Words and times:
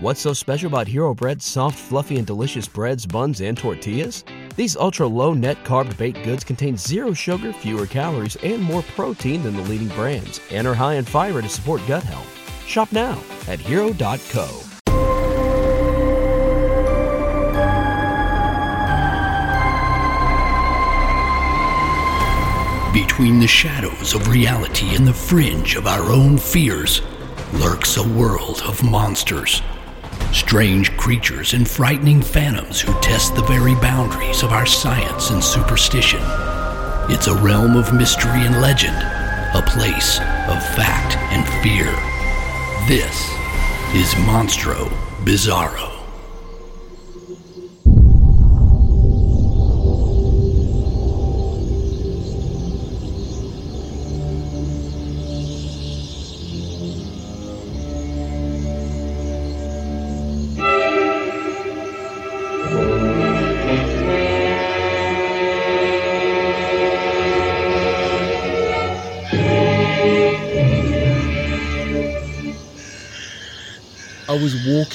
What's 0.00 0.20
so 0.20 0.32
special 0.32 0.68
about 0.68 0.86
Hero 0.86 1.12
Bread's 1.12 1.44
soft, 1.44 1.76
fluffy, 1.76 2.18
and 2.18 2.26
delicious 2.26 2.68
breads, 2.68 3.04
buns, 3.04 3.40
and 3.40 3.58
tortillas? 3.58 4.22
These 4.54 4.76
ultra 4.76 5.08
low 5.08 5.34
net 5.34 5.64
carb 5.64 5.96
baked 5.96 6.22
goods 6.22 6.44
contain 6.44 6.76
zero 6.76 7.12
sugar, 7.12 7.52
fewer 7.52 7.84
calories, 7.84 8.36
and 8.36 8.62
more 8.62 8.82
protein 8.94 9.42
than 9.42 9.56
the 9.56 9.62
leading 9.62 9.88
brands, 9.88 10.40
and 10.52 10.68
are 10.68 10.74
high 10.74 10.94
in 10.94 11.04
fiber 11.04 11.42
to 11.42 11.48
support 11.48 11.82
gut 11.88 12.04
health. 12.04 12.28
Shop 12.64 12.92
now 12.92 13.20
at 13.48 13.58
hero.co. 13.58 14.62
Between 22.92 23.40
the 23.40 23.48
shadows 23.48 24.14
of 24.14 24.28
reality 24.28 24.94
and 24.94 25.04
the 25.04 25.12
fringe 25.12 25.74
of 25.74 25.88
our 25.88 26.12
own 26.12 26.38
fears 26.38 27.02
lurks 27.54 27.96
a 27.96 28.08
world 28.08 28.62
of 28.64 28.80
monsters. 28.84 29.60
Strange 30.32 30.94
creatures 30.96 31.54
and 31.54 31.66
frightening 31.66 32.20
phantoms 32.20 32.80
who 32.80 32.92
test 33.00 33.34
the 33.34 33.42
very 33.44 33.74
boundaries 33.76 34.42
of 34.42 34.52
our 34.52 34.66
science 34.66 35.30
and 35.30 35.42
superstition. 35.42 36.20
It's 37.08 37.28
a 37.28 37.34
realm 37.36 37.76
of 37.76 37.94
mystery 37.94 38.44
and 38.44 38.60
legend, 38.60 38.96
a 38.96 39.62
place 39.66 40.18
of 40.18 40.62
fact 40.76 41.16
and 41.32 41.46
fear. 41.62 41.86
This 42.86 43.30
is 43.94 44.14
Monstro 44.26 44.88
Bizarro. 45.24 45.87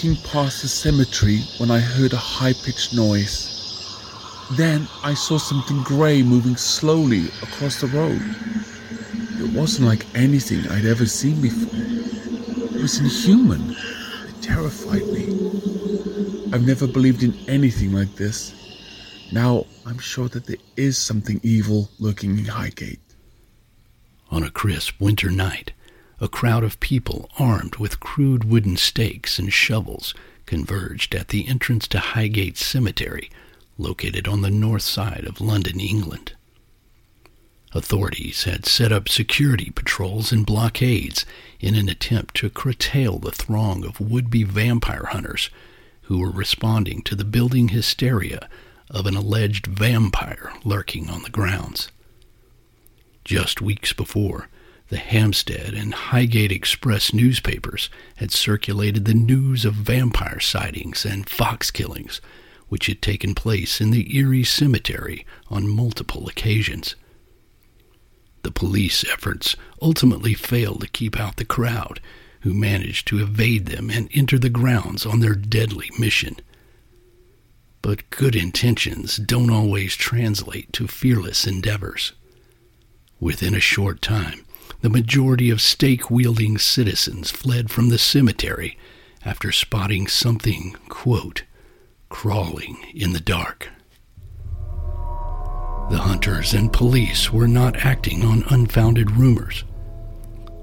Walking 0.03 0.21
past 0.31 0.61
the 0.61 0.67
cemetery 0.67 1.39
when 1.59 1.71
I 1.71 1.79
heard 1.79 2.11
a 2.11 2.17
high 2.17 2.51
pitched 2.51 2.93
noise. 2.93 3.97
Then 4.57 4.85
I 5.01 5.13
saw 5.13 5.37
something 5.37 5.81
grey 5.83 6.21
moving 6.21 6.57
slowly 6.57 7.27
across 7.41 7.79
the 7.79 7.87
road. 7.87 8.21
It 9.39 9.57
wasn't 9.57 9.87
like 9.87 10.05
anything 10.13 10.69
I'd 10.69 10.83
ever 10.83 11.05
seen 11.05 11.41
before. 11.41 11.79
It 12.75 12.81
was 12.81 12.99
inhuman. 12.99 13.77
It 14.27 14.41
terrified 14.41 15.07
me. 15.07 15.27
I've 16.51 16.67
never 16.67 16.85
believed 16.85 17.23
in 17.23 17.33
anything 17.47 17.93
like 17.93 18.15
this. 18.15 18.53
Now 19.31 19.67
I'm 19.85 19.99
sure 19.99 20.27
that 20.29 20.47
there 20.47 20.57
is 20.75 20.97
something 20.97 21.39
evil 21.43 21.87
lurking 21.99 22.37
in 22.37 22.45
Highgate. 22.45 22.99
On 24.31 24.43
a 24.43 24.51
crisp 24.51 24.99
winter 24.99 25.31
night, 25.31 25.71
a 26.19 26.27
crowd 26.27 26.63
of 26.63 26.79
people 26.79 27.29
armed 27.37 27.77
with 27.77 27.99
crude 27.99 28.43
wooden 28.43 28.77
stakes 28.77 29.39
and 29.39 29.51
shovels 29.51 30.13
converged 30.45 31.15
at 31.15 31.29
the 31.29 31.47
entrance 31.47 31.87
to 31.87 31.99
Highgate 31.99 32.57
Cemetery, 32.57 33.29
located 33.77 34.27
on 34.27 34.41
the 34.41 34.51
north 34.51 34.83
side 34.83 35.25
of 35.25 35.41
London, 35.41 35.79
England. 35.79 36.33
Authorities 37.75 38.43
had 38.43 38.67
set 38.67 38.91
up 38.91 39.09
security 39.09 39.71
patrols 39.71 40.31
and 40.31 40.45
blockades 40.45 41.25
in 41.59 41.73
an 41.73 41.89
attempt 41.89 42.35
to 42.35 42.49
curtail 42.49 43.17
the 43.17 43.31
throng 43.31 43.83
of 43.83 43.99
would 43.99 44.29
be 44.29 44.43
vampire 44.43 45.07
hunters 45.09 45.49
who 46.03 46.19
were 46.19 46.29
responding 46.29 47.01
to 47.01 47.15
the 47.15 47.23
building 47.23 47.69
hysteria 47.69 48.47
of 48.91 49.07
an 49.07 49.15
alleged 49.15 49.65
vampire 49.65 50.53
lurking 50.63 51.09
on 51.09 51.23
the 51.23 51.29
grounds. 51.31 51.89
Just 53.23 53.61
weeks 53.61 53.91
before, 53.91 54.49
the 54.93 54.99
Hampstead 54.99 55.73
and 55.73 55.91
Highgate 55.91 56.51
Express 56.51 57.15
newspapers 57.15 57.89
had 58.17 58.31
circulated 58.31 59.05
the 59.05 59.15
news 59.15 59.65
of 59.65 59.73
vampire 59.73 60.39
sightings 60.39 61.03
and 61.03 61.27
fox 61.27 61.71
killings, 61.71 62.21
which 62.67 62.85
had 62.85 63.01
taken 63.01 63.33
place 63.33 63.81
in 63.81 63.89
the 63.89 64.15
eerie 64.15 64.43
Cemetery 64.43 65.25
on 65.49 65.67
multiple 65.67 66.29
occasions. 66.29 66.93
The 68.43 68.51
police 68.51 69.03
efforts 69.11 69.55
ultimately 69.81 70.35
failed 70.35 70.81
to 70.81 70.87
keep 70.87 71.19
out 71.19 71.37
the 71.37 71.43
crowd, 71.43 71.99
who 72.41 72.53
managed 72.53 73.07
to 73.07 73.19
evade 73.19 73.65
them 73.65 73.89
and 73.89 74.09
enter 74.13 74.37
the 74.37 74.47
grounds 74.47 75.07
on 75.07 75.21
their 75.21 75.33
deadly 75.33 75.89
mission. 75.97 76.35
But 77.81 78.11
good 78.11 78.35
intentions 78.35 79.17
don't 79.17 79.49
always 79.49 79.95
translate 79.95 80.71
to 80.73 80.87
fearless 80.87 81.47
endeavors. 81.47 82.13
Within 83.19 83.55
a 83.55 83.59
short 83.59 84.03
time, 84.03 84.42
the 84.83 84.89
majority 84.89 85.49
of 85.49 85.61
stake 85.61 86.11
wielding 86.11 86.57
citizens 86.57 87.31
fled 87.31 87.71
from 87.71 87.87
the 87.87 87.97
cemetery 87.97 88.77
after 89.23 89.49
spotting 89.49 90.07
something, 90.07 90.75
quote, 90.89 91.43
crawling 92.09 92.75
in 92.93 93.13
the 93.13 93.21
dark. 93.21 93.69
The 95.89 95.99
hunters 95.99 96.53
and 96.53 96.73
police 96.73 97.31
were 97.31 97.47
not 97.47 97.77
acting 97.77 98.25
on 98.25 98.43
unfounded 98.49 99.11
rumors. 99.11 99.63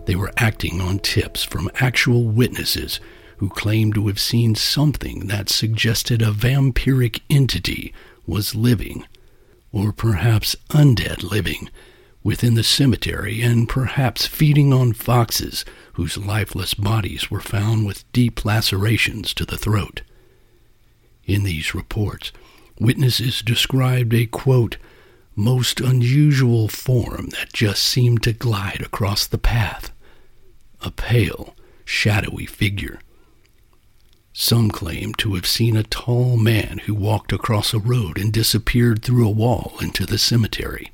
They 0.04 0.16
were 0.16 0.34
acting 0.36 0.82
on 0.82 0.98
tips 0.98 1.42
from 1.42 1.70
actual 1.76 2.24
witnesses 2.24 3.00
who 3.38 3.48
claimed 3.48 3.94
to 3.94 4.06
have 4.08 4.20
seen 4.20 4.54
something 4.54 5.28
that 5.28 5.48
suggested 5.48 6.20
a 6.20 6.30
vampiric 6.30 7.22
entity 7.30 7.94
was 8.26 8.54
living, 8.54 9.06
or 9.72 9.94
perhaps 9.94 10.56
undead 10.68 11.22
living, 11.22 11.70
within 12.22 12.54
the 12.54 12.62
cemetery 12.62 13.40
and 13.40 13.68
perhaps 13.68 14.26
feeding 14.26 14.72
on 14.72 14.92
foxes 14.92 15.64
whose 15.94 16.18
lifeless 16.18 16.74
bodies 16.74 17.30
were 17.30 17.40
found 17.40 17.86
with 17.86 18.10
deep 18.12 18.44
lacerations 18.44 19.32
to 19.34 19.44
the 19.44 19.56
throat. 19.56 20.02
In 21.24 21.44
these 21.44 21.74
reports, 21.74 22.32
witnesses 22.78 23.40
described 23.40 24.12
a 24.14 24.26
quote, 24.26 24.76
most 25.36 25.80
unusual 25.80 26.68
form 26.68 27.28
that 27.28 27.52
just 27.52 27.82
seemed 27.82 28.22
to 28.22 28.32
glide 28.32 28.82
across 28.82 29.26
the 29.26 29.38
path. 29.38 29.90
A 30.82 30.90
pale, 30.90 31.54
shadowy 31.84 32.46
figure. 32.46 33.00
Some 34.32 34.70
claimed 34.70 35.18
to 35.18 35.34
have 35.34 35.46
seen 35.46 35.76
a 35.76 35.82
tall 35.82 36.36
man 36.36 36.78
who 36.84 36.94
walked 36.94 37.32
across 37.32 37.74
a 37.74 37.78
road 37.78 38.18
and 38.18 38.32
disappeared 38.32 39.02
through 39.02 39.26
a 39.26 39.30
wall 39.30 39.74
into 39.80 40.06
the 40.06 40.18
cemetery. 40.18 40.92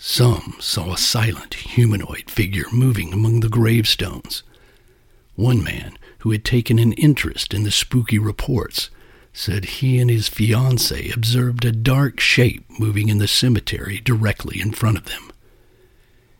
Some 0.00 0.54
saw 0.60 0.92
a 0.92 0.96
silent 0.96 1.54
humanoid 1.54 2.30
figure 2.30 2.66
moving 2.72 3.12
among 3.12 3.40
the 3.40 3.48
gravestones. 3.48 4.44
One 5.34 5.62
man, 5.62 5.98
who 6.20 6.30
had 6.30 6.44
taken 6.44 6.78
an 6.78 6.92
interest 6.92 7.52
in 7.52 7.64
the 7.64 7.72
spooky 7.72 8.16
reports, 8.16 8.90
said 9.32 9.64
he 9.64 9.98
and 9.98 10.08
his 10.08 10.28
fiancée 10.28 11.12
observed 11.12 11.64
a 11.64 11.72
dark 11.72 12.20
shape 12.20 12.64
moving 12.78 13.08
in 13.08 13.18
the 13.18 13.26
cemetery 13.26 13.98
directly 13.98 14.60
in 14.60 14.70
front 14.70 14.98
of 14.98 15.06
them. 15.06 15.32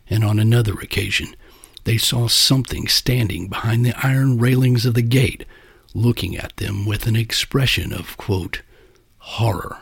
And 0.09 0.23
on 0.23 0.39
another 0.39 0.73
occasion, 0.75 1.35
they 1.83 1.97
saw 1.97 2.29
something 2.29 2.87
standing 2.87 3.49
behind 3.49 3.85
the 3.85 3.93
iron 4.01 4.39
railings 4.39 4.85
of 4.85 4.93
the 4.93 5.01
gate, 5.01 5.43
looking 5.93 6.37
at 6.37 6.55
them 6.57 6.85
with 6.85 7.07
an 7.07 7.17
expression 7.17 7.91
of, 7.91 8.15
quote, 8.15 8.61
horror. 9.17 9.81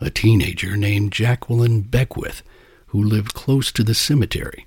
A 0.00 0.10
teenager 0.10 0.76
named 0.76 1.12
Jacqueline 1.12 1.82
Beckwith, 1.82 2.42
who 2.88 3.02
lived 3.02 3.34
close 3.34 3.72
to 3.72 3.82
the 3.82 3.94
cemetery, 3.94 4.66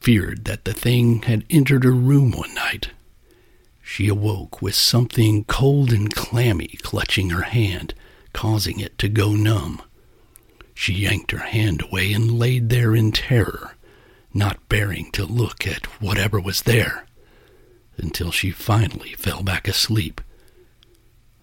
feared 0.00 0.44
that 0.46 0.64
the 0.64 0.72
thing 0.72 1.22
had 1.22 1.44
entered 1.50 1.84
her 1.84 1.92
room 1.92 2.32
one 2.32 2.54
night 2.54 2.90
she 3.82 4.08
awoke 4.08 4.62
with 4.62 4.74
something 4.74 5.44
cold 5.44 5.92
and 5.92 6.14
clammy 6.14 6.68
clutching 6.82 7.28
her 7.30 7.42
hand, 7.42 7.92
causing 8.32 8.80
it 8.80 8.96
to 8.98 9.08
go 9.08 9.34
numb. 9.34 9.82
She 10.72 10.94
yanked 10.94 11.32
her 11.32 11.38
hand 11.38 11.82
away 11.82 12.12
and 12.12 12.38
laid 12.38 12.70
there 12.70 12.94
in 12.94 13.12
terror, 13.12 13.74
not 14.32 14.66
bearing 14.68 15.10
to 15.12 15.26
look 15.26 15.66
at 15.66 16.00
whatever 16.00 16.40
was 16.40 16.62
there, 16.62 17.04
until 17.98 18.30
she 18.30 18.50
finally 18.50 19.12
fell 19.12 19.42
back 19.42 19.68
asleep. 19.68 20.22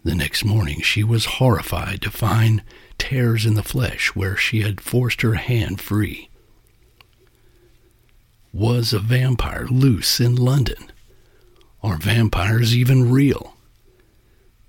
The 0.04 0.16
next 0.16 0.44
morning 0.44 0.82
she 0.82 1.04
was 1.04 1.26
horrified 1.26 2.02
to 2.02 2.10
find 2.10 2.64
tears 3.00 3.46
in 3.46 3.56
the 3.56 3.64
flesh 3.64 4.10
where 4.16 4.36
she 4.36 4.62
had 4.62 4.82
forced 4.82 5.22
her 5.22 5.36
hand 5.36 5.82
free. 5.82 6.30
Was 8.54 8.94
a 8.94 9.00
vampire 9.00 9.66
loose 9.68 10.20
in 10.20 10.36
London? 10.36 10.92
Are 11.82 11.98
vampires 11.98 12.76
even 12.76 13.10
real? 13.10 13.56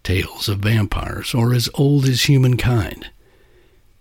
Tales 0.02 0.48
of 0.48 0.60
vampires 0.60 1.34
are 1.34 1.52
as 1.52 1.68
old 1.74 2.06
as 2.06 2.22
humankind, 2.22 3.10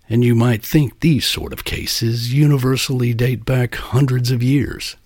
and 0.08 0.24
you 0.24 0.34
might 0.34 0.64
think 0.64 1.00
these 1.00 1.26
sort 1.26 1.52
of 1.52 1.64
cases 1.64 2.32
universally 2.32 3.12
date 3.12 3.44
back 3.44 3.74
hundreds 3.74 4.30
of 4.30 4.42
years. 4.42 4.96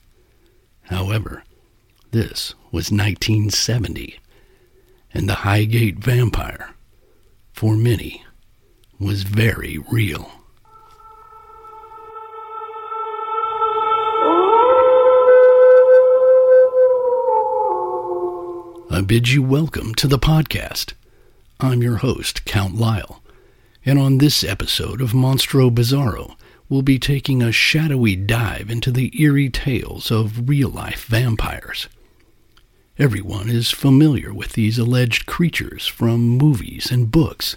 However, 0.83 1.43
this 2.11 2.55
was 2.71 2.93
1970, 2.93 4.19
And 5.13 5.29
the 5.29 5.35
Highgate 5.47 5.99
vampire, 5.99 6.75
for 7.53 7.77
many, 7.77 8.25
was 8.99 9.23
very 9.25 9.79
real. 9.91 10.31
I 18.91 19.01
bid 19.05 19.29
you 19.31 19.43
welcome 19.43 19.95
to 19.97 20.07
the 20.07 20.19
podcast. 20.19 20.93
I'm 21.59 21.83
your 21.83 21.97
host, 21.97 22.45
Count 22.45 22.77
Lyle, 22.77 23.23
and 23.85 23.99
on 23.99 24.19
this 24.19 24.45
episode 24.45 25.01
of 25.01 25.11
Monstro 25.11 25.71
Bizarro, 25.71 26.37
we'll 26.69 26.83
be 26.83 26.99
taking 26.99 27.43
a 27.43 27.51
shadowy 27.51 28.15
dive 28.15 28.71
into 28.71 28.93
the 28.93 29.13
eerie 29.21 29.51
tales 29.51 30.13
of 30.13 30.49
real 30.49 30.69
life 30.71 31.07
vampires. 31.07 31.89
Everyone 32.97 33.51
is 33.51 33.73
familiar 33.73 34.33
with 34.33 34.53
these 34.53 34.79
alleged 34.79 35.27
creatures 35.27 35.89
from 35.89 36.21
movies 36.21 36.93
and 36.93 37.11
books, 37.11 37.57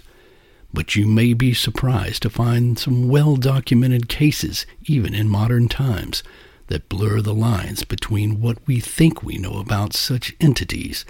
but 0.72 0.96
you 0.96 1.06
may 1.06 1.32
be 1.32 1.54
surprised 1.54 2.22
to 2.22 2.30
find 2.30 2.78
some 2.78 3.08
well 3.08 3.36
documented 3.36 4.08
cases, 4.08 4.66
even 4.84 5.14
in 5.14 5.28
modern 5.28 5.68
times, 5.68 6.22
that 6.66 6.88
blur 6.88 7.20
the 7.20 7.34
lines 7.34 7.84
between 7.84 8.40
what 8.40 8.58
we 8.66 8.80
think 8.80 9.22
we 9.22 9.38
know 9.38 9.58
about 9.58 9.94
such 9.94 10.36
entities 10.40 11.04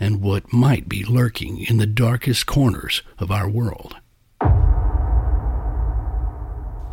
and 0.00 0.20
what 0.20 0.52
might 0.52 0.88
be 0.88 1.04
lurking 1.04 1.64
in 1.64 1.76
the 1.78 1.86
darkest 1.86 2.46
corners 2.46 3.02
of 3.18 3.30
our 3.30 3.48
world. 3.48 3.96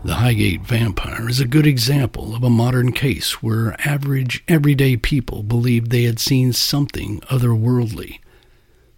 The 0.05 0.15
Highgate 0.15 0.61
Vampire 0.61 1.27
is 1.27 1.39
a 1.39 1.47
good 1.47 1.65
example 1.65 2.35
of 2.35 2.43
a 2.43 2.49
modern 2.49 2.91
case 2.91 3.41
where 3.41 3.75
average, 3.87 4.43
everyday 4.47 4.97
people 4.97 5.41
believed 5.41 5.89
they 5.89 6.03
had 6.03 6.19
seen 6.19 6.53
something 6.53 7.21
otherworldly, 7.21 8.19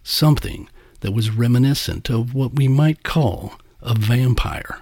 something 0.02 0.68
that 1.00 1.12
was 1.12 1.30
reminiscent 1.30 2.10
of 2.10 2.34
what 2.34 2.54
we 2.54 2.68
might 2.68 3.02
call 3.02 3.54
a 3.80 3.94
vampire. 3.94 4.80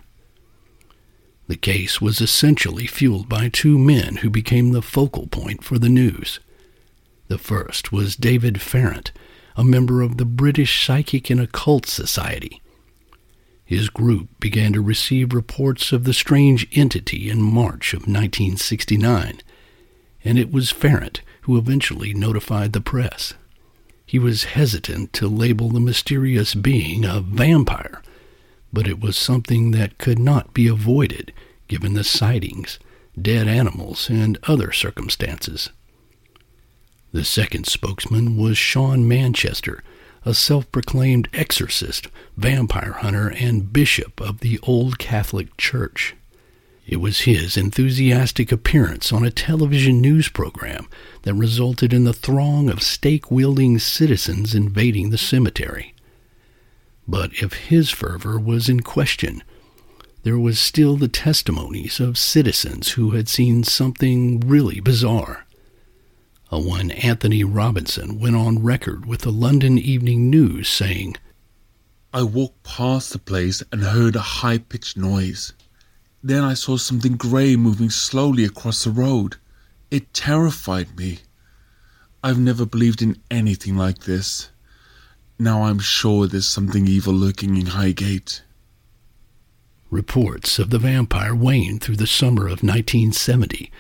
The 1.48 1.56
case 1.56 2.00
was 2.00 2.20
essentially 2.20 2.86
fueled 2.86 3.28
by 3.28 3.48
two 3.48 3.78
men 3.78 4.16
who 4.16 4.30
became 4.30 4.72
the 4.72 4.82
focal 4.82 5.26
point 5.28 5.62
for 5.62 5.78
the 5.78 5.88
news. 5.88 6.40
The 7.28 7.38
first 7.38 7.92
was 7.92 8.16
David 8.16 8.60
Farrant, 8.60 9.12
a 9.56 9.64
member 9.64 10.02
of 10.02 10.16
the 10.16 10.24
British 10.24 10.84
Psychic 10.84 11.30
and 11.30 11.40
Occult 11.40 11.86
Society 11.86 12.60
his 13.66 13.88
group 13.88 14.28
began 14.38 14.72
to 14.72 14.80
receive 14.80 15.34
reports 15.34 15.90
of 15.90 16.04
the 16.04 16.14
strange 16.14 16.68
entity 16.78 17.28
in 17.28 17.42
March 17.42 17.92
of 17.92 18.02
1969, 18.02 19.40
and 20.24 20.38
it 20.38 20.52
was 20.52 20.70
Farrant 20.70 21.20
who 21.42 21.58
eventually 21.58 22.14
notified 22.14 22.72
the 22.72 22.80
press. 22.80 23.34
He 24.06 24.20
was 24.20 24.44
hesitant 24.44 25.12
to 25.14 25.26
label 25.26 25.68
the 25.68 25.80
mysterious 25.80 26.54
being 26.54 27.04
a 27.04 27.20
vampire, 27.20 28.02
but 28.72 28.86
it 28.86 29.00
was 29.00 29.16
something 29.16 29.72
that 29.72 29.98
could 29.98 30.18
not 30.18 30.54
be 30.54 30.68
avoided 30.68 31.32
given 31.66 31.94
the 31.94 32.04
sightings, 32.04 32.78
dead 33.20 33.48
animals, 33.48 34.08
and 34.08 34.38
other 34.44 34.70
circumstances. 34.70 35.70
The 37.12 37.24
second 37.24 37.66
spokesman 37.66 38.36
was 38.36 38.56
Sean 38.56 39.08
Manchester, 39.08 39.82
a 40.24 40.34
self 40.34 40.70
proclaimed 40.70 41.28
exorcist, 41.32 42.08
vampire 42.36 42.92
hunter, 42.92 43.28
and 43.28 43.72
bishop 43.72 44.20
of 44.20 44.40
the 44.40 44.60
Old 44.62 44.98
Catholic 44.98 45.56
Church. 45.56 46.14
It 46.86 46.96
was 46.96 47.22
his 47.22 47.56
enthusiastic 47.56 48.52
appearance 48.52 49.12
on 49.12 49.24
a 49.24 49.30
television 49.30 50.00
news 50.00 50.28
program 50.28 50.88
that 51.22 51.34
resulted 51.34 51.92
in 51.92 52.04
the 52.04 52.12
throng 52.12 52.70
of 52.70 52.82
stake 52.82 53.30
wielding 53.30 53.78
citizens 53.78 54.54
invading 54.54 55.10
the 55.10 55.18
cemetery. 55.18 55.94
But 57.08 57.32
if 57.42 57.54
his 57.54 57.90
fervor 57.90 58.38
was 58.38 58.68
in 58.68 58.80
question, 58.80 59.42
there 60.22 60.38
was 60.38 60.60
still 60.60 60.96
the 60.96 61.08
testimonies 61.08 61.98
of 61.98 62.18
citizens 62.18 62.90
who 62.90 63.10
had 63.10 63.28
seen 63.28 63.64
something 63.64 64.40
really 64.40 64.80
bizarre 64.80 65.46
a 66.48 66.60
one 66.60 66.92
Anthony 66.92 67.42
Robinson 67.42 68.20
went 68.20 68.36
on 68.36 68.62
record 68.62 69.04
with 69.04 69.22
the 69.22 69.32
London 69.32 69.78
Evening 69.78 70.30
News 70.30 70.68
saying, 70.68 71.16
I 72.12 72.22
walked 72.22 72.62
past 72.62 73.12
the 73.12 73.18
place 73.18 73.64
and 73.72 73.82
heard 73.82 74.14
a 74.14 74.20
high 74.20 74.58
pitched 74.58 74.96
noise. 74.96 75.52
Then 76.26 76.42
I 76.42 76.54
saw 76.54 76.76
something 76.76 77.16
grey 77.16 77.54
moving 77.54 77.88
slowly 77.88 78.44
across 78.44 78.82
the 78.82 78.90
road. 78.90 79.36
It 79.92 80.12
terrified 80.12 80.96
me. 80.96 81.20
I've 82.20 82.40
never 82.40 82.66
believed 82.66 83.00
in 83.00 83.22
anything 83.30 83.76
like 83.76 84.00
this. 84.00 84.48
Now 85.38 85.62
I'm 85.62 85.78
sure 85.78 86.26
there's 86.26 86.48
something 86.48 86.88
evil 86.88 87.14
lurking 87.14 87.56
in 87.56 87.66
Highgate. 87.66 88.42
Reports 89.88 90.58
of 90.58 90.70
the 90.70 90.80
vampire 90.80 91.32
waned 91.32 91.80
through 91.80 91.94
the 91.94 92.08
summer 92.08 92.46
of 92.46 92.64
1970 92.64 93.70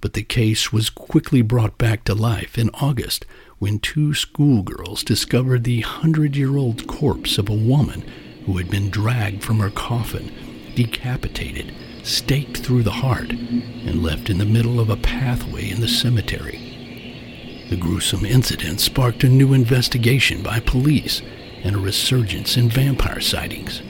but 0.00 0.14
the 0.14 0.22
case 0.22 0.72
was 0.72 0.88
quickly 0.88 1.42
brought 1.42 1.76
back 1.76 2.04
to 2.04 2.14
life 2.14 2.56
in 2.56 2.70
August 2.80 3.26
when 3.58 3.78
two 3.78 4.14
schoolgirls 4.14 5.04
discovered 5.04 5.64
the 5.64 5.82
hundred 5.82 6.34
year 6.34 6.56
old 6.56 6.86
corpse 6.86 7.36
of 7.36 7.50
a 7.50 7.54
woman 7.54 8.02
who 8.46 8.56
had 8.56 8.70
been 8.70 8.88
dragged 8.88 9.44
from 9.44 9.58
her 9.58 9.68
coffin, 9.68 10.32
decapitated, 10.74 11.74
staked 12.02 12.58
through 12.58 12.82
the 12.82 12.90
heart, 12.90 13.30
and 13.30 14.02
left 14.02 14.30
in 14.30 14.38
the 14.38 14.44
middle 14.44 14.80
of 14.80 14.90
a 14.90 14.96
pathway 14.96 15.70
in 15.70 15.80
the 15.80 15.88
cemetery. 15.88 17.66
The 17.70 17.76
gruesome 17.76 18.24
incident 18.24 18.80
sparked 18.80 19.22
a 19.24 19.28
new 19.28 19.52
investigation 19.52 20.42
by 20.42 20.60
police 20.60 21.22
and 21.62 21.76
a 21.76 21.78
resurgence 21.78 22.56
in 22.56 22.68
vampire 22.68 23.20
sightings. 23.20 23.82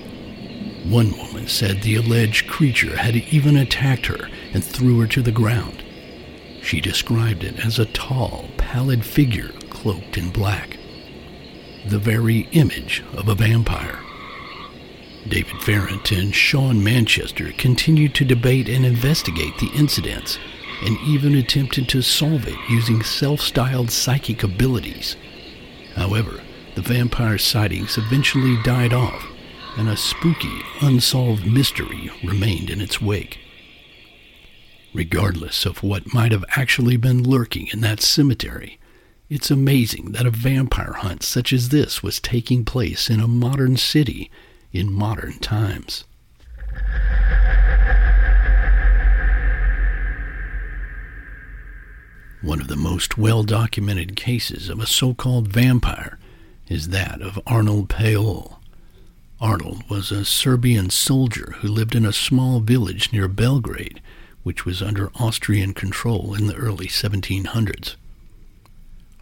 One 0.85 1.17
woman 1.17 1.47
said 1.47 1.83
the 1.83 1.97
alleged 1.97 2.49
creature 2.49 2.97
had 2.97 3.17
even 3.17 3.57
attacked 3.57 4.07
her 4.07 4.29
and 4.53 4.65
threw 4.65 5.01
her 5.01 5.07
to 5.09 5.23
the 5.23 5.33
ground. 5.33 5.83
She 6.63 6.81
described 6.81 7.45
it 7.45 7.65
as 7.65 7.79
a 7.79 7.87
tall, 7.87 8.51
pallid 8.57 9.05
figure 9.05 9.53
cloaked 9.71 10.19
in 10.19 10.31
black. 10.31 10.79
The 11.87 11.99
very 11.99 12.49
image 12.53 13.03
of 13.15 13.29
a 13.29 13.35
vampire. 13.35 13.99
David 15.29 15.63
Farrant 15.63 16.11
and 16.13 16.35
Sean 16.35 16.83
Manchester 16.83 17.53
continued 17.53 18.15
to 18.15 18.25
debate 18.25 18.69
and 18.69 18.85
investigate 18.85 19.57
the 19.59 19.71
incidents 19.75 20.39
and 20.83 20.97
even 21.07 21.35
attempted 21.35 21.89
to 21.91 22.03
solve 22.03 22.49
it 22.49 22.59
using 22.69 23.03
self 23.03 23.41
styled 23.41 23.91
psychic 23.91 24.43
abilities. 24.43 25.17
However, 25.95 26.41
the 26.75 26.83
vampire 26.83 27.39
sightings 27.39 27.99
eventually 27.99 28.57
died 28.63 28.93
off, 28.93 29.27
and 29.77 29.89
a 29.89 29.97
spooky, 29.97 30.63
unsolved 30.81 31.47
mystery 31.47 32.11
remained 32.25 32.71
in 32.71 32.81
its 32.81 33.01
wake 33.01 33.39
regardless 34.93 35.65
of 35.65 35.83
what 35.83 36.13
might 36.13 36.33
have 36.33 36.45
actually 36.57 36.97
been 36.97 37.23
lurking 37.23 37.69
in 37.73 37.81
that 37.81 38.01
cemetery. 38.01 38.79
It's 39.29 39.51
amazing 39.51 40.13
that 40.13 40.27
a 40.27 40.31
vampire 40.31 40.95
hunt 40.95 41.23
such 41.23 41.53
as 41.53 41.69
this 41.69 42.03
was 42.03 42.19
taking 42.21 42.65
place 42.65 43.09
in 43.09 43.21
a 43.21 43.29
modern 43.29 43.77
city 43.77 44.31
in 44.73 44.93
modern 44.93 45.39
times. 45.39 46.05
One 52.43 52.61
of 52.61 52.69
the 52.69 52.77
most 52.77 53.19
well 53.19 53.43
documented 53.43 54.17
cases 54.17 54.69
of 54.69 54.81
a 54.81 54.87
so 54.87 55.13
called 55.13 55.49
vampire 55.49 56.19
is 56.69 56.89
that 56.89 57.21
of 57.21 57.39
Arnold 57.47 57.89
Paole. 57.89 58.59
Arnold 59.41 59.83
was 59.91 60.11
a 60.11 60.25
Serbian 60.25 60.91
soldier 60.91 61.55
who 61.59 61.69
lived 61.69 61.95
in 61.95 62.07
a 62.07 62.13
small 62.13 62.61
village 62.61 63.13
near 63.13 63.29
Belgrade 63.29 64.01
which 64.43 64.65
was 64.65 64.83
under 64.83 65.11
Austrian 65.17 65.75
control 65.75 66.35
in 66.35 66.47
the 66.47 66.55
early 66.55 66.87
1700s. 66.87 67.97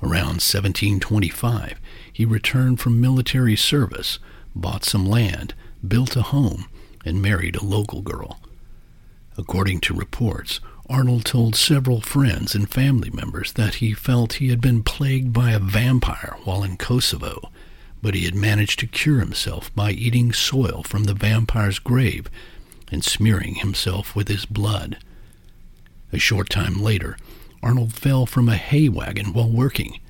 Around 0.01 0.41
1725, 0.41 1.81
he 2.13 2.25
returned 2.25 2.79
from 2.79 3.01
military 3.01 3.57
service, 3.57 4.19
bought 4.61 4.85
some 4.85 5.07
land, 5.07 5.55
built 5.87 6.17
a 6.17 6.23
home, 6.23 6.67
and 7.05 7.23
married 7.23 7.57
a 7.57 7.65
local 7.65 8.03
girl. 8.03 8.41
According 9.37 9.81
to 9.81 9.95
reports, 9.95 10.61
Arnold 10.91 11.25
told 11.25 11.55
several 11.55 12.01
friends 12.01 12.55
and 12.55 12.69
family 12.69 13.11
members 13.11 13.53
that 13.53 13.77
he 13.77 13.93
felt 13.93 14.35
he 14.35 14.49
had 14.49 14.61
been 14.61 14.83
plagued 14.83 15.33
by 15.33 15.51
a 15.51 15.59
vampire 15.59 16.37
while 16.45 16.63
in 16.63 16.77
Kosovo, 16.77 17.51
but 18.03 18.15
he 18.15 18.25
had 18.25 18.35
managed 18.35 18.79
to 18.81 18.87
cure 18.87 19.21
himself 19.21 19.75
by 19.75 19.91
eating 19.91 20.33
soil 20.33 20.83
from 20.83 21.05
the 21.05 21.15
vampire's 21.15 21.79
grave 21.79 22.31
and 22.91 23.05
smearing 23.05 23.57
himself 23.57 24.17
with 24.17 24.29
his 24.29 24.47
blood. 24.47 24.99
A 26.13 26.19
short 26.19 26.49
time 26.49 26.83
later, 26.83 27.17
Arnold 27.63 27.93
fell 27.93 28.25
from 28.25 28.49
a 28.49 28.57
hay 28.57 28.89
wagon 28.89 29.33
while 29.33 29.51
working. 29.51 30.01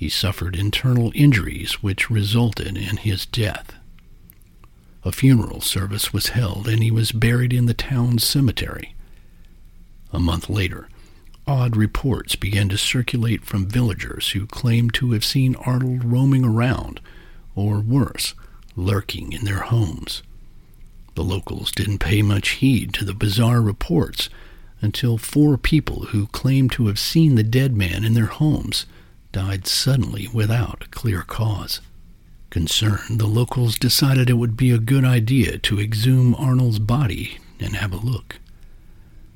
He 0.00 0.08
suffered 0.08 0.56
internal 0.56 1.12
injuries 1.14 1.82
which 1.82 2.08
resulted 2.08 2.78
in 2.78 2.96
his 2.96 3.26
death. 3.26 3.74
A 5.04 5.12
funeral 5.12 5.60
service 5.60 6.10
was 6.10 6.28
held 6.28 6.66
and 6.66 6.82
he 6.82 6.90
was 6.90 7.12
buried 7.12 7.52
in 7.52 7.66
the 7.66 7.74
town 7.74 8.18
cemetery. 8.18 8.94
A 10.10 10.18
month 10.18 10.48
later, 10.48 10.88
odd 11.46 11.76
reports 11.76 12.34
began 12.34 12.70
to 12.70 12.78
circulate 12.78 13.44
from 13.44 13.68
villagers 13.68 14.30
who 14.30 14.46
claimed 14.46 14.94
to 14.94 15.12
have 15.12 15.22
seen 15.22 15.54
Arnold 15.56 16.02
roaming 16.02 16.46
around, 16.46 17.02
or 17.54 17.78
worse, 17.80 18.32
lurking 18.76 19.34
in 19.34 19.44
their 19.44 19.64
homes. 19.64 20.22
The 21.14 21.24
locals 21.24 21.72
didn't 21.72 21.98
pay 21.98 22.22
much 22.22 22.48
heed 22.52 22.94
to 22.94 23.04
the 23.04 23.12
bizarre 23.12 23.60
reports 23.60 24.30
until 24.80 25.18
four 25.18 25.58
people 25.58 26.06
who 26.06 26.26
claimed 26.28 26.72
to 26.72 26.86
have 26.86 26.98
seen 26.98 27.34
the 27.34 27.42
dead 27.42 27.76
man 27.76 28.02
in 28.02 28.14
their 28.14 28.24
homes 28.24 28.86
died 29.32 29.66
suddenly 29.66 30.28
without 30.32 30.84
a 30.84 30.88
clear 30.88 31.22
cause. 31.22 31.80
Concerned, 32.50 33.20
the 33.20 33.26
locals 33.26 33.78
decided 33.78 34.28
it 34.28 34.34
would 34.34 34.56
be 34.56 34.72
a 34.72 34.78
good 34.78 35.04
idea 35.04 35.58
to 35.58 35.80
exhume 35.80 36.34
Arnold's 36.34 36.80
body 36.80 37.38
and 37.60 37.76
have 37.76 37.92
a 37.92 37.96
look. 37.96 38.40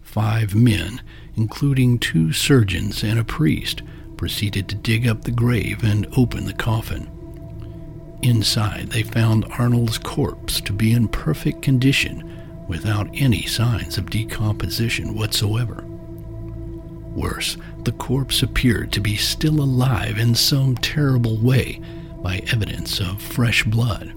Five 0.03 0.55
men, 0.55 1.01
including 1.37 1.99
two 1.99 2.33
surgeons 2.33 3.05
and 3.05 3.19
a 3.19 3.25
priest, 3.25 3.83
proceeded 4.17 4.69
to 4.69 4.75
dig 4.75 5.07
up 5.07 5.23
the 5.23 5.31
grave 5.31 5.85
and 5.85 6.07
open 6.17 6.47
the 6.47 6.53
coffin. 6.53 7.11
Inside, 8.23 8.91
they 8.91 9.03
found 9.03 9.45
Arnold's 9.59 9.99
corpse 9.99 10.61
to 10.63 10.73
be 10.73 10.93
in 10.93 11.09
perfect 11.09 11.63
condition 11.63 12.67
without 12.67 13.09
any 13.13 13.43
signs 13.43 13.99
of 13.99 14.11
decomposition 14.11 15.15
whatsoever. 15.15 15.85
Worse, 17.14 17.56
the 17.85 17.92
corpse 17.92 18.42
appeared 18.42 18.92
to 18.92 19.00
be 19.00 19.16
still 19.16 19.61
alive 19.61 20.18
in 20.18 20.35
some 20.35 20.76
terrible 20.76 21.37
way 21.37 21.80
by 22.23 22.42
evidence 22.52 23.00
of 23.00 23.23
fresh 23.23 23.62
blood. 23.64 24.12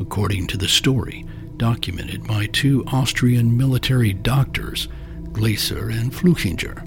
According 0.00 0.46
to 0.48 0.56
the 0.56 0.68
story, 0.68 1.26
documented 1.56 2.26
by 2.26 2.46
two 2.46 2.84
Austrian 2.86 3.56
military 3.56 4.12
doctors, 4.12 4.88
Glaser 5.32 5.90
and 5.90 6.12
Flückinger, 6.12 6.86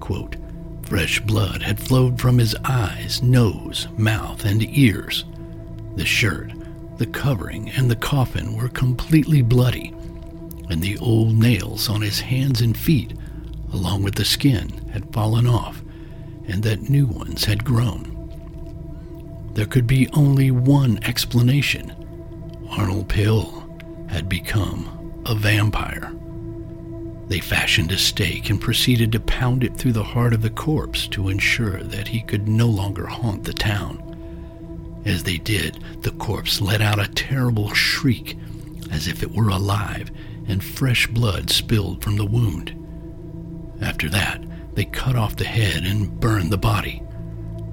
quote, 0.00 0.36
fresh 0.82 1.20
blood 1.20 1.62
had 1.62 1.80
flowed 1.80 2.20
from 2.20 2.38
his 2.38 2.54
eyes, 2.64 3.22
nose, 3.22 3.88
mouth, 3.96 4.44
and 4.44 4.62
ears. 4.76 5.24
The 5.96 6.04
shirt, 6.04 6.52
the 6.98 7.06
covering, 7.06 7.70
and 7.70 7.90
the 7.90 7.96
coffin 7.96 8.56
were 8.56 8.68
completely 8.68 9.42
bloody, 9.42 9.94
and 10.68 10.82
the 10.82 10.98
old 10.98 11.34
nails 11.34 11.88
on 11.88 12.02
his 12.02 12.20
hands 12.20 12.60
and 12.60 12.76
feet, 12.76 13.14
along 13.74 14.04
with 14.04 14.14
the 14.14 14.24
skin, 14.24 14.70
had 14.92 15.12
fallen 15.12 15.46
off, 15.46 15.82
and 16.46 16.62
that 16.62 16.88
new 16.88 17.06
ones 17.06 17.44
had 17.44 17.64
grown. 17.64 18.10
There 19.54 19.66
could 19.66 19.86
be 19.86 20.08
only 20.12 20.50
one 20.50 20.98
explanation. 21.02 21.92
Arnold 22.70 23.08
Pill 23.08 23.68
had 24.08 24.28
become 24.28 25.22
a 25.26 25.34
vampire. 25.34 26.14
They 27.26 27.40
fashioned 27.40 27.90
a 27.90 27.98
stake 27.98 28.48
and 28.48 28.60
proceeded 28.60 29.10
to 29.12 29.20
pound 29.20 29.64
it 29.64 29.76
through 29.76 29.92
the 29.92 30.04
heart 30.04 30.34
of 30.34 30.42
the 30.42 30.50
corpse 30.50 31.08
to 31.08 31.28
ensure 31.28 31.82
that 31.82 32.08
he 32.08 32.20
could 32.20 32.46
no 32.46 32.68
longer 32.68 33.06
haunt 33.06 33.44
the 33.44 33.52
town. 33.52 34.00
As 35.04 35.24
they 35.24 35.38
did, 35.38 35.82
the 36.02 36.12
corpse 36.12 36.60
let 36.60 36.80
out 36.80 37.02
a 37.02 37.12
terrible 37.12 37.74
shriek, 37.74 38.38
as 38.92 39.08
if 39.08 39.22
it 39.22 39.32
were 39.32 39.48
alive, 39.48 40.10
and 40.46 40.62
fresh 40.62 41.06
blood 41.08 41.50
spilled 41.50 42.02
from 42.02 42.16
the 42.16 42.26
wound. 42.26 42.83
After 43.80 44.08
that, 44.10 44.42
they 44.74 44.84
cut 44.84 45.16
off 45.16 45.36
the 45.36 45.44
head 45.44 45.84
and 45.84 46.20
burned 46.20 46.50
the 46.50 46.58
body. 46.58 47.02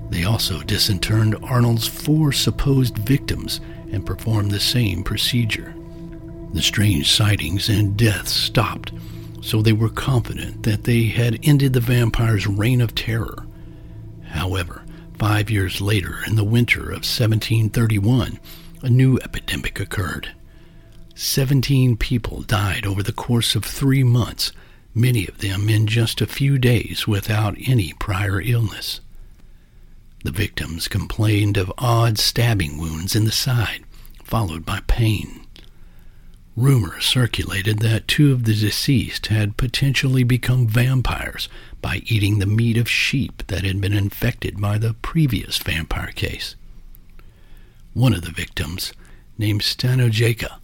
They 0.10 0.24
also 0.26 0.62
disinterred 0.62 1.42
Arnold's 1.44 1.88
four 1.88 2.32
supposed 2.32 2.98
victims 2.98 3.62
and 3.92 4.06
performed 4.06 4.52
the 4.52 4.60
same 4.60 5.04
procedure. 5.04 5.74
The 6.54 6.62
strange 6.62 7.12
sightings 7.12 7.70
and 7.70 7.96
deaths 7.98 8.32
stopped, 8.32 8.92
so 9.42 9.62
they 9.62 9.74
were 9.74 9.90
confident 9.90 10.64
that 10.64 10.84
they 10.84 11.06
had 11.06 11.40
ended 11.44 11.74
the 11.74 11.80
vampire's 11.80 12.46
reign 12.46 12.82
of 12.82 12.94
terror. 12.94 13.46
However, 14.26 14.84
five 15.18 15.50
years 15.50 15.82
later, 15.82 16.20
in 16.28 16.36
the 16.36 16.44
winter 16.44 16.82
of 16.82 17.06
1731, 17.06 18.40
a 18.82 18.90
new 18.90 19.18
epidemic 19.24 19.80
occurred. 19.80 20.34
Seventeen 21.16 21.98
people 21.98 22.42
died 22.42 22.86
over 22.86 23.04
the 23.04 23.12
course 23.14 23.56
of 23.56 23.64
three 23.64 24.04
months, 24.04 24.52
many 24.94 25.28
of 25.28 25.40
them 25.40 25.70
in 25.70 25.88
just 25.88 26.22
a 26.22 26.28
few 26.28 26.58
days 26.58 27.08
without 27.08 27.56
any 27.66 27.94
prior 27.94 28.42
illness. 28.42 29.00
The 30.24 30.32
victims 30.32 30.88
complained 30.88 31.58
of 31.58 31.74
odd 31.78 32.18
stabbing 32.20 32.78
wounds 32.78 33.16
in 33.16 33.26
the 33.26 33.32
side, 33.32 33.84
followed 34.24 34.66
by 34.66 34.82
pain. 34.88 35.46
Rumors 36.56 37.06
circulated 37.06 37.80
that 37.80 38.08
two 38.08 38.32
of 38.34 38.44
the 38.44 38.54
deceased 38.54 39.28
had 39.28 39.58
potentially 39.58 40.24
become 40.24 40.68
vampires 40.68 41.48
by 41.82 42.02
eating 42.06 42.40
the 42.40 42.46
meat 42.46 42.78
of 42.78 42.90
sheep 42.90 43.44
that 43.48 43.64
had 43.64 43.80
been 43.80 43.94
infected 43.94 44.60
by 44.60 44.78
the 44.78 44.94
previous 44.96 45.58
vampire 45.58 46.12
case. 46.12 46.56
One 47.94 48.14
of 48.14 48.22
the 48.24 48.32
victims, 48.32 48.94
named 49.38 49.62
Stanojeka, 49.62 50.60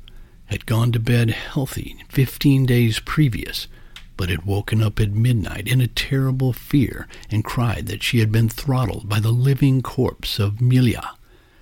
had 0.45 0.65
gone 0.65 0.91
to 0.91 0.99
bed 0.99 1.29
healthy 1.29 2.03
15 2.09 2.65
days 2.65 2.99
previous 2.99 3.67
but 4.17 4.29
had 4.29 4.45
woken 4.45 4.81
up 4.81 4.99
at 4.99 5.11
midnight 5.11 5.67
in 5.67 5.79
a 5.79 5.87
terrible 5.87 6.51
fear 6.51 7.07
and 7.29 7.45
cried 7.45 7.85
that 7.85 8.03
she 8.03 8.19
had 8.19 8.31
been 8.31 8.49
throttled 8.49 9.07
by 9.07 9.19
the 9.19 9.31
living 9.31 9.81
corpse 9.81 10.39
of 10.39 10.55
Milja, 10.55 11.15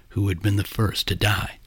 who 0.10 0.30
had 0.30 0.42
been 0.42 0.56
the 0.56 0.64
first 0.64 1.08
to 1.10 1.16
die. 1.16 1.60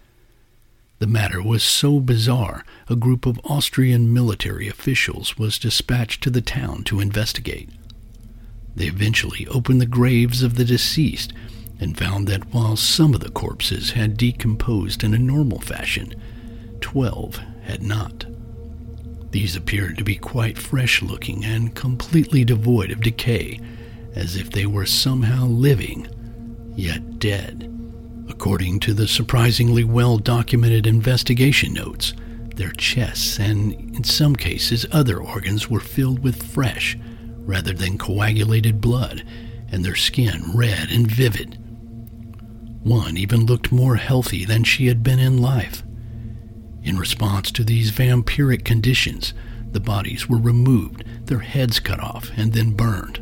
The 0.98 1.06
matter 1.06 1.40
was 1.40 1.62
so 1.62 2.00
bizarre, 2.00 2.64
a 2.88 2.96
group 2.96 3.26
of 3.26 3.40
Austrian 3.44 4.12
military 4.12 4.66
officials 4.66 5.38
was 5.38 5.58
dispatched 5.58 6.22
to 6.24 6.30
the 6.30 6.40
town 6.40 6.82
to 6.84 6.98
investigate. 6.98 7.68
They 8.74 8.86
eventually 8.86 9.46
opened 9.48 9.80
the 9.80 9.86
graves 9.86 10.42
of 10.42 10.56
the 10.56 10.64
deceased 10.64 11.32
and 11.78 11.96
found 11.96 12.26
that 12.26 12.52
while 12.52 12.76
some 12.76 13.14
of 13.14 13.20
the 13.20 13.30
corpses 13.30 13.92
had 13.92 14.16
decomposed 14.16 15.04
in 15.04 15.14
a 15.14 15.18
normal 15.18 15.60
fashion, 15.60 16.14
twelve 16.80 17.40
had 17.62 17.82
not. 17.82 18.24
These 19.38 19.54
appeared 19.54 19.96
to 19.98 20.04
be 20.04 20.16
quite 20.16 20.58
fresh 20.58 21.00
looking 21.00 21.44
and 21.44 21.72
completely 21.72 22.44
devoid 22.44 22.90
of 22.90 23.00
decay, 23.00 23.60
as 24.16 24.34
if 24.34 24.50
they 24.50 24.66
were 24.66 24.84
somehow 24.84 25.46
living, 25.46 26.08
yet 26.74 27.20
dead. 27.20 27.72
According 28.28 28.80
to 28.80 28.92
the 28.92 29.06
surprisingly 29.06 29.84
well 29.84 30.18
documented 30.18 30.88
investigation 30.88 31.72
notes, 31.72 32.14
their 32.56 32.72
chests 32.72 33.38
and, 33.38 33.74
in 33.74 34.02
some 34.02 34.34
cases, 34.34 34.86
other 34.90 35.20
organs 35.20 35.70
were 35.70 35.78
filled 35.78 36.18
with 36.18 36.42
fresh, 36.42 36.98
rather 37.36 37.72
than 37.72 37.96
coagulated 37.96 38.80
blood, 38.80 39.22
and 39.70 39.84
their 39.84 39.94
skin 39.94 40.50
red 40.52 40.90
and 40.90 41.08
vivid. 41.08 41.56
One 42.82 43.16
even 43.16 43.46
looked 43.46 43.70
more 43.70 43.94
healthy 43.94 44.44
than 44.44 44.64
she 44.64 44.88
had 44.88 45.04
been 45.04 45.20
in 45.20 45.38
life. 45.38 45.84
In 46.88 46.98
response 46.98 47.50
to 47.50 47.64
these 47.64 47.90
vampiric 47.90 48.64
conditions, 48.64 49.34
the 49.72 49.78
bodies 49.78 50.26
were 50.26 50.38
removed, 50.38 51.04
their 51.26 51.40
heads 51.40 51.80
cut 51.80 52.00
off, 52.00 52.30
and 52.34 52.54
then 52.54 52.70
burned. 52.70 53.20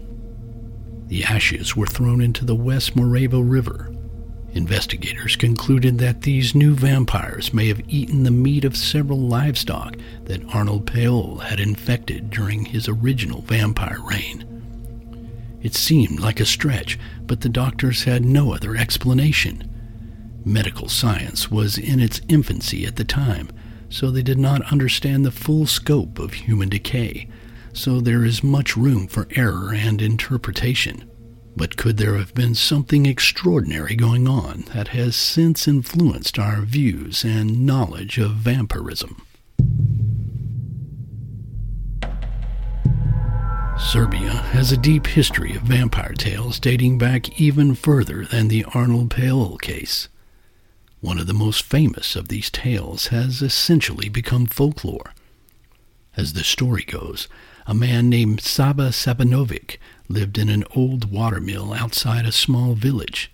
The 1.09 1.25
ashes 1.25 1.75
were 1.75 1.89
thrown 1.89 2.21
into 2.21 2.45
the 2.45 2.55
West 2.55 2.95
Morava 2.95 3.43
River. 3.43 3.93
Investigators 4.53 5.35
concluded 5.35 5.99
that 5.99 6.23
these 6.23 6.55
new 6.55 6.77
vampires 6.77 7.53
may 7.53 7.67
have 7.67 7.83
eaten 7.89 8.23
the 8.23 8.31
meat 8.31 8.65
of 8.65 8.77
several 8.77 9.19
livestock 9.19 9.97
that 10.27 10.49
Arnold 10.55 10.87
Paole 10.87 11.39
had 11.39 11.59
infected 11.59 12.31
during 12.31 12.67
his 12.67 12.87
original 12.87 13.41
vampire 13.41 13.99
reign. 14.01 14.45
It 15.61 15.75
seemed 15.75 16.21
like 16.21 16.39
a 16.39 16.47
stretch, 16.47 17.01
but 17.27 17.41
the 17.41 17.49
doctors 17.49 18.05
had 18.05 18.25
no 18.25 18.55
other 18.55 18.77
explanation. 18.77 19.69
Medical 20.49 20.89
science 20.89 21.51
was 21.51 21.77
in 21.77 21.99
its 21.99 22.21
infancy 22.29 22.87
at 22.87 22.95
the 22.95 23.05
time, 23.05 23.51
so 23.89 24.13
they 24.13 24.23
did 24.23 24.39
not 24.39 24.71
understand 24.71 25.25
the 25.25 25.33
full 25.33 25.67
scope 25.67 26.21
of 26.21 26.35
human 26.35 26.69
decay, 26.69 27.29
so 27.73 28.01
there 28.01 28.25
is 28.25 28.45
much 28.45 28.77
room 28.77 29.09
for 29.09 29.27
error 29.33 29.75
and 29.75 30.01
interpretation. 30.01 31.11
But 31.57 31.77
could 31.77 31.97
there 31.97 32.17
have 32.17 32.33
been 32.33 32.55
something 32.55 33.07
extraordinary 33.07 33.97
going 33.97 34.29
on 34.29 34.67
that 34.73 34.89
has 34.89 35.17
since 35.17 35.67
influenced 35.67 36.39
our 36.39 36.61
views 36.61 37.25
and 37.25 37.67
knowledge 37.67 38.17
of 38.17 38.37
vampirism? 38.37 39.27
Serbia 43.77 44.31
has 44.53 44.71
a 44.71 44.77
deep 44.77 45.09
history 45.09 45.57
of 45.57 45.63
vampire 45.63 46.15
tales 46.15 46.61
dating 46.61 46.99
back 46.99 47.41
even 47.41 47.75
further 47.75 48.25
than 48.25 48.47
the 48.47 48.65
Arnold 48.73 49.11
Paole 49.11 49.59
case. 49.59 50.09
One 51.01 51.19
of 51.19 51.27
the 51.27 51.35
most 51.35 51.63
famous 51.63 52.17
of 52.17 52.29
these 52.29 52.51
tales 52.51 53.09
has 53.09 53.43
essentially 53.43 54.09
become 54.09 54.47
folklore. 54.47 55.13
As 56.17 56.33
the 56.33 56.43
story 56.43 56.85
goes, 56.85 57.29
a 57.67 57.75
man 57.75 58.09
named 58.09 58.41
Sava 58.41 58.89
Savanovic 58.91 59.77
lived 60.09 60.39
in 60.39 60.49
an 60.49 60.65
old 60.75 61.11
watermill 61.11 61.75
outside 61.75 62.25
a 62.25 62.33
small 62.33 62.75
village. 62.75 63.31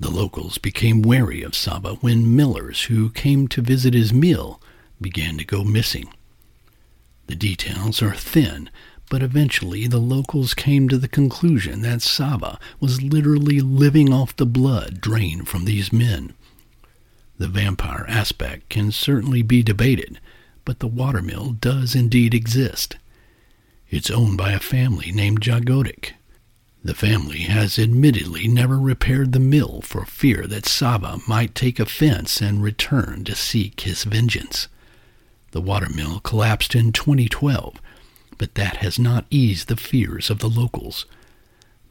The 0.00 0.10
locals 0.10 0.58
became 0.58 1.02
wary 1.02 1.42
of 1.42 1.54
Sava 1.54 1.94
when 2.00 2.34
millers 2.34 2.84
who 2.84 3.10
came 3.10 3.46
to 3.48 3.62
visit 3.62 3.94
his 3.94 4.12
mill 4.12 4.60
began 5.00 5.38
to 5.38 5.44
go 5.44 5.62
missing. 5.62 6.12
The 7.28 7.36
details 7.36 8.02
are 8.02 8.14
thin, 8.14 8.68
but 9.08 9.22
eventually 9.22 9.86
the 9.86 9.98
locals 9.98 10.54
came 10.54 10.88
to 10.88 10.98
the 10.98 11.08
conclusion 11.08 11.82
that 11.82 12.02
Sava 12.02 12.58
was 12.80 13.02
literally 13.02 13.60
living 13.60 14.12
off 14.12 14.34
the 14.34 14.46
blood 14.46 15.00
drained 15.00 15.48
from 15.48 15.64
these 15.64 15.92
men. 15.92 16.34
The 17.38 17.48
vampire 17.48 18.04
aspect 18.08 18.68
can 18.68 18.92
certainly 18.92 19.42
be 19.42 19.62
debated, 19.62 20.20
but 20.64 20.78
the 20.78 20.86
watermill 20.86 21.52
does 21.52 21.94
indeed 21.94 22.34
exist. 22.34 22.96
It's 23.90 24.10
owned 24.10 24.38
by 24.38 24.52
a 24.52 24.60
family 24.60 25.12
named 25.12 25.40
Jagodic. 25.40 26.12
The 26.84 26.94
family 26.94 27.42
has 27.42 27.78
admittedly 27.78 28.48
never 28.48 28.78
repaired 28.78 29.32
the 29.32 29.38
mill 29.38 29.82
for 29.82 30.04
fear 30.04 30.46
that 30.48 30.66
Sava 30.66 31.20
might 31.28 31.54
take 31.54 31.78
offense 31.78 32.40
and 32.40 32.62
return 32.62 33.24
to 33.24 33.36
seek 33.36 33.82
his 33.82 34.04
vengeance. 34.04 34.68
The 35.52 35.60
watermill 35.60 36.20
collapsed 36.20 36.74
in 36.74 36.92
2012, 36.92 37.80
but 38.38 38.54
that 38.56 38.78
has 38.78 38.98
not 38.98 39.26
eased 39.30 39.68
the 39.68 39.76
fears 39.76 40.28
of 40.30 40.40
the 40.40 40.48
locals. 40.48 41.06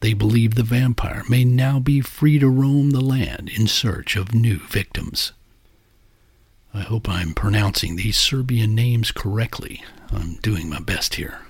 They 0.02 0.14
believe 0.14 0.56
the 0.56 0.64
vampire 0.64 1.22
may 1.28 1.44
now 1.44 1.78
be 1.78 2.00
free 2.00 2.40
to 2.40 2.48
roam 2.48 2.90
the 2.90 3.00
land 3.00 3.48
in 3.48 3.68
search 3.68 4.16
of 4.16 4.34
new 4.34 4.58
victims. 4.58 5.30
I 6.74 6.80
hope 6.80 7.08
I'm 7.08 7.34
pronouncing 7.34 7.94
these 7.94 8.18
Serbian 8.18 8.74
names 8.74 9.12
correctly. 9.12 9.84
I'm 10.10 10.38
doing 10.42 10.68
my 10.68 10.80
best 10.80 11.14
here. 11.14 11.42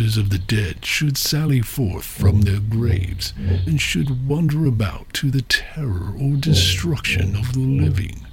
Corpses 0.00 0.16
of 0.16 0.30
the 0.30 0.38
dead 0.38 0.82
should 0.82 1.18
sally 1.18 1.60
forth 1.60 2.06
from 2.06 2.40
their 2.40 2.58
graves 2.58 3.34
and 3.66 3.78
should 3.78 4.26
wander 4.26 4.64
about 4.64 5.12
to 5.12 5.30
the 5.30 5.42
terror 5.42 6.14
or 6.18 6.36
destruction 6.36 7.36
of 7.36 7.52
the 7.52 7.58
living, 7.58 8.26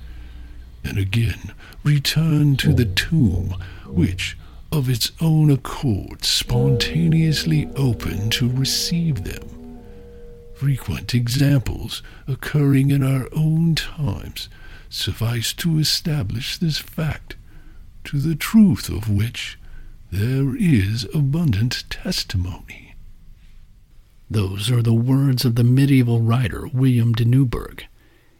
and 0.85 0.97
again 0.97 1.51
return 1.83 2.55
to 2.55 2.73
the 2.73 2.85
tomb 2.85 3.53
which 3.85 4.37
of 4.71 4.89
its 4.89 5.11
own 5.19 5.51
accord 5.51 6.23
spontaneously 6.23 7.69
opened 7.75 8.31
to 8.31 8.49
receive 8.49 9.25
them. 9.25 9.81
Frequent 10.55 11.13
examples 11.13 12.01
occurring 12.29 12.91
in 12.91 13.03
our 13.03 13.27
own 13.35 13.75
times 13.75 14.47
suffice 14.89 15.51
to 15.51 15.79
establish 15.79 16.57
this 16.57 16.77
fact, 16.77 17.35
to 18.05 18.19
the 18.19 18.35
truth 18.35 18.87
of 18.87 19.09
which 19.09 19.56
there 20.11 20.55
is 20.55 21.05
abundant 21.13 21.83
testimony. 21.89 22.95
Those 24.29 24.71
are 24.71 24.81
the 24.81 24.93
words 24.93 25.43
of 25.43 25.55
the 25.55 25.63
medieval 25.63 26.21
writer 26.21 26.67
William 26.67 27.13
de 27.13 27.25
Newburgh 27.25 27.85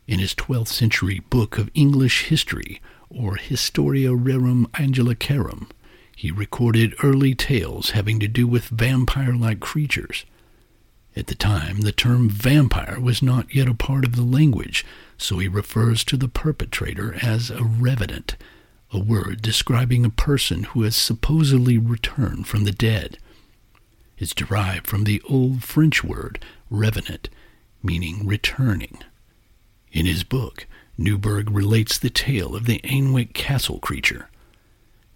in 0.08 0.20
his 0.20 0.34
12th 0.34 0.70
century 0.70 1.20
book 1.30 1.58
of 1.58 1.70
English 1.74 2.26
history, 2.26 2.82
or 3.10 3.36
Historia 3.36 4.12
Rerum 4.12 4.66
Anglicarum. 4.72 5.70
He 6.16 6.32
recorded 6.32 6.96
early 7.04 7.36
tales 7.36 7.92
having 7.92 8.20
to 8.22 8.28
do 8.28 8.48
with 8.48 8.70
vampire 8.70 9.36
like 9.36 9.60
creatures. 9.60 10.26
At 11.16 11.28
the 11.28 11.36
time, 11.36 11.82
the 11.82 11.92
term 11.92 12.30
vampire 12.30 13.00
was 13.00 13.22
not 13.22 13.54
yet 13.54 13.68
a 13.68 13.74
part 13.74 14.06
of 14.06 14.16
the 14.16 14.24
language, 14.24 14.86
so 15.18 15.40
he 15.40 15.48
refers 15.48 16.04
to 16.06 16.16
the 16.16 16.30
perpetrator 16.30 17.18
as 17.22 17.50
a 17.50 17.64
revenant 17.64 18.38
a 18.91 19.00
word 19.00 19.41
describing 19.41 20.06
a 20.06 20.10
person 20.10 20.63
who 20.63 20.84
has 20.84 20.96
supposedly 20.96 21.77
returned 21.77 22.48
from 22.48 22.63
the 22.63 22.72
dead. 22.72 23.17
It's 24.17 24.34
derived 24.34 24.88
from 24.88 25.03
the 25.03 25.22
old 25.27 25.63
French 25.63 26.03
word 26.03 26.43
revenant, 26.69 27.30
meaning 27.84 28.26
returning. 28.26 29.00
In 29.91 30.06
his 30.06 30.23
book, 30.23 30.65
Newburgh 30.97 31.52
relates 31.52 31.97
the 31.97 32.10
tale 32.10 32.56
of 32.56 32.65
the 32.65 32.80
Alnwick 32.84 33.34
Castle 33.34 33.80
creature. 33.80 34.30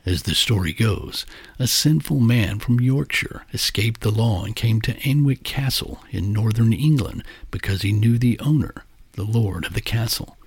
As 0.06 0.24
the 0.24 0.36
story 0.36 0.74
goes, 0.74 1.26
a 1.60 1.68
sinful 1.68 2.20
man 2.20 2.60
from 2.60 2.80
Yorkshire 2.80 3.46
escaped 3.54 4.02
the 4.02 4.12
law 4.12 4.44
and 4.44 4.56
came 4.56 4.82
to 4.82 4.96
Alnwick 5.08 5.44
Castle 5.44 6.04
in 6.10 6.34
northern 6.34 6.74
England 6.74 7.24
because 7.52 7.84
he 7.84 7.92
knew 7.92 8.18
the 8.18 8.40
owner, 8.40 8.84
the 9.14 9.24
lord 9.24 9.66
of 9.66 9.74
the 9.74 9.82
castle. 9.82 10.38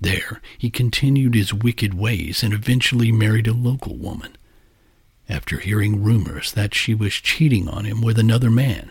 There, 0.00 0.42
he 0.58 0.70
continued 0.70 1.34
his 1.34 1.54
wicked 1.54 1.94
ways 1.94 2.42
and 2.42 2.52
eventually 2.52 3.10
married 3.10 3.46
a 3.46 3.52
local 3.52 3.96
woman. 3.96 4.36
After 5.28 5.58
hearing 5.58 6.02
rumors 6.02 6.52
that 6.52 6.74
she 6.74 6.94
was 6.94 7.14
cheating 7.14 7.68
on 7.68 7.84
him 7.84 8.00
with 8.00 8.18
another 8.18 8.50
man, 8.50 8.90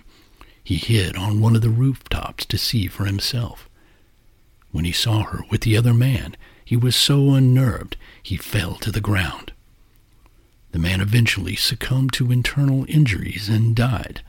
he 0.63 0.75
hid 0.77 1.15
on 1.15 1.39
one 1.39 1.55
of 1.55 1.61
the 1.61 1.69
rooftops 1.69 2.45
to 2.47 2.57
see 2.57 2.87
for 2.87 3.05
himself. 3.05 3.69
When 4.71 4.83
he 4.83 4.91
saw 4.91 5.23
her 5.23 5.43
with 5.49 5.61
the 5.61 5.77
other 5.77 5.93
man, 5.93 6.35
he 6.65 6.75
was 6.75 6.95
so 6.95 7.33
unnerved 7.33 7.95
he 8.21 8.35
fell 8.35 8.75
to 8.75 8.91
the 8.91 8.99
ground. 8.99 9.53
The 10.71 10.79
man 10.79 10.99
eventually 10.99 11.55
succumbed 11.55 12.11
to 12.13 12.31
internal 12.31 12.85
injuries 12.89 13.47
and 13.47 13.75
died. 13.75 14.21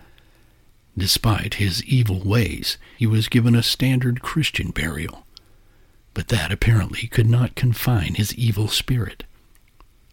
Despite 0.96 1.54
his 1.54 1.82
evil 1.84 2.20
ways, 2.20 2.78
he 2.96 3.06
was 3.06 3.28
given 3.28 3.56
a 3.56 3.62
standard 3.62 4.22
Christian 4.22 4.70
burial 4.70 5.25
but 6.16 6.29
that 6.29 6.50
apparently 6.50 7.07
could 7.09 7.29
not 7.29 7.55
confine 7.55 8.14
his 8.14 8.35
evil 8.37 8.68
spirit. 8.68 9.24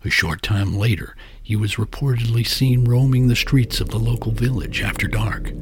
A 0.03 0.09
short 0.09 0.41
time 0.41 0.75
later, 0.75 1.15
he 1.41 1.55
was 1.55 1.75
reportedly 1.75 2.45
seen 2.45 2.83
roaming 2.83 3.29
the 3.29 3.37
streets 3.37 3.79
of 3.79 3.87
the 3.87 3.97
local 3.97 4.33
village 4.33 4.81
after 4.81 5.07
dark. 5.07 5.53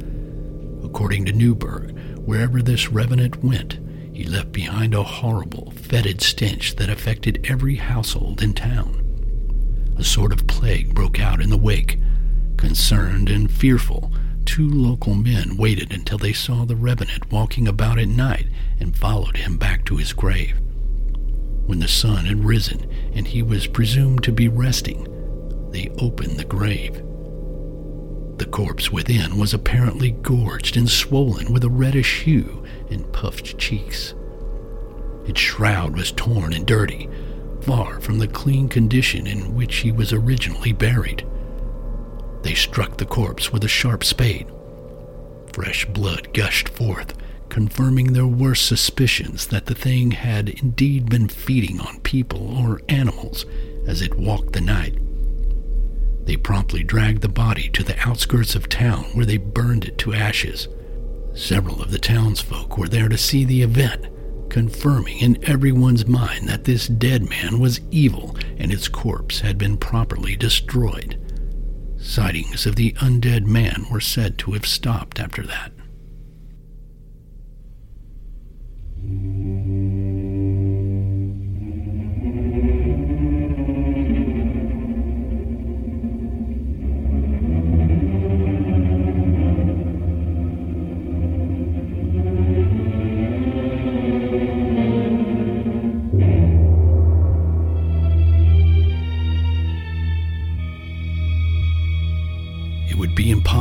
According 0.84 1.26
to 1.26 1.32
Newburgh, 1.32 1.96
wherever 2.18 2.64
this 2.64 2.90
revenant 2.90 3.44
went, 3.44 3.78
he 4.16 4.24
left 4.24 4.52
behind 4.52 4.96
a 4.96 5.04
horrible, 5.04 5.74
fetid 5.76 6.22
stench 6.22 6.76
that 6.78 6.90
affected 6.90 7.46
every 7.48 7.76
household 7.76 8.42
in 8.42 8.54
town. 8.56 9.94
A 10.00 10.04
sort 10.04 10.34
of 10.34 10.48
plague 10.48 10.96
broke 10.96 11.20
out 11.20 11.40
in 11.40 11.52
the 11.52 11.56
wake. 11.56 12.00
Concerned 12.58 13.30
and 13.30 13.52
fearful, 13.52 14.12
two 14.46 14.70
local 14.70 15.16
men 15.16 15.58
waited 15.58 15.92
until 15.92 16.18
they 16.18 16.34
saw 16.34 16.66
the 16.66 16.76
revenant 16.76 17.32
walking 17.32 17.68
about 17.68 18.00
at 18.00 18.08
night 18.08 18.48
and 18.80 18.96
followed 18.96 19.38
him 19.38 19.58
back 19.58 19.86
to 19.86 19.98
his 19.98 20.14
grave. 20.14 20.60
When 21.66 21.80
the 21.80 21.88
sun 21.88 22.26
had 22.26 22.44
risen 22.44 22.90
and 23.14 23.28
he 23.28 23.44
was 23.44 23.68
presumed 23.68 24.24
to 24.24 24.32
be 24.32 24.48
resting, 24.48 25.08
they 25.72 25.90
opened 26.00 26.38
the 26.38 26.46
grave. 26.46 27.02
The 28.38 28.48
corpse 28.50 28.92
within 28.92 29.38
was 29.38 29.54
apparently 29.54 30.12
gorged 30.12 30.76
and 30.76 30.90
swollen 30.90 31.54
with 31.54 31.64
a 31.64 31.70
reddish 31.70 32.22
hue 32.22 32.64
and 32.90 33.12
puffed 33.14 33.58
cheeks. 33.58 34.16
Its 35.28 35.40
shroud 35.40 35.96
was 35.96 36.12
torn 36.12 36.52
and 36.54 36.66
dirty, 36.66 37.08
far 37.62 38.02
from 38.02 38.18
the 38.18 38.28
clean 38.28 38.68
condition 38.68 39.28
in 39.28 39.54
which 39.54 39.78
he 39.78 39.92
was 39.92 40.12
originally 40.12 40.74
buried. 40.74 41.26
They 42.44 42.54
struck 42.54 42.98
the 42.98 43.06
corpse 43.06 43.52
with 43.52 43.64
a 43.64 43.68
sharp 43.68 44.04
spade. 44.04 44.48
Fresh 45.54 45.86
blood 45.88 46.34
gushed 46.34 46.70
forth, 46.70 47.14
confirming 47.50 48.14
their 48.14 48.28
worst 48.28 48.66
suspicions 48.66 49.48
that 49.48 49.66
the 49.66 49.76
thing 49.76 50.12
had 50.12 50.50
indeed 50.50 51.10
been 51.10 51.28
feeding 51.28 51.80
on 51.82 52.00
people 52.00 52.58
or 52.58 52.82
animals 52.88 53.46
as 53.86 54.02
it 54.02 54.18
walked 54.18 54.54
the 54.54 54.62
night. 54.62 54.98
They 56.26 56.38
promptly 56.38 56.84
dragged 56.84 57.22
the 57.22 57.30
body 57.30 57.70
to 57.70 57.84
the 57.84 58.00
outskirts 58.08 58.56
of 58.56 58.70
town 58.70 59.06
where 59.14 59.26
they 59.26 59.38
burned 59.38 59.86
it 59.86 59.98
to 60.00 60.14
ashes. 60.14 60.68
Several 61.34 61.82
of 61.82 61.92
the 61.92 62.00
townsfolk 62.00 62.78
were 62.78 62.88
there 62.88 63.10
to 63.10 63.18
see 63.18 63.44
the 63.44 63.62
event, 63.62 64.08
confirming 64.50 65.20
in 65.20 65.44
everyone's 65.44 66.06
mind 66.06 66.48
that 66.48 66.64
this 66.64 66.88
dead 66.88 67.30
man 67.30 67.60
was 67.60 67.82
evil 67.90 68.36
and 68.58 68.72
its 68.72 68.88
corpse 68.88 69.40
had 69.40 69.58
been 69.58 69.78
properly 69.78 70.36
destroyed. 70.36 71.18
Sightings 72.02 72.66
of 72.66 72.76
the 72.76 72.94
undead 72.94 73.46
man 73.46 73.86
were 73.90 74.02
said 74.02 74.38
to 74.40 74.52
have 74.52 74.66
stopped 74.66 75.20
after 75.20 75.44
that. 75.44 75.72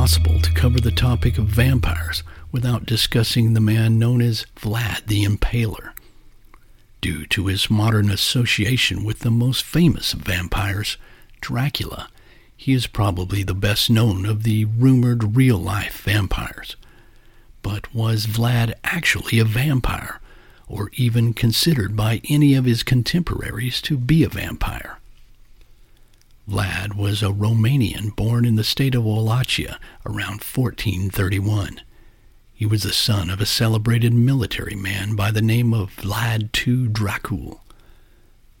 Impossible 0.01 0.41
to 0.41 0.51
cover 0.53 0.79
the 0.79 0.89
topic 0.89 1.37
of 1.37 1.45
vampires 1.45 2.23
without 2.51 2.87
discussing 2.87 3.53
the 3.53 3.61
man 3.61 3.99
known 3.99 4.19
as 4.19 4.47
Vlad 4.59 5.05
the 5.05 5.23
Impaler. 5.23 5.91
due 7.01 7.27
to 7.27 7.45
his 7.45 7.69
modern 7.69 8.09
association 8.09 9.03
with 9.03 9.19
the 9.19 9.29
most 9.29 9.63
famous 9.63 10.13
of 10.13 10.21
vampires, 10.21 10.97
Dracula. 11.39 12.09
He 12.57 12.73
is 12.73 12.87
probably 12.87 13.43
the 13.43 13.53
best 13.53 13.91
known 13.91 14.25
of 14.25 14.41
the 14.41 14.65
rumored 14.65 15.35
real 15.35 15.59
life 15.59 16.01
vampires. 16.01 16.75
But 17.61 17.93
was 17.93 18.25
Vlad 18.25 18.73
actually 18.83 19.37
a 19.37 19.45
vampire, 19.45 20.19
or 20.67 20.89
even 20.95 21.35
considered 21.35 21.95
by 21.95 22.21
any 22.27 22.55
of 22.55 22.65
his 22.65 22.81
contemporaries 22.81 23.79
to 23.83 23.97
be 23.97 24.23
a 24.23 24.29
vampire? 24.29 24.97
Vlad 26.51 26.97
was 26.97 27.23
a 27.23 27.27
Romanian 27.27 28.13
born 28.13 28.43
in 28.43 28.57
the 28.57 28.63
state 28.65 28.93
of 28.93 29.05
Wallachia 29.05 29.79
around 30.05 30.43
1431. 30.43 31.79
He 32.53 32.65
was 32.65 32.83
the 32.83 32.91
son 32.91 33.29
of 33.29 33.39
a 33.39 33.45
celebrated 33.45 34.13
military 34.13 34.75
man 34.75 35.15
by 35.15 35.31
the 35.31 35.41
name 35.41 35.73
of 35.73 35.95
Vlad 35.95 36.49
II 36.67 36.89
Dracul. 36.89 37.61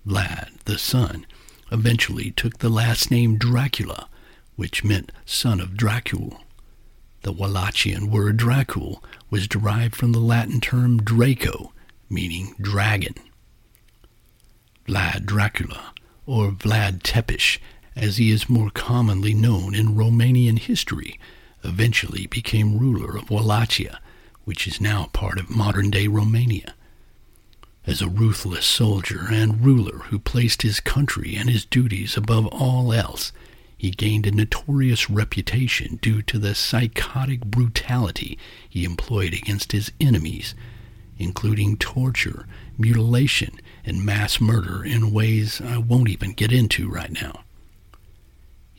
Vlad, 0.07 0.57
the 0.63 0.77
son, 0.77 1.25
eventually 1.69 2.31
took 2.31 2.59
the 2.59 2.69
last 2.69 3.11
name 3.11 3.37
Dracula, 3.37 4.07
which 4.55 4.85
meant 4.85 5.11
son 5.25 5.59
of 5.59 5.71
Dracul. 5.71 6.39
The 7.23 7.33
Wallachian 7.33 8.09
word 8.09 8.37
Dracul 8.37 9.03
was 9.29 9.49
derived 9.49 9.97
from 9.97 10.13
the 10.13 10.19
Latin 10.19 10.61
term 10.61 11.03
Draco, 11.03 11.73
meaning 12.09 12.55
dragon. 12.61 13.15
Vlad 14.87 15.25
Dracula, 15.25 15.93
or 16.25 16.51
Vlad 16.51 17.03
Tepes, 17.03 17.57
as 17.95 18.17
he 18.17 18.31
is 18.31 18.49
more 18.49 18.69
commonly 18.69 19.33
known 19.33 19.75
in 19.75 19.95
Romanian 19.95 20.57
history, 20.59 21.19
eventually 21.63 22.27
became 22.27 22.77
ruler 22.77 23.17
of 23.17 23.29
Wallachia, 23.29 23.99
which 24.43 24.67
is 24.67 24.81
now 24.81 25.09
part 25.13 25.39
of 25.39 25.49
modern-day 25.49 26.07
Romania. 26.07 26.73
As 27.85 28.01
a 28.01 28.09
ruthless 28.09 28.65
soldier 28.65 29.27
and 29.29 29.65
ruler 29.65 29.99
who 30.05 30.19
placed 30.19 30.61
his 30.61 30.79
country 30.79 31.35
and 31.35 31.49
his 31.49 31.65
duties 31.65 32.15
above 32.15 32.47
all 32.47 32.93
else, 32.93 33.31
he 33.77 33.89
gained 33.89 34.27
a 34.27 34.31
notorious 34.31 35.09
reputation 35.09 35.97
due 36.01 36.21
to 36.21 36.37
the 36.37 36.53
psychotic 36.53 37.41
brutality 37.41 38.37
he 38.69 38.85
employed 38.85 39.33
against 39.33 39.71
his 39.71 39.91
enemies, 39.99 40.53
including 41.17 41.77
torture, 41.77 42.45
mutilation, 42.77 43.59
and 43.83 44.05
mass 44.05 44.39
murder 44.39 44.83
in 44.83 45.11
ways 45.11 45.59
I 45.59 45.77
won't 45.77 46.09
even 46.09 46.33
get 46.33 46.51
into 46.51 46.87
right 46.87 47.11
now. 47.11 47.43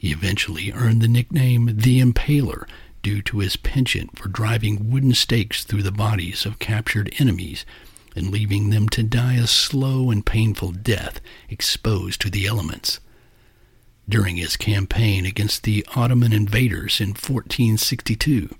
He 0.03 0.11
eventually 0.11 0.73
earned 0.73 1.01
the 1.01 1.07
nickname 1.07 1.77
the 1.77 2.01
Impaler 2.01 2.67
due 3.05 3.23
to 3.23 3.39
his 3.39 3.55
penchant 3.55 4.19
for 4.19 4.29
driving 4.29 4.91
wooden 4.91 5.15
stakes 5.15 5.63
through 5.63 5.85
the 5.85 5.93
bodies 5.93 6.45
of 6.45 6.59
captured 6.59 7.15
enemies 7.21 7.65
and 8.17 8.33
leaving 8.33 8.71
them 8.71 8.89
to 8.89 9.05
die 9.05 9.35
a 9.35 9.47
slow 9.47 10.11
and 10.11 10.27
painful 10.27 10.73
death 10.73 11.21
exposed 11.49 12.21
to 12.21 12.31
the 12.31 12.47
elements. 12.47 12.99
During 14.09 14.39
his 14.39 14.57
campaign 14.57 15.25
against 15.25 15.63
the 15.63 15.87
Ottoman 15.95 16.33
invaders 16.33 17.01
in 17.01 17.11
1462, 17.11 18.57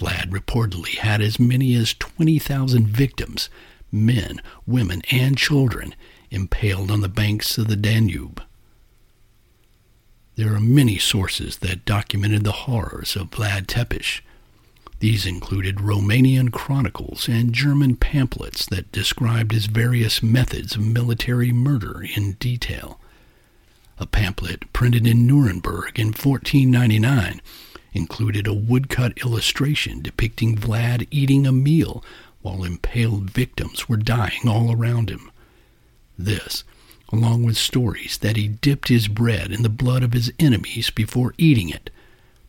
Vlad 0.00 0.30
reportedly 0.30 0.96
had 0.96 1.20
as 1.20 1.38
many 1.38 1.76
as 1.76 1.94
20,000 1.94 2.88
victims, 2.88 3.48
men, 3.92 4.42
women, 4.66 5.02
and 5.12 5.38
children, 5.38 5.94
impaled 6.32 6.90
on 6.90 7.02
the 7.02 7.08
banks 7.08 7.56
of 7.56 7.68
the 7.68 7.76
Danube. 7.76 8.42
There 10.34 10.54
are 10.54 10.60
many 10.60 10.96
sources 10.96 11.58
that 11.58 11.84
documented 11.84 12.42
the 12.42 12.52
horrors 12.52 13.16
of 13.16 13.30
Vlad 13.30 13.66
Tepes. 13.66 14.22
These 14.98 15.26
included 15.26 15.76
Romanian 15.76 16.50
chronicles 16.50 17.28
and 17.28 17.52
German 17.52 17.96
pamphlets 17.96 18.64
that 18.66 18.90
described 18.92 19.52
his 19.52 19.66
various 19.66 20.22
methods 20.22 20.74
of 20.74 20.86
military 20.86 21.52
murder 21.52 22.02
in 22.16 22.32
detail. 22.34 22.98
A 23.98 24.06
pamphlet 24.06 24.72
printed 24.72 25.06
in 25.06 25.26
Nuremberg 25.26 25.98
in 25.98 26.08
1499 26.08 27.42
included 27.92 28.46
a 28.46 28.54
woodcut 28.54 29.18
illustration 29.18 30.00
depicting 30.00 30.56
Vlad 30.56 31.06
eating 31.10 31.46
a 31.46 31.52
meal 31.52 32.02
while 32.40 32.64
impaled 32.64 33.28
victims 33.28 33.86
were 33.86 33.98
dying 33.98 34.48
all 34.48 34.72
around 34.72 35.10
him. 35.10 35.30
This, 36.16 36.64
along 37.12 37.42
with 37.44 37.56
stories 37.56 38.16
that 38.18 38.36
he 38.36 38.48
dipped 38.48 38.88
his 38.88 39.06
bread 39.06 39.52
in 39.52 39.62
the 39.62 39.68
blood 39.68 40.02
of 40.02 40.14
his 40.14 40.32
enemies 40.38 40.88
before 40.90 41.34
eating 41.36 41.68
it, 41.68 41.90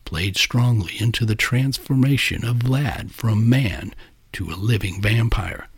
played 0.04 0.36
strongly 0.36 0.94
into 0.98 1.26
the 1.26 1.34
transformation 1.34 2.44
of 2.44 2.56
Vlad 2.56 3.10
from 3.10 3.48
man 3.48 3.94
to 4.32 4.50
a 4.50 4.56
living 4.56 5.00
vampire. 5.00 5.68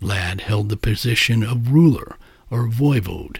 Vlad 0.00 0.40
held 0.40 0.68
the 0.68 0.76
position 0.76 1.42
of 1.42 1.70
ruler 1.70 2.16
or 2.50 2.68
voivode 2.68 3.38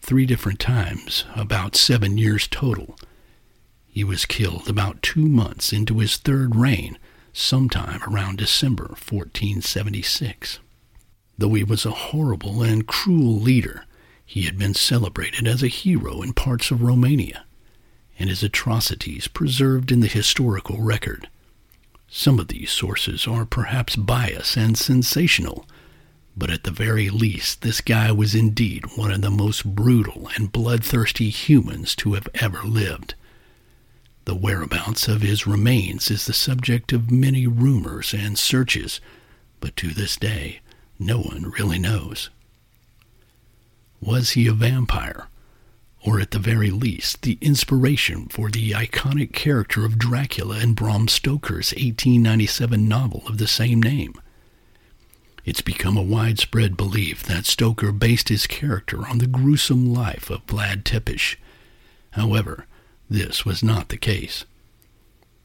three 0.00 0.26
different 0.26 0.58
times, 0.58 1.24
about 1.36 1.76
seven 1.76 2.18
years 2.18 2.48
total. 2.48 2.98
He 3.86 4.04
was 4.04 4.26
killed 4.26 4.68
about 4.68 5.02
two 5.02 5.26
months 5.26 5.72
into 5.72 5.98
his 5.98 6.16
third 6.16 6.56
reign, 6.56 6.98
sometime 7.32 8.02
around 8.02 8.38
December 8.38 8.88
1476. 8.88 10.58
Though 11.38 11.54
he 11.54 11.64
was 11.64 11.84
a 11.84 11.90
horrible 11.90 12.62
and 12.62 12.86
cruel 12.86 13.40
leader, 13.40 13.84
he 14.24 14.42
had 14.42 14.56
been 14.56 14.74
celebrated 14.74 15.46
as 15.46 15.62
a 15.62 15.68
hero 15.68 16.22
in 16.22 16.32
parts 16.32 16.70
of 16.70 16.82
Romania, 16.82 17.44
and 18.18 18.30
his 18.30 18.42
atrocities 18.42 19.28
preserved 19.28 19.92
in 19.92 20.00
the 20.00 20.08
historical 20.08 20.80
record. 20.80 21.28
Some 22.08 22.38
of 22.38 22.48
these 22.48 22.70
sources 22.70 23.26
are 23.26 23.44
perhaps 23.44 23.94
biased 23.94 24.56
and 24.56 24.76
sensational, 24.78 25.66
but 26.34 26.50
at 26.50 26.64
the 26.64 26.70
very 26.70 27.10
least, 27.10 27.60
this 27.60 27.82
guy 27.82 28.10
was 28.10 28.34
indeed 28.34 28.96
one 28.96 29.10
of 29.10 29.20
the 29.20 29.30
most 29.30 29.74
brutal 29.74 30.30
and 30.34 30.50
bloodthirsty 30.50 31.28
humans 31.28 31.94
to 31.96 32.14
have 32.14 32.28
ever 32.34 32.62
lived. 32.62 33.14
The 34.24 34.34
whereabouts 34.34 35.08
of 35.08 35.20
his 35.20 35.46
remains 35.46 36.10
is 36.10 36.24
the 36.24 36.32
subject 36.32 36.92
of 36.94 37.10
many 37.10 37.46
rumors 37.46 38.14
and 38.14 38.38
searches, 38.38 39.00
but 39.60 39.76
to 39.76 39.90
this 39.90 40.16
day, 40.16 40.61
no 41.06 41.18
one 41.18 41.50
really 41.58 41.78
knows. 41.78 42.30
Was 44.00 44.30
he 44.30 44.46
a 44.46 44.52
vampire? 44.52 45.28
Or 46.04 46.18
at 46.18 46.32
the 46.32 46.40
very 46.40 46.70
least, 46.70 47.22
the 47.22 47.38
inspiration 47.40 48.26
for 48.26 48.50
the 48.50 48.72
iconic 48.72 49.32
character 49.32 49.84
of 49.84 49.98
Dracula 49.98 50.58
in 50.58 50.74
Bram 50.74 51.06
Stoker's 51.06 51.70
1897 51.72 52.88
novel 52.88 53.22
of 53.28 53.38
the 53.38 53.46
same 53.46 53.80
name? 53.80 54.14
It's 55.44 55.60
become 55.60 55.96
a 55.96 56.02
widespread 56.02 56.76
belief 56.76 57.22
that 57.24 57.46
Stoker 57.46 57.92
based 57.92 58.28
his 58.28 58.46
character 58.46 59.06
on 59.06 59.18
the 59.18 59.26
gruesome 59.26 59.92
life 59.92 60.30
of 60.30 60.46
Vlad 60.46 60.84
Tepes. 60.84 61.36
However, 62.12 62.66
this 63.08 63.44
was 63.44 63.62
not 63.62 63.88
the 63.88 63.96
case. 63.96 64.44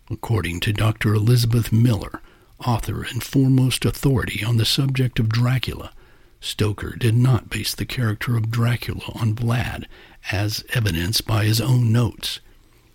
According 0.09 0.59
to 0.61 0.73
Dr. 0.73 1.13
Elizabeth 1.13 1.71
Miller, 1.71 2.21
author 2.65 3.03
and 3.03 3.23
foremost 3.23 3.85
authority 3.85 4.43
on 4.43 4.57
the 4.57 4.65
subject 4.65 5.19
of 5.19 5.29
Dracula, 5.29 5.91
Stoker 6.39 6.95
did 6.95 7.15
not 7.15 7.49
base 7.49 7.73
the 7.73 7.85
character 7.85 8.37
of 8.37 8.51
Dracula 8.51 9.11
on 9.15 9.35
Vlad, 9.35 9.85
as 10.31 10.63
evidenced 10.73 11.25
by 11.25 11.45
his 11.45 11.59
own 11.59 11.91
notes. 11.91 12.39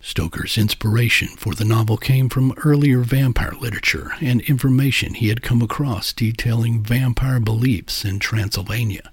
Stoker's 0.01 0.57
inspiration 0.57 1.29
for 1.29 1.53
the 1.55 1.65
novel 1.65 1.97
came 1.97 2.27
from 2.27 2.53
earlier 2.65 2.99
vampire 2.99 3.53
literature 3.59 4.13
and 4.21 4.41
information 4.41 5.13
he 5.13 5.29
had 5.29 5.41
come 5.41 5.61
across 5.61 6.11
detailing 6.11 6.83
vampire 6.83 7.39
beliefs 7.39 8.03
in 8.03 8.19
Transylvania. 8.19 9.11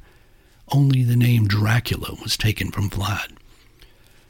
Only 0.68 1.02
the 1.04 1.16
name 1.16 1.46
Dracula 1.46 2.16
was 2.22 2.36
taken 2.36 2.70
from 2.70 2.90
Vlad. 2.90 3.36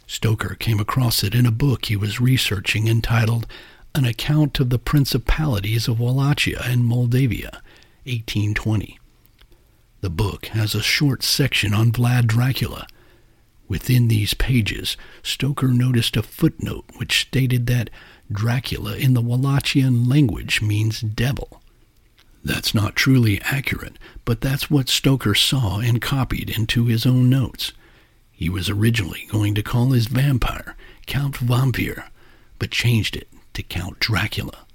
Stoker 0.06 0.54
came 0.54 0.80
across 0.80 1.22
it 1.22 1.34
in 1.34 1.46
a 1.46 1.52
book 1.52 1.86
he 1.86 1.96
was 1.96 2.20
researching 2.20 2.88
entitled 2.88 3.46
An 3.94 4.04
Account 4.04 4.60
of 4.60 4.70
the 4.70 4.78
Principalities 4.78 5.88
of 5.88 6.00
Wallachia 6.00 6.60
and 6.64 6.84
Moldavia, 6.84 7.62
1820. 8.04 8.98
The 10.00 10.10
book 10.10 10.46
has 10.46 10.74
a 10.74 10.82
short 10.82 11.22
section 11.22 11.74
on 11.74 11.92
Vlad 11.92 12.26
Dracula 12.26 12.86
Within 13.70 14.08
these 14.08 14.34
pages, 14.34 14.96
Stoker 15.22 15.68
noticed 15.68 16.16
a 16.16 16.24
footnote 16.24 16.86
which 16.96 17.20
stated 17.20 17.68
that 17.68 17.88
Dracula 18.30 18.96
in 18.96 19.14
the 19.14 19.22
Wallachian 19.22 20.10
language 20.10 20.60
means 20.60 21.00
devil. 21.00 21.62
That's 22.44 22.74
not 22.74 22.96
truly 22.96 23.40
accurate, 23.42 23.96
but 24.24 24.40
that's 24.40 24.72
what 24.72 24.88
Stoker 24.88 25.36
saw 25.36 25.78
and 25.78 26.02
copied 26.02 26.50
into 26.50 26.86
his 26.86 27.06
own 27.06 27.30
notes. 27.30 27.72
He 28.32 28.50
was 28.50 28.68
originally 28.68 29.28
going 29.30 29.54
to 29.54 29.62
call 29.62 29.90
his 29.90 30.08
vampire 30.08 30.74
Count 31.06 31.36
Vampire, 31.36 32.10
but 32.58 32.72
changed 32.72 33.14
it 33.14 33.28
to 33.60 33.66
Count 33.66 34.00
Dracula. 34.00 34.66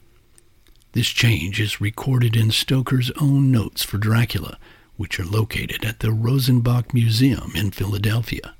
This 0.92 1.08
change 1.08 1.60
is 1.60 1.82
recorded 1.82 2.36
in 2.36 2.52
Stoker's 2.52 3.10
own 3.20 3.52
notes 3.52 3.82
for 3.82 3.98
Dracula, 3.98 4.60
which 4.96 5.20
are 5.20 5.26
located 5.26 5.84
at 5.84 6.02
the 6.02 6.10
Rosenbach 6.10 6.94
Museum 6.94 7.52
in 7.56 7.72
Philadelphia. 7.72 8.54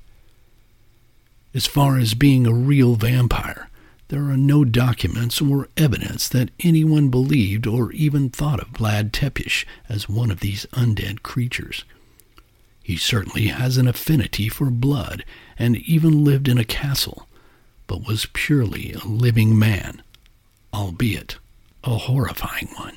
As 1.54 1.66
far 1.66 1.96
as 1.96 2.14
being 2.14 2.44
a 2.44 2.52
real 2.52 2.96
vampire, 2.96 3.70
there 4.08 4.24
are 4.24 4.36
no 4.36 4.64
documents 4.64 5.40
or 5.40 5.68
evidence 5.76 6.28
that 6.28 6.50
anyone 6.58 7.08
believed 7.08 7.66
or 7.66 7.92
even 7.92 8.28
thought 8.28 8.60
of 8.60 8.72
Vlad 8.72 9.12
Tepes 9.12 9.64
as 9.88 10.08
one 10.08 10.32
of 10.32 10.40
these 10.40 10.66
undead 10.72 11.22
creatures. 11.22 11.84
He 12.82 12.96
certainly 12.96 13.46
has 13.46 13.76
an 13.76 13.86
affinity 13.86 14.48
for 14.48 14.70
blood 14.70 15.24
and 15.56 15.76
even 15.76 16.24
lived 16.24 16.48
in 16.48 16.58
a 16.58 16.64
castle, 16.64 17.28
but 17.86 18.06
was 18.06 18.26
purely 18.32 18.92
a 18.92 19.06
living 19.06 19.56
man, 19.56 20.02
albeit 20.72 21.38
a 21.84 21.96
horrifying 21.96 22.68
one. 22.76 22.96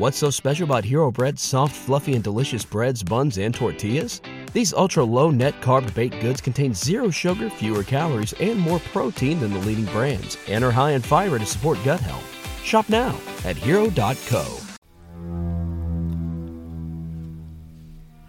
What's 0.00 0.16
so 0.16 0.30
special 0.30 0.64
about 0.64 0.86
Hero 0.86 1.10
Bread's 1.10 1.42
soft, 1.42 1.76
fluffy, 1.76 2.14
and 2.14 2.24
delicious 2.24 2.64
breads, 2.64 3.02
buns, 3.02 3.36
and 3.36 3.54
tortillas? 3.54 4.22
These 4.54 4.72
ultra 4.72 5.04
low 5.04 5.30
net 5.30 5.60
carb 5.60 5.92
baked 5.92 6.22
goods 6.22 6.40
contain 6.40 6.72
zero 6.72 7.10
sugar, 7.10 7.50
fewer 7.50 7.84
calories, 7.84 8.32
and 8.40 8.58
more 8.58 8.78
protein 8.78 9.40
than 9.40 9.52
the 9.52 9.58
leading 9.58 9.84
brands, 9.84 10.38
and 10.48 10.64
are 10.64 10.70
high 10.70 10.92
in 10.92 11.02
fiber 11.02 11.38
to 11.38 11.44
support 11.44 11.78
gut 11.84 12.00
health. 12.00 12.24
Shop 12.64 12.88
now 12.88 13.14
at 13.44 13.58
hero.co. 13.58 14.46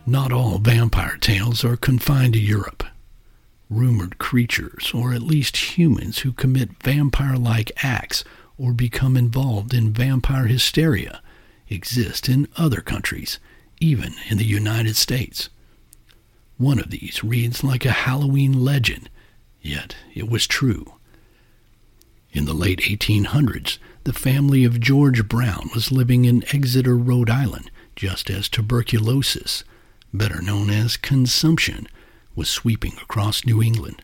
Not 0.05 0.33
all 0.33 0.57
vampire 0.57 1.15
tales 1.21 1.63
are 1.63 1.77
confined 1.77 2.33
to 2.33 2.39
Europe. 2.39 2.83
Rumored 3.69 4.17
creatures, 4.17 4.91
or 4.93 5.13
at 5.13 5.21
least 5.21 5.77
humans 5.77 6.19
who 6.19 6.33
commit 6.33 6.83
vampire 6.83 7.37
like 7.37 7.71
acts 7.81 8.25
or 8.57 8.73
become 8.73 9.15
involved 9.15 9.73
in 9.73 9.93
vampire 9.93 10.47
hysteria, 10.47 11.21
exist 11.71 12.27
in 12.27 12.47
other 12.57 12.81
countries, 12.81 13.39
even 13.79 14.13
in 14.29 14.37
the 14.37 14.45
United 14.45 14.95
States. 14.95 15.49
One 16.57 16.79
of 16.79 16.91
these 16.91 17.23
reads 17.23 17.63
like 17.63 17.85
a 17.85 17.91
Halloween 17.91 18.63
legend, 18.63 19.09
yet 19.61 19.95
it 20.13 20.29
was 20.29 20.45
true. 20.45 20.93
In 22.33 22.45
the 22.45 22.53
late 22.53 22.81
1800s, 22.81 23.77
the 24.03 24.13
family 24.13 24.63
of 24.63 24.79
George 24.79 25.27
Brown 25.27 25.69
was 25.73 25.91
living 25.91 26.25
in 26.25 26.43
Exeter, 26.53 26.95
Rhode 26.95 27.29
Island, 27.29 27.71
just 27.95 28.29
as 28.29 28.47
tuberculosis, 28.47 29.63
better 30.13 30.41
known 30.41 30.69
as 30.69 30.97
consumption, 30.97 31.87
was 32.35 32.49
sweeping 32.49 32.93
across 33.01 33.45
New 33.45 33.61
England. 33.61 34.03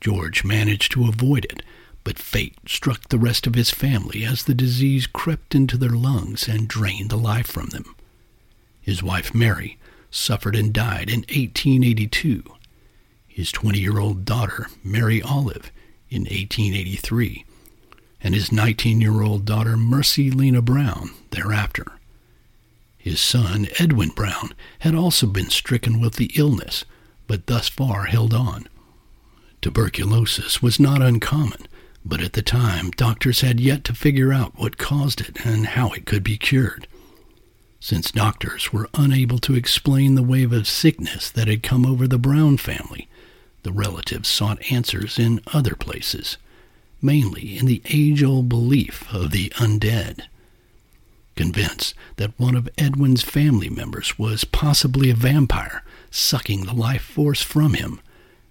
George 0.00 0.44
managed 0.44 0.92
to 0.92 1.08
avoid 1.08 1.44
it 1.46 1.62
but 2.08 2.18
fate 2.18 2.56
struck 2.66 3.06
the 3.10 3.18
rest 3.18 3.46
of 3.46 3.54
his 3.54 3.70
family 3.70 4.24
as 4.24 4.44
the 4.44 4.54
disease 4.54 5.06
crept 5.06 5.54
into 5.54 5.76
their 5.76 5.90
lungs 5.90 6.48
and 6.48 6.66
drained 6.66 7.10
the 7.10 7.18
life 7.18 7.46
from 7.46 7.66
them. 7.66 7.94
His 8.80 9.02
wife 9.02 9.34
Mary 9.34 9.76
suffered 10.10 10.56
and 10.56 10.72
died 10.72 11.10
in 11.10 11.18
1882. 11.18 12.44
His 13.26 13.52
20 13.52 13.78
year 13.78 13.98
old 13.98 14.24
daughter, 14.24 14.68
Mary 14.82 15.20
Olive, 15.20 15.70
in 16.08 16.22
1883, 16.22 17.44
and 18.22 18.34
his 18.34 18.50
19 18.50 19.02
year 19.02 19.20
old 19.20 19.44
daughter, 19.44 19.76
Mercy 19.76 20.30
Lena 20.30 20.62
Brown, 20.62 21.10
thereafter. 21.32 21.92
His 22.96 23.20
son, 23.20 23.68
Edwin 23.78 24.12
Brown, 24.16 24.54
had 24.78 24.94
also 24.94 25.26
been 25.26 25.50
stricken 25.50 26.00
with 26.00 26.14
the 26.14 26.30
illness, 26.36 26.86
but 27.26 27.48
thus 27.48 27.68
far 27.68 28.04
held 28.04 28.32
on. 28.32 28.66
Tuberculosis 29.60 30.62
was 30.62 30.80
not 30.80 31.02
uncommon, 31.02 31.67
but 32.08 32.22
at 32.22 32.32
the 32.32 32.42
time, 32.42 32.90
doctors 32.92 33.42
had 33.42 33.60
yet 33.60 33.84
to 33.84 33.94
figure 33.94 34.32
out 34.32 34.58
what 34.58 34.78
caused 34.78 35.20
it 35.20 35.44
and 35.44 35.66
how 35.66 35.90
it 35.90 36.06
could 36.06 36.24
be 36.24 36.38
cured. 36.38 36.88
Since 37.80 38.10
doctors 38.10 38.72
were 38.72 38.88
unable 38.94 39.38
to 39.40 39.54
explain 39.54 40.14
the 40.14 40.22
wave 40.22 40.52
of 40.52 40.66
sickness 40.66 41.30
that 41.30 41.48
had 41.48 41.62
come 41.62 41.84
over 41.84 42.08
the 42.08 42.18
Brown 42.18 42.56
family, 42.56 43.08
the 43.62 43.72
relatives 43.72 44.28
sought 44.28 44.72
answers 44.72 45.18
in 45.18 45.40
other 45.52 45.74
places, 45.74 46.38
mainly 47.02 47.58
in 47.58 47.66
the 47.66 47.82
age 47.90 48.22
old 48.22 48.48
belief 48.48 49.06
of 49.14 49.30
the 49.30 49.50
undead. 49.56 50.22
Convinced 51.36 51.94
that 52.16 52.38
one 52.38 52.56
of 52.56 52.70
Edwin's 52.78 53.22
family 53.22 53.68
members 53.68 54.18
was 54.18 54.44
possibly 54.44 55.10
a 55.10 55.14
vampire, 55.14 55.84
sucking 56.10 56.64
the 56.64 56.74
life 56.74 57.02
force 57.02 57.42
from 57.42 57.74
him, 57.74 58.00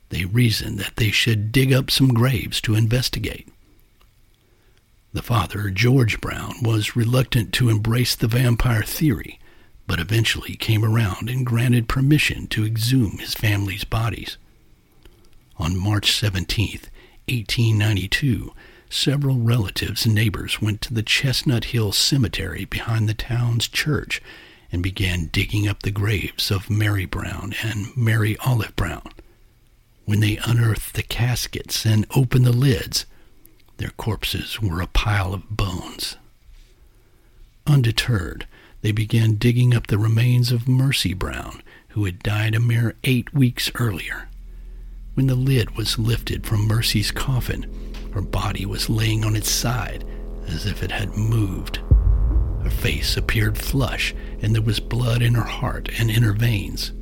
they 0.10 0.26
reasoned 0.26 0.80
that 0.80 0.96
they 0.96 1.12
should 1.12 1.52
dig 1.52 1.74
up 1.74 1.91
some 1.91 2.13
graves 2.13 2.62
to 2.62 2.76
investigate. 2.76 3.48
The 5.13 5.22
father, 5.22 5.70
George 5.70 6.22
Brown, 6.22 6.56
was 6.62 6.96
reluctant 6.96 7.54
to 7.54 7.70
embrace 7.70 8.15
the 8.15 8.28
vampire 8.28 8.84
theory, 8.84 9.39
but 9.88 10.00
eventually 10.00 10.56
came 10.56 10.84
around 10.84 11.30
and 11.30 11.46
granted 11.46 11.88
permission 11.89 12.48
to 12.48 12.65
exhume 12.65 13.17
his 13.17 13.34
family's 13.34 13.84
bodies. 13.84 14.38
On 15.58 15.76
March 15.78 16.12
17, 16.12 16.82
1892, 17.30 18.54
several 18.89 19.38
relatives 19.38 20.06
and 20.06 20.13
neighbors 20.13 20.62
went 20.62 20.82
to 20.82 20.93
the 20.93 21.04
Chestnut 21.04 21.65
Hill 21.65 21.91
Cemetery 21.91 22.65
behind 22.65 23.10
the 23.10 23.13
town's 23.13 23.67
church 23.67 24.22
and 24.72 24.84
began 24.84 25.28
digging 25.28 25.67
up 25.67 25.84
the 25.84 25.91
graves 25.91 26.52
of 26.52 26.70
Mary 26.70 27.06
Brown 27.06 27.54
and 27.63 27.96
Mary 27.96 28.38
Olive 28.46 28.76
Brown. 28.76 29.10
When 30.08 30.22
they 30.22 30.38
unearthed 30.38 30.93
the 30.93 31.04
caskets 31.04 31.86
and 31.86 32.08
opened 32.15 32.46
the 32.46 32.54
lids, 32.54 33.06
their 33.76 33.89
corpses 33.89 34.62
were 34.62 34.80
a 34.80 34.88
pile 34.88 35.34
of 35.34 35.50
bones. 35.50 36.15
Undeterred, 37.65 38.48
they 38.82 38.93
began 38.93 39.36
digging 39.36 39.76
up 39.76 39.88
the 39.88 39.98
remains 39.98 40.50
of 40.54 40.65
Mercy 40.65 41.13
Brown, 41.13 41.62
who 41.89 42.06
had 42.06 42.24
died 42.24 42.56
a 42.56 42.60
mere 42.62 42.96
eight 43.04 43.34
weeks 43.34 43.70
earlier. 43.76 44.30
When 45.15 45.28
the 45.28 45.36
lid 45.36 45.76
was 45.76 46.00
lifted 46.00 46.46
from 46.46 46.70
Mercy's 46.70 47.12
coffin, 47.12 47.70
her 48.13 48.22
body 48.22 48.65
was 48.65 48.89
laying 48.89 49.26
on 49.26 49.36
its 49.36 49.52
side 49.52 50.06
as 50.48 50.65
if 50.65 50.84
it 50.84 50.91
had 50.91 51.17
moved. 51.17 51.82
Her 52.63 52.70
face 52.70 53.17
appeared 53.17 53.58
flush, 53.58 54.15
and 54.41 54.56
there 54.56 54.62
was 54.62 54.80
blood 54.80 55.22
in 55.22 55.34
her 55.34 55.43
heart 55.43 55.89
and 56.00 56.10
in 56.10 56.24
her 56.24 56.32
veins. 56.32 56.93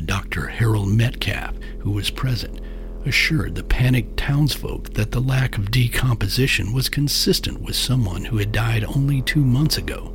Dr. 0.00 0.48
Harold 0.48 0.88
Metcalf, 0.88 1.54
who 1.80 1.90
was 1.90 2.10
present, 2.10 2.60
assured 3.04 3.54
the 3.54 3.64
panicked 3.64 4.16
townsfolk 4.16 4.92
that 4.94 5.10
the 5.12 5.20
lack 5.20 5.56
of 5.56 5.70
decomposition 5.70 6.72
was 6.72 6.88
consistent 6.88 7.60
with 7.60 7.76
someone 7.76 8.24
who 8.24 8.38
had 8.38 8.52
died 8.52 8.84
only 8.84 9.22
two 9.22 9.44
months 9.44 9.78
ago. 9.78 10.12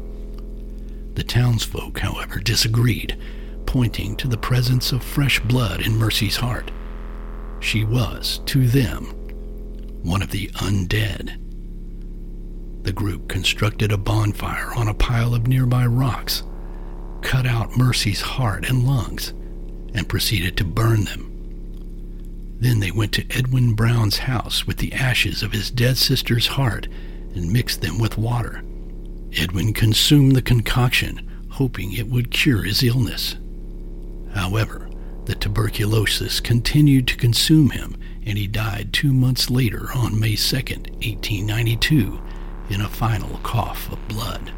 The 1.16 1.24
townsfolk, 1.24 2.00
however, 2.00 2.40
disagreed, 2.40 3.18
pointing 3.66 4.16
to 4.18 4.28
the 4.28 4.38
presence 4.38 4.92
of 4.92 5.04
fresh 5.04 5.40
blood 5.40 5.82
in 5.82 5.98
Mercy's 5.98 6.38
heart. 6.38 6.72
She 7.60 7.84
was, 7.84 8.40
to 8.46 8.68
them, 8.68 9.06
one 10.04 10.22
of 10.22 10.32
the 10.32 10.48
undead. 10.56 11.40
The 12.84 12.94
group 12.94 13.30
constructed 13.30 13.92
a 13.92 13.98
bonfire 13.98 14.74
on 14.76 14.90
a 14.90 14.94
pile 14.94 15.34
of 15.34 15.48
nearby 15.48 15.86
rocks, 15.86 16.44
cut 17.22 17.46
out 17.46 17.78
Mercy's 17.78 18.22
heart 18.22 18.70
and 18.70 18.86
lungs, 18.86 19.34
and 19.94 20.10
proceeded 20.10 20.58
to 20.58 20.64
burn 20.64 21.06
them. 21.06 21.30
Then 22.60 22.80
they 22.80 22.92
went 22.92 23.12
to 23.14 23.26
Edwin 23.30 23.74
Brown's 23.74 24.20
house 24.20 24.66
with 24.66 24.78
the 24.78 24.94
ashes 24.94 25.44
of 25.44 25.52
his 25.52 25.70
dead 25.70 25.98
sister's 25.98 26.48
heart 26.48 26.88
and 27.36 27.52
mixed 27.52 27.82
them 27.82 28.00
with 28.00 28.18
water. 28.18 28.64
Edwin 29.36 29.74
consumed 29.74 30.36
the 30.36 30.42
concoction, 30.42 31.30
hoping 31.50 31.92
it 31.92 32.08
would 32.08 32.32
cure 32.32 32.64
his 32.64 32.84
illness. 32.84 33.36
However, 34.34 34.90
the 35.26 35.36
tuberculosis 35.36 36.40
continued 36.40 37.08
to 37.08 37.18
consume 37.18 37.72
him, 37.72 37.96
and 38.26 38.38
he 38.38 38.48
died 38.48 38.94
two 38.94 39.14
months 39.14 39.50
later 39.50 39.90
on 39.94 40.20
May 40.20 40.36
2, 40.36 40.56
1892, 40.56 42.22
in 42.70 42.82
a 42.82 42.90
final 42.90 43.40
cough 43.40 43.92
of 43.92 44.08
blood. 44.08 44.54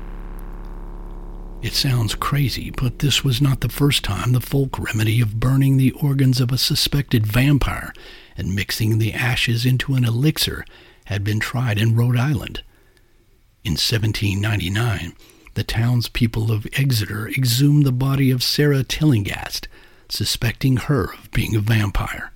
It 1.65 1.73
sounds 1.73 2.13
crazy, 2.13 2.69
but 2.69 2.99
this 2.99 3.23
was 3.23 3.41
not 3.41 3.61
the 3.61 3.69
first 3.69 4.03
time 4.03 4.33
the 4.33 4.39
folk 4.39 4.77
remedy 4.77 5.19
of 5.19 5.39
burning 5.39 5.77
the 5.77 5.93
organs 5.93 6.39
of 6.39 6.51
a 6.51 6.59
suspected 6.59 7.25
vampire 7.25 7.91
and 8.37 8.53
mixing 8.53 8.99
the 8.99 9.11
ashes 9.13 9.65
into 9.65 9.95
an 9.95 10.05
elixir 10.05 10.63
had 11.05 11.23
been 11.23 11.39
tried 11.39 11.79
in 11.79 11.95
Rhode 11.95 12.17
Island. 12.17 12.61
In 13.63 13.71
1799, 13.71 15.15
the 15.55 15.63
townspeople 15.63 16.51
of 16.51 16.67
Exeter 16.73 17.27
exhumed 17.29 17.83
the 17.83 17.91
body 17.91 18.29
of 18.29 18.43
Sarah 18.43 18.83
Tillinghast, 18.83 19.67
suspecting 20.07 20.77
her 20.77 21.15
of 21.15 21.31
being 21.31 21.55
a 21.55 21.61
vampire. 21.61 22.31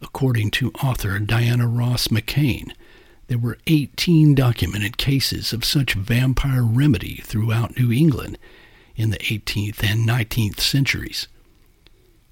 According 0.00 0.52
to 0.52 0.72
author 0.82 1.18
Diana 1.18 1.68
Ross 1.68 2.08
McCain, 2.08 2.72
there 3.30 3.38
were 3.38 3.58
18 3.68 4.34
documented 4.34 4.96
cases 4.96 5.52
of 5.52 5.64
such 5.64 5.94
vampire 5.94 6.64
remedy 6.64 7.22
throughout 7.24 7.78
New 7.78 7.92
England 7.92 8.36
in 8.96 9.10
the 9.10 9.18
18th 9.18 9.84
and 9.84 10.00
19th 10.00 10.58
centuries. 10.58 11.28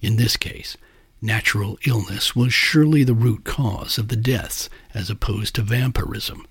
In 0.01 0.17
this 0.17 0.37
case, 0.37 0.77
natural 1.23 1.79
illness 1.87 2.35
was 2.35 2.53
surely 2.53 3.05
the 3.05 3.15
root 3.15 3.45
cause 3.45 3.97
of 3.97 4.09
the 4.09 4.17
deaths 4.17 4.69
as 4.93 5.09
opposed 5.09 5.55
to 5.55 5.63
vampirism, 5.63 6.45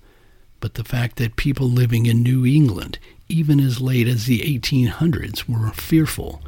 but 0.60 0.74
the 0.74 0.84
fact 0.84 1.16
that 1.16 1.36
people 1.36 1.68
living 1.68 2.06
in 2.06 2.22
New 2.22 2.46
England, 2.46 2.98
even 3.28 3.60
as 3.60 3.82
late 3.82 4.08
as 4.08 4.24
the 4.24 4.40
1800s, 4.40 5.46
were 5.46 5.70
fearful 5.72 6.42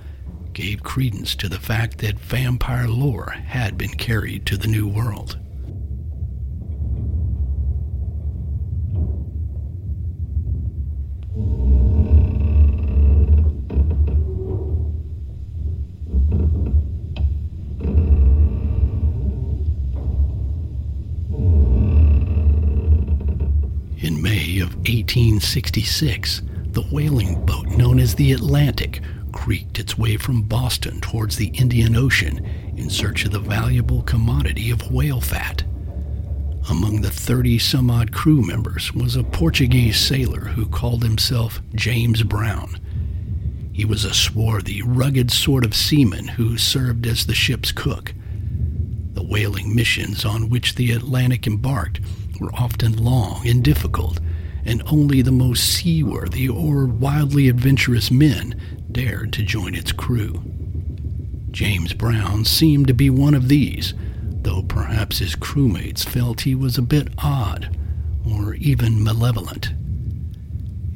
gave 0.55 0.83
credence 0.83 1.35
to 1.35 1.51
the 1.51 1.61
fact 1.61 1.99
that 1.99 2.19
vampire 2.19 2.89
lore 2.89 3.33
had 3.33 3.77
been 3.77 3.91
carried 3.91 4.47
to 4.47 4.57
the 4.57 4.69
New 4.69 4.89
World. 4.89 5.39
1866, 25.57 26.43
the 26.67 26.83
whaling 26.93 27.45
boat 27.45 27.67
known 27.67 27.99
as 27.99 28.15
the 28.15 28.33
Atlantic 28.33 29.01
creaked 29.33 29.79
its 29.79 29.99
way 29.99 30.17
from 30.17 30.43
Boston 30.43 31.01
towards 31.01 31.37
the 31.37 31.49
Indian 31.49 31.97
Ocean 31.97 32.45
in 32.77 32.89
search 32.89 33.25
of 33.25 33.33
the 33.33 33.41
valuable 33.41 34.03
commodity 34.03 34.71
of 34.71 34.91
whale 34.93 35.21
fat. 35.21 35.65
Among 36.69 37.01
the 37.01 37.11
30 37.11 37.59
some 37.59 37.91
odd 37.91 38.13
crew 38.13 38.47
members 38.47 38.93
was 38.93 39.17
a 39.17 39.25
Portuguese 39.25 39.99
sailor 39.99 40.41
who 40.41 40.67
called 40.67 41.03
himself 41.03 41.61
James 41.75 42.23
Brown. 42.23 42.79
He 43.73 43.85
was 43.85 44.05
a 44.05 44.15
swarthy, 44.15 44.83
rugged 44.83 45.31
sort 45.31 45.65
of 45.65 45.75
seaman 45.75 46.29
who 46.29 46.59
served 46.59 47.07
as 47.07 47.27
the 47.27 47.35
ship's 47.35 47.73
cook. 47.73 48.15
The 49.15 49.25
whaling 49.25 49.75
missions 49.75 50.25
on 50.25 50.49
which 50.49 50.77
the 50.77 50.93
Atlantic 50.93 51.47
embarked 51.47 52.01
were 52.41 52.55
often 52.55 53.03
long 53.03 53.47
and 53.49 53.65
difficult, 53.65 54.21
and 54.65 54.83
only 54.87 55.23
the 55.23 55.33
most 55.33 55.65
seaworthy 55.65 56.49
or 56.49 56.87
wildly 56.87 57.49
adventurous 57.49 58.11
men 58.11 58.55
dared 58.93 59.33
to 59.33 59.43
join 59.43 59.75
its 59.75 59.93
crew. 59.93 60.43
James 61.51 61.95
Brown 61.95 62.45
seemed 62.45 62.87
to 62.87 62.95
be 62.95 63.11
one 63.11 63.35
of 63.35 63.49
these, 63.49 63.95
though 64.43 64.63
perhaps 64.63 65.19
his 65.19 65.37
crewmates 65.37 66.05
felt 66.05 66.43
he 66.43 66.55
was 66.55 66.79
a 66.79 66.83
bit 66.83 67.09
odd 67.19 67.77
or 68.25 68.55
even 68.55 69.03
malevolent. 69.03 69.73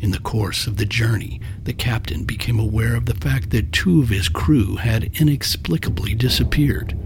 In 0.00 0.10
the 0.10 0.18
course 0.18 0.66
of 0.66 0.76
the 0.76 0.84
journey, 0.84 1.40
the 1.62 1.72
captain 1.72 2.24
became 2.24 2.58
aware 2.58 2.94
of 2.94 3.06
the 3.06 3.14
fact 3.14 3.50
that 3.50 3.72
two 3.72 4.02
of 4.02 4.10
his 4.10 4.28
crew 4.28 4.76
had 4.76 5.10
inexplicably 5.18 6.14
disappeared. 6.14 6.96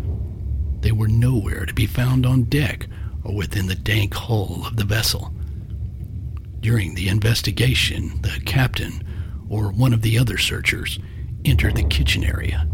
They 0.81 0.92
were 0.92 1.09
nowhere 1.09 1.64
to 1.64 1.75
be 1.75 1.87
found 1.87 2.27
on 2.27 2.44
deck 2.44 2.87
or 3.23 3.35
within 3.35 3.66
the 3.66 3.75
dank 3.75 4.14
hull 4.14 4.64
of 4.66 4.77
the 4.77 4.85
vessel. 4.85 5.33
During 6.68 6.96
the 6.96 7.09
investigation, 7.09 8.20
the 8.20 8.42
captain, 8.44 9.02
or 9.48 9.70
one 9.70 9.94
of 9.94 10.02
the 10.02 10.18
other 10.18 10.37
searchers, 10.37 10.98
entered 11.42 11.76
the 11.76 11.83
kitchen 11.83 12.22
area. 12.22 12.68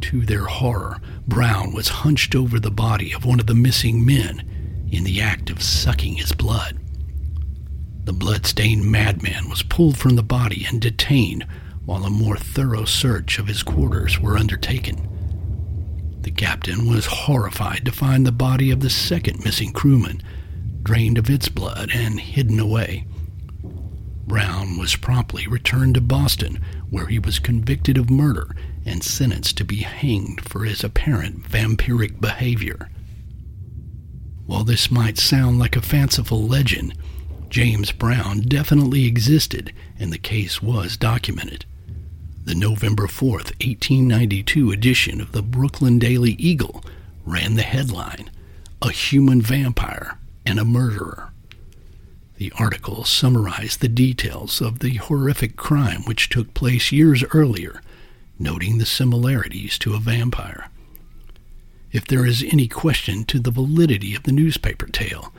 To 0.00 0.26
their 0.26 0.46
horror, 0.46 1.00
Brown 1.28 1.72
was 1.72 2.02
hunched 2.02 2.34
over 2.34 2.58
the 2.58 2.72
body 2.72 3.12
of 3.12 3.24
one 3.24 3.38
of 3.38 3.46
the 3.46 3.54
missing 3.54 4.04
men 4.04 4.88
in 4.90 5.04
the 5.04 5.20
act 5.20 5.48
of 5.48 5.62
sucking 5.62 6.16
his 6.16 6.32
blood. 6.32 6.76
The 8.02 8.12
blood-stained 8.12 8.84
madman 8.84 9.48
was 9.48 9.62
pulled 9.62 9.96
from 9.96 10.16
the 10.16 10.24
body 10.24 10.66
and 10.68 10.82
detained 10.82 11.46
while 11.84 12.04
a 12.06 12.10
more 12.10 12.36
thorough 12.36 12.84
search 12.84 13.38
of 13.38 13.46
his 13.46 13.62
quarters 13.62 14.18
were 14.18 14.36
undertaken. 14.36 16.18
The 16.22 16.32
captain 16.32 16.90
was 16.90 17.06
horrified 17.06 17.84
to 17.84 17.92
find 17.92 18.26
the 18.26 18.32
body 18.32 18.72
of 18.72 18.80
the 18.80 18.90
second 18.90 19.44
missing 19.44 19.72
crewman 19.72 20.20
drained 20.84 21.18
of 21.18 21.30
its 21.30 21.48
blood 21.48 21.90
and 21.92 22.20
hidden 22.20 22.60
away. 22.60 23.06
Brown 24.26 24.78
was 24.78 24.96
promptly 24.96 25.46
returned 25.46 25.94
to 25.94 26.00
Boston, 26.00 26.62
where 26.90 27.06
he 27.06 27.18
was 27.18 27.38
convicted 27.38 27.98
of 27.98 28.10
murder 28.10 28.54
and 28.84 29.02
sentenced 29.02 29.56
to 29.58 29.64
be 29.64 29.76
hanged 29.76 30.42
for 30.42 30.64
his 30.64 30.84
apparent 30.84 31.42
vampiric 31.42 32.20
behavior. 32.20 32.88
While 34.46 34.64
this 34.64 34.90
might 34.90 35.18
sound 35.18 35.58
like 35.58 35.76
a 35.76 35.82
fanciful 35.82 36.46
legend, 36.46 36.94
James 37.48 37.92
Brown 37.92 38.40
definitely 38.40 39.06
existed 39.06 39.72
and 39.98 40.12
the 40.12 40.18
case 40.18 40.62
was 40.62 40.96
documented. 40.96 41.64
The 42.44 42.54
November 42.54 43.06
4th, 43.06 43.52
1892 43.64 44.70
edition 44.70 45.20
of 45.20 45.32
the 45.32 45.42
Brooklyn 45.42 45.98
Daily 45.98 46.32
Eagle 46.32 46.84
ran 47.24 47.54
the 47.54 47.62
headline 47.62 48.30
A 48.82 48.90
Human 48.90 49.40
Vampire 49.40 50.18
and 50.46 50.58
a 50.58 50.64
Murderer. 50.64 51.32
The 52.36 52.52
article 52.58 53.04
summarized 53.04 53.80
the 53.80 53.88
details 53.88 54.60
of 54.60 54.80
the 54.80 54.96
horrific 54.96 55.56
crime 55.56 56.02
which 56.02 56.28
took 56.28 56.52
place 56.52 56.90
years 56.90 57.24
earlier, 57.32 57.80
noting 58.38 58.78
the 58.78 58.86
similarities 58.86 59.78
to 59.78 59.94
a 59.94 60.00
vampire. 60.00 60.68
If 61.92 62.06
there 62.06 62.26
is 62.26 62.42
any 62.42 62.66
question 62.66 63.24
to 63.26 63.38
the 63.38 63.52
validity 63.52 64.16
of 64.16 64.24
the 64.24 64.32
newspaper 64.32 64.86
tale, 64.86 65.32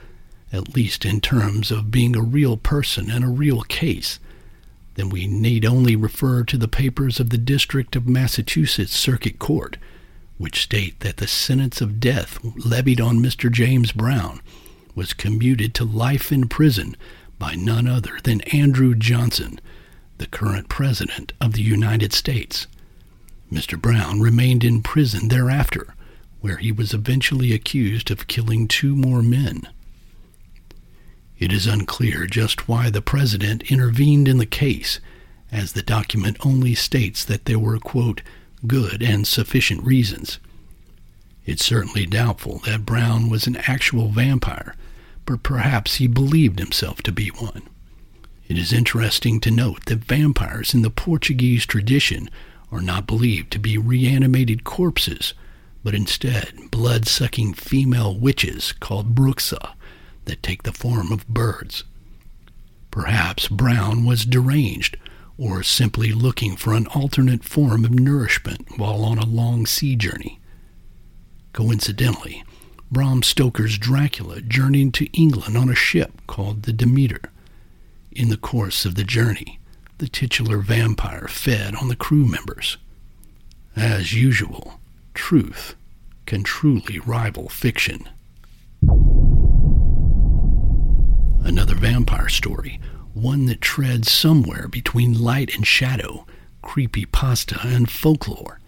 at 0.53 0.73
least 0.73 1.03
in 1.03 1.19
terms 1.19 1.69
of 1.69 1.91
being 1.91 2.15
a 2.15 2.21
real 2.21 2.55
person 2.55 3.11
and 3.11 3.25
a 3.25 3.29
real 3.29 3.61
case, 3.63 4.19
then 4.93 5.09
we 5.09 5.27
need 5.27 5.65
only 5.65 5.97
refer 5.97 6.45
to 6.45 6.57
the 6.57 6.69
papers 6.69 7.19
of 7.19 7.29
the 7.29 7.37
District 7.37 7.97
of 7.97 8.07
Massachusetts 8.07 8.95
Circuit 8.95 9.37
Court, 9.37 9.75
which 10.37 10.63
state 10.63 11.01
that 11.01 11.17
the 11.17 11.27
sentence 11.27 11.81
of 11.81 11.99
death 11.99 12.39
levied 12.55 13.01
on 13.01 13.19
Mr. 13.19 13.51
James 13.51 13.91
Brown 13.91 14.39
was 14.95 15.13
commuted 15.13 15.73
to 15.75 15.83
life 15.83 16.31
in 16.31 16.47
prison 16.47 16.95
by 17.37 17.53
none 17.53 17.87
other 17.87 18.17
than 18.23 18.41
Andrew 18.41 18.95
Johnson, 18.95 19.59
the 20.17 20.27
current 20.27 20.69
President 20.69 21.33
of 21.41 21.53
the 21.53 21.61
United 21.61 22.13
States. 22.13 22.67
Mr. 23.51 23.79
Brown 23.79 24.21
remained 24.21 24.63
in 24.63 24.81
prison 24.81 25.27
thereafter, 25.27 25.93
where 26.41 26.57
he 26.57 26.71
was 26.71 26.93
eventually 26.93 27.53
accused 27.53 28.09
of 28.09 28.27
killing 28.27 28.67
two 28.67 28.95
more 28.95 29.21
men. 29.21 29.67
It 31.37 31.51
is 31.51 31.67
unclear 31.67 32.25
just 32.25 32.67
why 32.67 32.89
the 32.89 33.01
president 33.01 33.69
intervened 33.69 34.27
in 34.27 34.37
the 34.37 34.45
case, 34.45 34.99
as 35.51 35.73
the 35.73 35.81
document 35.81 36.37
only 36.45 36.73
states 36.73 37.25
that 37.25 37.45
there 37.45 37.59
were, 37.59 37.77
quote, 37.77 38.21
good 38.65 39.03
and 39.03 39.27
sufficient 39.27 39.83
reasons. 39.83 40.39
It's 41.45 41.63
certainly 41.63 42.05
doubtful 42.05 42.59
that 42.65 42.85
Brown 42.85 43.29
was 43.29 43.47
an 43.47 43.57
actual 43.67 44.09
vampire, 44.09 44.75
but 45.25 45.43
perhaps 45.43 45.95
he 45.95 46.07
believed 46.07 46.59
himself 46.59 47.01
to 47.03 47.11
be 47.11 47.29
one. 47.29 47.63
It 48.47 48.57
is 48.57 48.71
interesting 48.71 49.39
to 49.41 49.51
note 49.51 49.85
that 49.85 50.05
vampires 50.05 50.73
in 50.73 50.81
the 50.83 50.89
Portuguese 50.89 51.65
tradition 51.65 52.29
are 52.71 52.81
not 52.81 53.07
believed 53.07 53.51
to 53.51 53.59
be 53.59 53.77
reanimated 53.77 54.63
corpses, 54.63 55.33
but 55.83 55.95
instead 55.95 56.69
blood 56.71 57.07
sucking 57.07 57.53
female 57.53 58.17
witches 58.17 58.71
called 58.73 59.15
bruxa 59.15 59.73
that 60.25 60.43
take 60.43 60.63
the 60.63 60.73
form 60.73 61.11
of 61.11 61.27
birds. 61.27 61.83
Perhaps 62.91 63.47
Brown 63.47 64.05
was 64.05 64.25
deranged 64.25 64.97
or 65.37 65.63
simply 65.63 66.11
looking 66.11 66.55
for 66.55 66.73
an 66.73 66.87
alternate 66.87 67.43
form 67.43 67.83
of 67.83 67.91
nourishment 67.91 68.77
while 68.77 69.03
on 69.03 69.17
a 69.17 69.25
long 69.25 69.65
sea 69.65 69.95
journey. 69.95 70.39
Coincidentally, 71.51 72.43
Bram 72.91 73.23
Stoker's 73.23 73.77
Dracula 73.77 74.41
journeyed 74.41 74.93
to 74.95 75.09
England 75.17 75.57
on 75.57 75.69
a 75.69 75.75
ship 75.75 76.21
called 76.27 76.63
the 76.63 76.73
Demeter. 76.73 77.31
In 78.11 78.29
the 78.29 78.37
course 78.37 78.85
of 78.85 78.95
the 78.95 79.03
journey, 79.03 79.59
the 79.97 80.07
titular 80.07 80.59
vampire 80.59 81.27
fed 81.27 81.75
on 81.75 81.87
the 81.87 81.95
crew 81.95 82.25
members. 82.25 82.77
As 83.75 84.13
usual, 84.13 84.79
truth 85.13 85.75
can 86.25 86.43
truly 86.43 86.99
rival 86.99 87.49
fiction. 87.49 88.07
Another 91.43 91.75
vampire 91.75 92.29
story, 92.29 92.79
one 93.13 93.45
that 93.47 93.61
treads 93.61 94.11
somewhere 94.11 94.67
between 94.67 95.21
light 95.21 95.55
and 95.55 95.65
shadow, 95.65 96.25
creepy 96.61 97.05
pasta 97.05 97.59
and 97.63 97.89
folklore, 97.89 98.59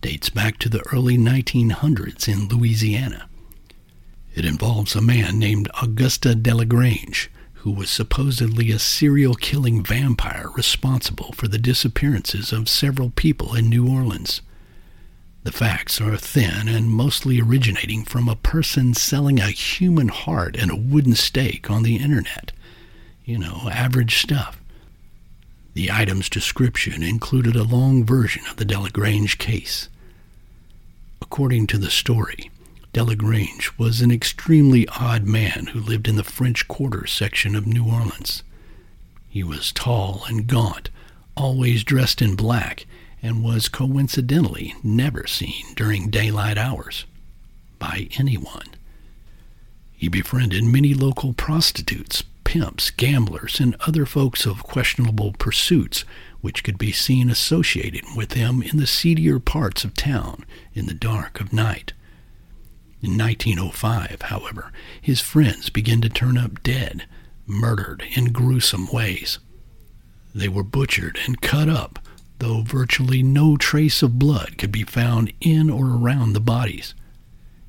dates 0.00 0.30
back 0.30 0.58
to 0.58 0.68
the 0.68 0.84
early 0.92 1.16
1900s 1.16 2.28
in 2.28 2.48
Louisiana. 2.48 3.28
It 4.36 4.44
involves 4.44 4.94
a 4.94 5.00
man 5.00 5.38
named 5.38 5.70
Augusta 5.82 6.34
Delagrange, 6.34 7.30
who 7.54 7.70
was 7.70 7.88
supposedly 7.88 8.70
a 8.70 8.78
serial 8.78 9.34
killing 9.34 9.82
vampire 9.82 10.50
responsible 10.54 11.32
for 11.32 11.48
the 11.48 11.56
disappearances 11.58 12.52
of 12.52 12.68
several 12.68 13.08
people 13.08 13.54
in 13.54 13.70
New 13.70 13.88
Orleans. 13.88 14.42
The 15.44 15.52
facts 15.52 16.02
are 16.02 16.18
thin 16.18 16.68
and 16.68 16.90
mostly 16.90 17.40
originating 17.40 18.04
from 18.04 18.28
a 18.28 18.36
person 18.36 18.92
selling 18.92 19.40
a 19.40 19.48
human 19.48 20.08
heart 20.08 20.54
and 20.54 20.70
a 20.70 20.76
wooden 20.76 21.14
stake 21.14 21.70
on 21.70 21.82
the 21.82 21.96
internet. 21.96 22.52
You 23.24 23.38
know, 23.38 23.70
average 23.72 24.18
stuff. 24.18 24.60
The 25.72 25.90
item's 25.90 26.28
description 26.28 27.02
included 27.02 27.56
a 27.56 27.62
long 27.64 28.04
version 28.04 28.42
of 28.50 28.56
the 28.56 28.66
Delagrange 28.66 29.38
case. 29.38 29.88
According 31.22 31.68
to 31.68 31.78
the 31.78 31.90
story, 31.90 32.50
Delagrange 32.96 33.76
was 33.76 34.00
an 34.00 34.10
extremely 34.10 34.88
odd 34.88 35.26
man 35.26 35.66
who 35.66 35.80
lived 35.80 36.08
in 36.08 36.16
the 36.16 36.24
French 36.24 36.66
Quarter 36.66 37.06
section 37.06 37.54
of 37.54 37.66
New 37.66 37.84
Orleans. 37.84 38.42
He 39.28 39.44
was 39.44 39.70
tall 39.70 40.24
and 40.26 40.46
gaunt, 40.46 40.88
always 41.36 41.84
dressed 41.84 42.22
in 42.22 42.36
black, 42.36 42.86
and 43.22 43.44
was 43.44 43.68
coincidentally 43.68 44.74
never 44.82 45.26
seen 45.26 45.74
during 45.74 46.08
daylight 46.08 46.56
hours 46.56 47.04
by 47.78 48.08
anyone. 48.16 48.74
He 49.92 50.08
befriended 50.08 50.64
many 50.64 50.94
local 50.94 51.34
prostitutes, 51.34 52.24
pimps, 52.44 52.88
gamblers, 52.88 53.60
and 53.60 53.76
other 53.86 54.06
folks 54.06 54.46
of 54.46 54.62
questionable 54.62 55.34
pursuits 55.38 56.06
which 56.40 56.64
could 56.64 56.78
be 56.78 56.92
seen 56.92 57.28
associated 57.28 58.04
with 58.16 58.32
him 58.32 58.62
in 58.62 58.78
the 58.78 58.86
seedier 58.86 59.38
parts 59.38 59.84
of 59.84 59.92
town 59.92 60.46
in 60.72 60.86
the 60.86 60.94
dark 60.94 61.42
of 61.42 61.52
night. 61.52 61.92
In 63.02 63.18
1905, 63.18 64.22
however, 64.22 64.72
his 65.00 65.20
friends 65.20 65.70
began 65.70 66.00
to 66.00 66.08
turn 66.08 66.38
up 66.38 66.62
dead, 66.62 67.06
murdered 67.46 68.02
in 68.14 68.32
gruesome 68.32 68.88
ways. 68.88 69.38
They 70.34 70.48
were 70.48 70.62
butchered 70.62 71.18
and 71.26 71.40
cut 71.40 71.68
up, 71.68 71.98
though 72.38 72.62
virtually 72.62 73.22
no 73.22 73.56
trace 73.56 74.02
of 74.02 74.18
blood 74.18 74.58
could 74.58 74.72
be 74.72 74.82
found 74.82 75.32
in 75.40 75.70
or 75.70 75.86
around 75.86 76.32
the 76.32 76.40
bodies. 76.40 76.94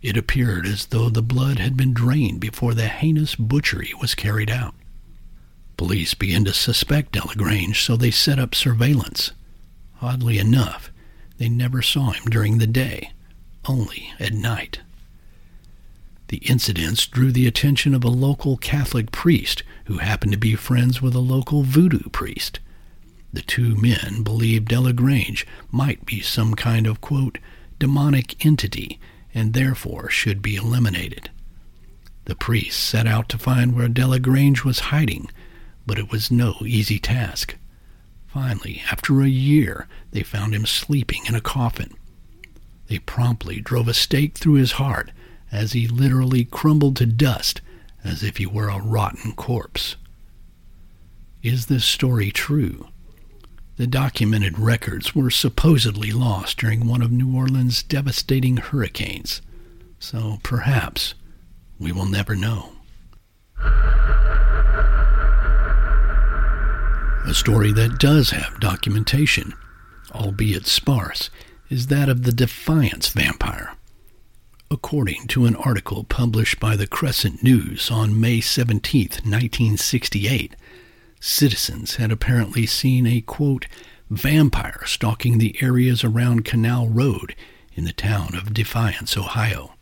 It 0.02 0.18
appeared 0.18 0.66
as 0.66 0.88
though 0.88 1.10
the 1.10 1.22
blood 1.22 1.60
had 1.60 1.76
been 1.76 1.94
drained 1.94 2.40
before 2.40 2.74
the 2.74 2.88
heinous 2.88 3.36
butchery 3.36 3.92
was 4.00 4.16
carried 4.16 4.50
out. 4.50 4.76
Police 5.76 6.14
began 6.14 6.44
to 6.46 6.54
suspect 6.54 7.12
Delagrange, 7.12 7.82
so 7.84 7.96
they 7.96 8.12
set 8.12 8.40
up 8.40 8.56
surveillance. 8.56 9.32
Oddly 10.02 10.40
enough, 10.40 10.92
they 11.38 11.50
never 11.50 11.82
saw 11.82 12.12
him 12.12 12.26
during 12.26 12.58
the 12.58 12.68
day, 12.68 13.12
only 13.66 14.12
at 14.20 14.34
night. 14.34 14.80
The 16.30 16.38
incidents 16.38 17.08
drew 17.08 17.32
the 17.32 17.48
attention 17.48 17.94
of 17.94 18.04
a 18.04 18.10
local 18.10 18.58
Catholic 18.58 19.12
priest 19.12 19.64
who 19.86 20.00
happened 20.00 20.34
to 20.34 20.38
be 20.38 20.56
friends 20.56 21.02
with 21.02 21.16
a 21.16 21.20
local 21.20 21.64
voodoo 21.64 22.10
priest. 22.10 22.60
The 23.32 23.42
two 23.42 23.76
men 23.76 24.24
believed 24.24 24.68
Delagrange 24.68 25.48
might 25.72 26.06
be 26.06 26.20
some 26.20 26.56
kind 26.56 26.86
of, 26.86 27.00
quote, 27.00 27.38
demonic 27.80 28.46
entity 28.46 29.00
and 29.34 29.54
therefore 29.54 30.10
should 30.10 30.42
be 30.42 30.56
eliminated. 30.56 31.30
The 32.26 32.36
priests 32.36 32.82
set 32.82 33.08
out 33.08 33.30
to 33.30 33.38
find 33.38 33.74
where 33.74 33.88
Delagrange 33.88 34.66
was 34.66 34.80
hiding, 34.92 35.30
but 35.86 35.98
it 35.98 36.12
was 36.12 36.30
no 36.30 36.56
easy 36.66 37.00
task. 37.00 37.56
Finally, 38.28 38.82
after 38.92 39.22
a 39.22 39.28
year, 39.28 39.88
they 40.12 40.24
found 40.24 40.54
him 40.54 40.66
sleeping 40.66 41.26
in 41.26 41.36
a 41.36 41.42
coffin. 41.42 41.94
They 42.88 43.00
promptly 43.00 43.62
drove 43.62 43.88
a 43.88 43.94
stake 43.94 44.38
through 44.38 44.56
his 44.56 44.74
heart 44.74 45.12
as 45.52 45.74
he 45.74 45.88
literally 45.88 46.45
crumbled 46.45 46.95
to 46.98 47.06
dust 47.06 47.62
as 48.04 48.24
if 48.24 48.38
he 48.38 48.45
were 48.45 48.70
a 48.70 48.82
rotten 48.82 49.34
corpse. 49.34 49.95
Is 51.43 51.68
this 51.68 51.86
story 51.86 52.32
true? 52.32 52.88
The 53.78 53.88
documented 53.88 54.58
records 54.58 55.14
were 55.14 55.30
supposedly 55.30 56.12
lost 56.12 56.58
during 56.58 56.88
one 56.88 57.02
of 57.02 57.12
New 57.12 57.36
Orleans' 57.36 57.84
devastating 57.84 58.58
hurricanes, 58.58 59.41
so 60.00 60.39
perhaps 60.41 61.14
we 61.78 61.91
will 61.91 62.08
never 62.08 62.36
know. 62.36 62.72
A 67.26 67.34
story 67.34 67.72
that 67.74 68.00
does 68.00 68.32
have 68.32 68.60
documentation, 68.60 69.54
albeit 70.12 70.66
sparse, 70.66 71.30
is 71.70 71.88
that 71.88 72.10
of 72.10 72.24
the 72.24 72.32
Defiance 72.32 73.10
vampire 73.10 73.77
according 74.70 75.28
to 75.28 75.45
an 75.45 75.55
article 75.55 76.03
published 76.03 76.59
by 76.59 76.76
the 76.76 76.88
Crescent 76.88 77.41
News 77.41 77.89
on 77.89 78.20
May 78.20 78.41
17, 78.41 79.01
1968. 79.24 80.55
Citizens 81.20 81.95
had 81.95 82.11
apparently 82.11 82.65
seen 82.65 83.07
a, 83.07 83.22
quote, 83.22 83.68
vampire 84.09 84.82
stalking 84.86 85.38
the 85.38 85.55
areas 85.61 86.03
around 86.03 86.45
Canal 86.45 86.88
Road 86.89 87.36
in 87.74 87.86
the 87.86 87.93
town 87.93 88.36
of 88.36 88.53
Defiance, 88.53 89.18
Ohio. 89.18 89.74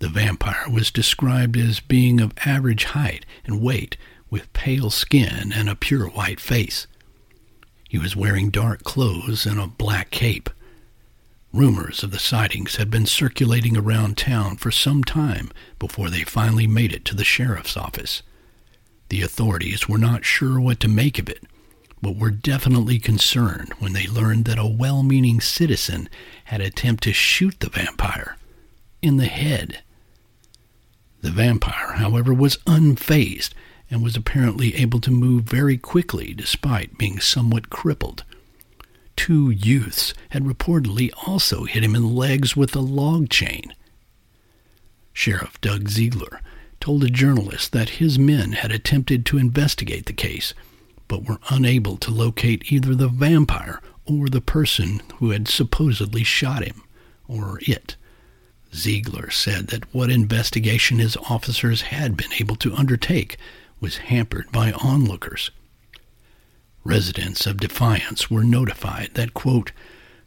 The 0.00 0.08
vampire 0.08 0.68
was 0.70 0.90
described 0.90 1.56
as 1.56 1.80
being 1.80 2.20
of 2.20 2.32
average 2.44 2.84
height 2.84 3.24
and 3.44 3.60
weight, 3.60 3.96
with 4.30 4.52
pale 4.52 4.90
skin 4.90 5.52
and 5.54 5.68
a 5.68 5.74
pure 5.74 6.08
white 6.08 6.40
face. 6.40 6.86
He 7.88 7.98
was 7.98 8.14
wearing 8.14 8.50
dark 8.50 8.84
clothes 8.84 9.46
and 9.46 9.58
a 9.58 9.66
black 9.66 10.10
cape. 10.10 10.50
Rumors 11.52 12.02
of 12.02 12.10
the 12.10 12.18
sightings 12.18 12.76
had 12.76 12.90
been 12.90 13.06
circulating 13.06 13.76
around 13.76 14.18
town 14.18 14.56
for 14.58 14.70
some 14.70 15.02
time 15.02 15.50
before 15.78 16.10
they 16.10 16.22
finally 16.22 16.66
made 16.66 16.92
it 16.92 17.06
to 17.06 17.16
the 17.16 17.24
sheriff's 17.24 17.76
office. 17.76 18.22
The 19.08 19.22
authorities 19.22 19.88
were 19.88 19.98
not 19.98 20.26
sure 20.26 20.60
what 20.60 20.78
to 20.80 20.88
make 20.88 21.18
of 21.18 21.28
it, 21.28 21.44
but 22.02 22.16
were 22.16 22.30
definitely 22.30 22.98
concerned 22.98 23.72
when 23.78 23.94
they 23.94 24.06
learned 24.06 24.44
that 24.44 24.58
a 24.58 24.66
well 24.66 25.02
meaning 25.02 25.40
citizen 25.40 26.10
had 26.44 26.60
attempted 26.60 27.10
to 27.10 27.12
shoot 27.14 27.58
the 27.60 27.70
vampire 27.70 28.36
in 29.00 29.16
the 29.16 29.26
head. 29.26 29.82
The 31.22 31.30
vampire, 31.30 31.94
however, 31.94 32.34
was 32.34 32.58
unfazed 32.66 33.50
and 33.90 34.02
was 34.02 34.16
apparently 34.16 34.74
able 34.74 35.00
to 35.00 35.10
move 35.10 35.44
very 35.44 35.78
quickly 35.78 36.34
despite 36.34 36.98
being 36.98 37.20
somewhat 37.20 37.70
crippled 37.70 38.24
two 39.18 39.50
youths 39.50 40.14
had 40.30 40.44
reportedly 40.44 41.10
also 41.26 41.64
hit 41.64 41.82
him 41.82 41.96
in 41.96 42.02
the 42.02 42.08
legs 42.08 42.56
with 42.56 42.74
a 42.76 42.80
log 42.80 43.28
chain. 43.28 43.74
Sheriff 45.12 45.60
Doug 45.60 45.88
Ziegler 45.88 46.40
told 46.80 47.02
a 47.02 47.10
journalist 47.10 47.72
that 47.72 47.98
his 47.98 48.16
men 48.16 48.52
had 48.52 48.70
attempted 48.70 49.26
to 49.26 49.36
investigate 49.36 50.06
the 50.06 50.12
case, 50.12 50.54
but 51.08 51.28
were 51.28 51.40
unable 51.50 51.96
to 51.96 52.12
locate 52.12 52.70
either 52.70 52.94
the 52.94 53.08
vampire 53.08 53.82
or 54.06 54.28
the 54.28 54.40
person 54.40 55.02
who 55.16 55.30
had 55.30 55.48
supposedly 55.48 56.22
shot 56.22 56.62
him, 56.62 56.84
or 57.26 57.58
it. 57.62 57.96
Ziegler 58.72 59.30
said 59.30 59.66
that 59.68 59.92
what 59.92 60.10
investigation 60.10 61.00
his 61.00 61.16
officers 61.28 61.82
had 61.82 62.16
been 62.16 62.32
able 62.38 62.56
to 62.56 62.74
undertake 62.74 63.36
was 63.80 63.96
hampered 63.96 64.52
by 64.52 64.70
onlookers 64.70 65.50
Residents 66.88 67.46
of 67.46 67.58
Defiance 67.58 68.30
were 68.30 68.42
notified 68.42 69.10
that, 69.12 69.34
quote, 69.34 69.72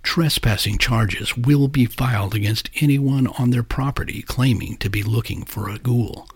trespassing 0.03 0.77
charges 0.77 1.35
will 1.35 1.67
be 1.67 1.87
filed 1.87 2.35
against 2.35 2.69
anyone 2.79 3.25
on 3.39 3.49
their 3.49 3.63
property 3.63 4.21
claiming 4.21 4.77
to 4.77 4.87
be 4.87 5.01
looking 5.01 5.43
for 5.43 5.69
a 5.71 5.79
ghoul. 5.79 6.29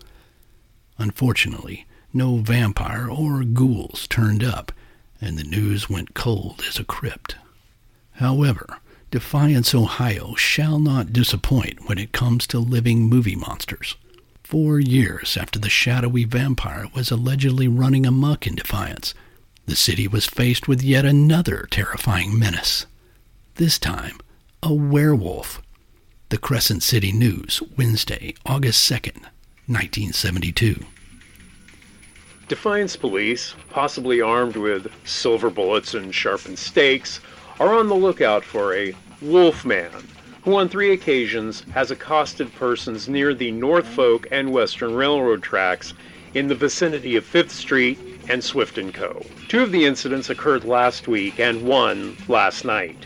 Unfortunately, 0.98 1.86
no 2.12 2.38
vampire 2.38 3.08
or 3.08 3.44
ghouls 3.44 4.08
turned 4.08 4.42
up, 4.42 4.72
and 5.20 5.38
the 5.38 5.44
news 5.44 5.88
went 5.88 6.14
cold 6.14 6.60
as 6.68 6.76
a 6.80 6.84
crypt. 6.84 7.36
However, 8.14 8.80
Defiance, 9.12 9.76
Ohio 9.76 10.34
shall 10.34 10.80
not 10.80 11.12
disappoint 11.12 11.88
when 11.88 11.98
it 11.98 12.10
comes 12.10 12.48
to 12.48 12.58
living 12.58 13.02
movie 13.02 13.36
monsters. 13.36 13.94
Four 14.42 14.80
years 14.80 15.36
after 15.36 15.60
the 15.60 15.70
shadowy 15.70 16.24
vampire 16.24 16.86
was 16.92 17.12
allegedly 17.12 17.68
running 17.68 18.04
amuck 18.04 18.44
in 18.44 18.56
Defiance, 18.56 19.14
the 19.66 19.76
city 19.76 20.08
was 20.08 20.26
faced 20.26 20.68
with 20.68 20.82
yet 20.82 21.04
another 21.04 21.66
terrifying 21.70 22.38
menace. 22.38 22.86
This 23.56 23.78
time, 23.78 24.18
a 24.62 24.72
werewolf. 24.72 25.60
The 26.28 26.38
Crescent 26.38 26.82
City 26.82 27.12
News, 27.12 27.62
Wednesday, 27.76 28.34
August 28.44 28.90
2nd, 28.90 29.22
1972. 29.66 30.84
Defiance 32.48 32.96
police, 32.96 33.54
possibly 33.70 34.20
armed 34.20 34.56
with 34.56 34.90
silver 35.04 35.50
bullets 35.50 35.94
and 35.94 36.14
sharpened 36.14 36.58
stakes, 36.58 37.20
are 37.58 37.74
on 37.74 37.88
the 37.88 37.94
lookout 37.94 38.44
for 38.44 38.74
a 38.74 38.94
wolfman 39.20 39.90
who 40.42 40.54
on 40.54 40.68
three 40.68 40.92
occasions 40.92 41.64
has 41.72 41.90
accosted 41.90 42.54
persons 42.54 43.08
near 43.08 43.34
the 43.34 43.50
Norfolk 43.50 44.28
and 44.30 44.52
Western 44.52 44.94
Railroad 44.94 45.42
tracks 45.42 45.92
in 46.34 46.46
the 46.46 46.54
vicinity 46.54 47.16
of 47.16 47.24
5th 47.24 47.50
Street 47.50 47.98
and 48.28 48.42
Swift 48.42 48.78
& 48.86 48.92
Co. 48.92 49.24
Two 49.48 49.62
of 49.62 49.72
the 49.72 49.84
incidents 49.84 50.30
occurred 50.30 50.64
last 50.64 51.08
week 51.08 51.38
and 51.38 51.62
one 51.62 52.16
last 52.28 52.64
night. 52.64 52.96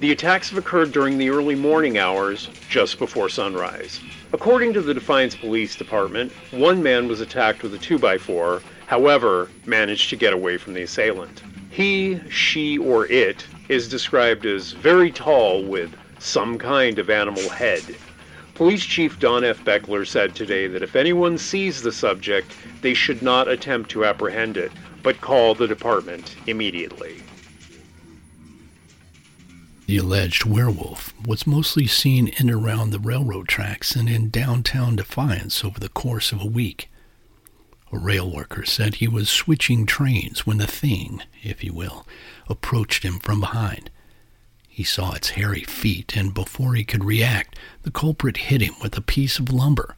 The 0.00 0.12
attacks 0.12 0.50
have 0.50 0.58
occurred 0.58 0.92
during 0.92 1.16
the 1.16 1.30
early 1.30 1.54
morning 1.54 1.96
hours, 1.96 2.50
just 2.68 2.98
before 2.98 3.30
sunrise. 3.30 4.00
According 4.32 4.74
to 4.74 4.82
the 4.82 4.92
Defiance 4.92 5.34
Police 5.34 5.76
Department, 5.76 6.32
one 6.50 6.82
man 6.82 7.08
was 7.08 7.22
attacked 7.22 7.62
with 7.62 7.74
a 7.74 7.78
2x4, 7.78 8.60
however, 8.86 9.48
managed 9.64 10.10
to 10.10 10.16
get 10.16 10.34
away 10.34 10.58
from 10.58 10.74
the 10.74 10.82
assailant. 10.82 11.42
He, 11.70 12.20
she, 12.28 12.76
or 12.76 13.06
it 13.06 13.46
is 13.68 13.88
described 13.88 14.44
as 14.44 14.72
very 14.72 15.10
tall 15.10 15.64
with 15.64 15.94
some 16.18 16.58
kind 16.58 16.98
of 16.98 17.08
animal 17.08 17.48
head. 17.48 17.82
Police 18.56 18.86
Chief 18.86 19.18
Don 19.18 19.44
F. 19.44 19.62
Beckler 19.64 20.06
said 20.06 20.34
today 20.34 20.66
that 20.66 20.82
if 20.82 20.96
anyone 20.96 21.36
sees 21.36 21.82
the 21.82 21.92
subject, 21.92 22.56
they 22.80 22.94
should 22.94 23.20
not 23.20 23.48
attempt 23.48 23.90
to 23.90 24.06
apprehend 24.06 24.56
it, 24.56 24.72
but 25.02 25.20
call 25.20 25.54
the 25.54 25.68
department 25.68 26.34
immediately. 26.46 27.22
The 29.84 29.98
alleged 29.98 30.46
werewolf 30.46 31.12
was 31.26 31.46
mostly 31.46 31.86
seen 31.86 32.28
in 32.28 32.48
and 32.48 32.50
around 32.50 32.90
the 32.90 32.98
railroad 32.98 33.46
tracks 33.46 33.94
and 33.94 34.08
in 34.08 34.30
downtown 34.30 34.96
Defiance 34.96 35.62
over 35.62 35.78
the 35.78 35.90
course 35.90 36.32
of 36.32 36.40
a 36.40 36.46
week. 36.46 36.90
A 37.92 37.98
rail 37.98 38.34
worker 38.34 38.64
said 38.64 38.96
he 38.96 39.06
was 39.06 39.28
switching 39.28 39.84
trains 39.84 40.46
when 40.46 40.56
the 40.56 40.66
thing, 40.66 41.22
if 41.42 41.62
you 41.62 41.74
will, 41.74 42.06
approached 42.48 43.02
him 43.04 43.18
from 43.18 43.38
behind. 43.38 43.90
He 44.76 44.84
saw 44.84 45.12
its 45.12 45.30
hairy 45.30 45.62
feet, 45.62 46.18
and 46.18 46.34
before 46.34 46.74
he 46.74 46.84
could 46.84 47.02
react, 47.02 47.58
the 47.80 47.90
culprit 47.90 48.36
hit 48.36 48.60
him 48.60 48.74
with 48.82 48.94
a 48.94 49.00
piece 49.00 49.38
of 49.38 49.50
lumber. 49.50 49.96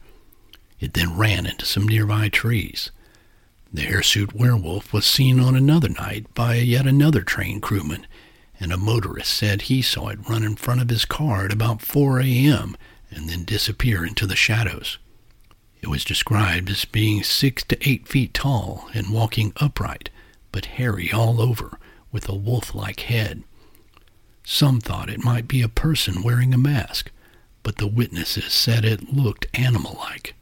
It 0.79 0.93
then 0.93 1.17
ran 1.17 1.45
into 1.45 1.65
some 1.65 1.85
nearby 1.85 2.29
trees. 2.29 2.89
The 3.73 3.81
hirsute 3.81 4.33
werewolf 4.33 4.93
was 4.93 5.03
seen 5.03 5.41
on 5.41 5.53
another 5.53 5.89
night 5.89 6.33
by 6.33 6.55
yet 6.55 6.87
another 6.87 7.23
train 7.23 7.59
crewman 7.59 8.07
and 8.57 8.71
a 8.71 8.77
motorist 8.77 9.33
said 9.33 9.63
he 9.63 9.81
saw 9.81 10.07
it 10.07 10.29
run 10.29 10.43
in 10.43 10.55
front 10.55 10.81
of 10.81 10.89
his 10.89 11.03
car 11.03 11.43
at 11.43 11.51
about 11.51 11.81
4 11.81 12.21
a.m. 12.21 12.77
and 13.11 13.27
then 13.27 13.43
disappear 13.43 14.05
into 14.05 14.25
the 14.25 14.37
shadows. 14.37 14.97
It 15.81 15.89
was 15.89 16.05
described 16.05 16.69
as 16.69 16.85
being 16.85 17.21
six 17.21 17.65
to 17.65 17.89
eight 17.89 18.07
feet 18.07 18.33
tall 18.33 18.87
and 18.93 19.11
walking 19.11 19.51
upright, 19.57 20.09
but 20.53 20.77
hairy 20.77 21.11
all 21.11 21.41
over, 21.41 21.77
with 22.13 22.29
a 22.29 22.33
wolf-like 22.33 23.01
head. 23.01 23.43
Some 24.51 24.81
thought 24.81 25.11
it 25.11 25.23
might 25.23 25.47
be 25.47 25.61
a 25.61 25.69
person 25.69 26.23
wearing 26.23 26.55
a 26.55 26.57
mask, 26.57 27.11
but 27.61 27.75
the 27.75 27.85
witnesses 27.85 28.51
said 28.51 28.83
it 28.83 29.13
looked 29.13 29.45
animal-like. 29.53 30.33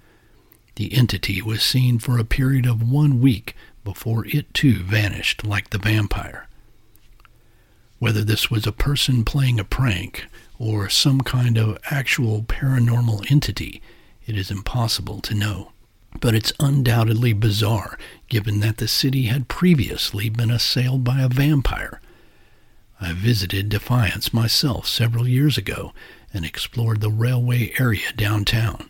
The 0.76 0.94
entity 0.94 1.42
was 1.42 1.62
seen 1.62 2.00
for 2.00 2.18
a 2.18 2.24
period 2.24 2.66
of 2.66 2.90
one 2.90 3.20
week 3.20 3.54
before 3.84 4.26
it 4.28 4.54
too 4.54 4.82
vanished 4.82 5.44
like 5.44 5.72
the 5.72 5.78
vampire. 5.78 6.48
Whether 8.00 8.24
this 8.24 8.50
was 8.50 8.66
a 8.66 8.72
person 8.72 9.26
playing 9.26 9.60
a 9.60 9.66
prank 9.66 10.26
or 10.58 10.88
some 10.88 11.20
kind 11.20 11.58
of 11.58 11.78
actual 11.92 12.44
paranormal 12.44 13.30
entity, 13.30 13.82
it 14.26 14.38
is 14.38 14.50
impossible 14.50 15.20
to 15.20 15.36
know. 15.36 15.74
But 16.22 16.34
it's 16.34 16.54
undoubtedly 16.62 17.34
bizarre 17.34 18.00
given 18.30 18.62
that 18.62 18.78
the 18.78 18.88
city 18.88 19.24
had 19.24 19.50
previously 19.50 20.30
been 20.30 20.50
assailed 20.50 21.04
by 21.04 21.20
a 21.20 21.28
vampire. 21.28 22.00
I 23.00 23.14
visited 23.14 23.70
Defiance 23.70 24.34
myself 24.34 24.88
several 24.88 25.28
years 25.28 25.58
ago 25.58 25.94
and 26.34 26.44
explored 26.44 27.02
the 27.02 27.12
railway 27.12 27.72
area 27.78 28.12
downtown. 28.16 28.90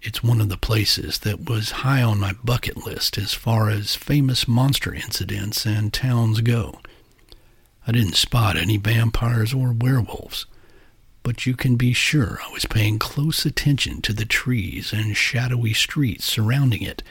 It's 0.00 0.22
one 0.22 0.40
of 0.40 0.48
the 0.48 0.56
places 0.56 1.18
that 1.20 1.50
was 1.50 1.82
high 1.82 2.02
on 2.02 2.20
my 2.20 2.34
bucket 2.44 2.86
list 2.86 3.18
as 3.18 3.34
far 3.34 3.68
as 3.68 3.96
famous 3.96 4.46
monster 4.46 4.94
incidents 4.94 5.66
and 5.66 5.92
towns 5.92 6.40
go. 6.40 6.80
I 7.86 7.92
didn't 7.92 8.14
spot 8.14 8.56
any 8.56 8.76
vampires 8.76 9.52
or 9.52 9.72
werewolves, 9.72 10.46
but 11.24 11.46
you 11.46 11.56
can 11.56 11.74
be 11.76 11.92
sure 11.92 12.38
I 12.46 12.52
was 12.52 12.64
paying 12.66 12.98
close 13.00 13.44
attention 13.44 14.00
to 14.02 14.12
the 14.12 14.24
trees 14.24 14.92
and 14.92 15.16
shadowy 15.16 15.72
streets 15.72 16.24
surrounding 16.24 16.82
it 16.82 17.02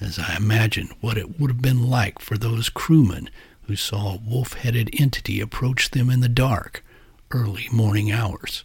as 0.00 0.18
I 0.18 0.36
imagined 0.36 0.94
what 1.00 1.18
it 1.18 1.38
would 1.38 1.50
have 1.50 1.62
been 1.62 1.88
like 1.88 2.20
for 2.20 2.38
those 2.38 2.70
crewmen 2.70 3.28
who 3.66 3.76
saw 3.76 4.14
a 4.14 4.20
wolf-headed 4.26 4.90
entity 4.98 5.40
approach 5.40 5.90
them 5.90 6.10
in 6.10 6.20
the 6.20 6.28
dark, 6.28 6.84
early 7.30 7.68
morning 7.72 8.12
hours. 8.12 8.64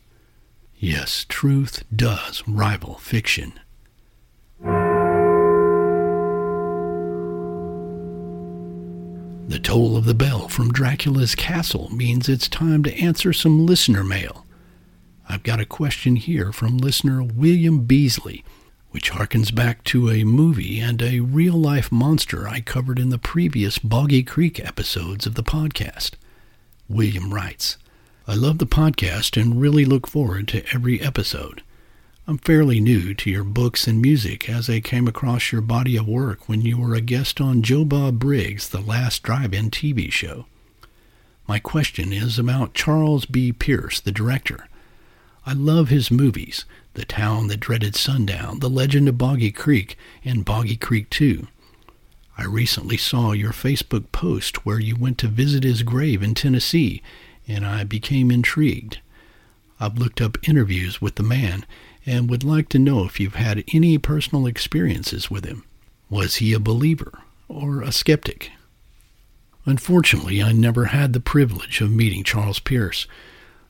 Yes, 0.78 1.26
truth 1.28 1.84
does 1.94 2.44
rival 2.48 2.96
fiction. 2.96 3.60
The 9.50 9.60
toll 9.60 9.98
of 9.98 10.06
the 10.06 10.14
bell 10.14 10.48
from 10.48 10.72
Dracula's 10.72 11.34
castle 11.34 11.90
means 11.90 12.30
it's 12.30 12.48
time 12.48 12.84
to 12.84 12.94
answer 12.94 13.34
some 13.34 13.66
listener 13.66 14.04
mail. 14.04 14.46
I've 15.28 15.44
got 15.44 15.60
a 15.60 15.66
question 15.66 16.16
here 16.18 16.52
from 16.52 16.78
listener 16.78 17.24
William 17.24 17.86
Beasley, 17.86 18.44
which 19.00 19.12
harkens 19.12 19.56
back 19.56 19.82
to 19.86 20.10
a 20.10 20.26
movie 20.26 20.78
and 20.78 21.02
a 21.02 21.22
real 21.22 21.54
life 21.54 21.90
monster 21.90 22.50
I 22.50 22.60
covered 22.60 23.00
in 23.00 23.12
the 23.12 23.18
previous 23.18 23.78
Boggy 23.78 24.24
Creek 24.24 24.60
episodes 24.60 25.26
of 25.26 25.36
the 25.36 25.42
podcast. 25.42 26.16
William 26.90 27.34
writes, 27.34 27.78
I 28.28 28.36
love 28.36 28.58
the 28.58 28.66
podcast 28.66 29.42
and 29.42 29.62
really 29.62 29.86
look 29.86 30.06
forward 30.06 30.50
to 30.50 30.66
every 30.74 31.00
episode. 31.00 31.64
I'm 32.28 32.40
fairly 32.40 32.82
new 32.82 33.14
to 33.14 33.30
your 33.30 33.46
books 33.46 33.88
and 33.88 34.02
music 34.02 34.50
as 34.50 34.70
I 34.70 34.82
came 34.82 35.08
across 35.08 35.54
your 35.54 35.62
body 35.62 35.96
of 35.96 36.06
work 36.06 36.50
when 36.50 36.60
you 36.60 36.78
were 36.78 36.94
a 36.94 37.00
guest 37.00 37.40
on 37.40 37.62
Joe 37.62 37.86
Bob 37.86 38.20
Briggs' 38.20 38.68
The 38.68 38.82
Last 38.82 39.24
Drive-In 39.24 39.72
TV 39.72 40.12
show. 40.12 40.46
My 41.48 41.60
question 41.60 42.12
is 42.12 42.38
about 42.38 42.74
Charles 42.74 43.24
B. 43.26 43.54
Pierce, 43.54 44.02
the 44.02 44.12
director. 44.12 44.68
I 45.46 45.54
love 45.54 45.88
his 45.88 46.12
movies, 46.12 46.66
The 47.00 47.06
Town 47.06 47.48
That 47.48 47.62
Dreaded 47.62 47.96
Sundown, 47.96 48.60
The 48.60 48.70
Legend 48.70 49.08
of 49.08 49.18
Boggy 49.18 49.54
Creek, 49.54 49.98
and 50.26 50.44
Boggy 50.44 50.76
Creek 50.76 51.10
2. 51.10 51.48
I 52.38 52.44
recently 52.44 52.98
saw 52.98 53.32
your 53.32 53.54
Facebook 53.54 54.12
post 54.12 54.66
where 54.66 54.82
you 54.82 54.98
went 54.98 55.18
to 55.20 55.30
visit 55.30 55.64
his 55.64 55.82
grave 55.82 56.22
in 56.22 56.36
Tennessee, 56.36 57.02
and 57.48 57.66
I 57.66 57.86
became 57.86 58.30
intrigued. 58.30 59.00
I've 59.80 59.98
looked 59.98 60.20
up 60.20 60.46
interviews 60.46 61.02
with 61.02 61.16
the 61.16 61.24
man 61.24 61.66
and 62.06 62.30
would 62.30 62.44
like 62.44 62.68
to 62.70 62.80
know 62.80 63.06
if 63.06 63.18
you've 63.18 63.36
had 63.36 63.64
any 63.74 63.98
personal 63.98 64.46
experiences 64.46 65.32
with 65.32 65.46
him. 65.46 65.64
Was 66.10 66.36
he 66.36 66.52
a 66.52 66.60
believer 66.60 67.20
or 67.48 67.82
a 67.82 67.94
skeptic? 67.94 68.52
Unfortunately, 69.66 70.44
I 70.44 70.52
never 70.52 70.88
had 70.88 71.14
the 71.14 71.22
privilege 71.22 71.80
of 71.80 71.92
meeting 71.92 72.26
Charles 72.26 72.60
Pierce. 72.60 73.08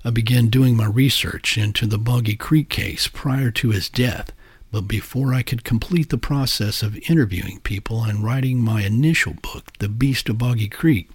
I 0.02 0.12
began 0.12 0.48
doing 0.48 0.78
my 0.78 0.86
research 0.86 1.58
into 1.58 1.86
the 1.86 1.98
Boggy 1.98 2.38
Creek 2.38 2.70
case 2.70 3.10
prior 3.10 3.52
to 3.52 3.72
his 3.72 3.90
death, 3.90 4.32
but 4.72 4.88
before 4.88 5.34
I 5.34 5.42
could 5.42 5.66
complete 5.66 6.10
the 6.10 6.18
process 6.18 6.82
of 6.82 6.96
interviewing 7.10 7.60
people 7.64 8.04
and 8.06 8.24
writing 8.24 8.62
my 8.62 8.84
initial 8.84 9.34
book, 9.34 9.74
The 9.80 9.90
Beast 9.90 10.30
of 10.30 10.38
Boggy 10.38 10.70
Creek, 10.70 11.10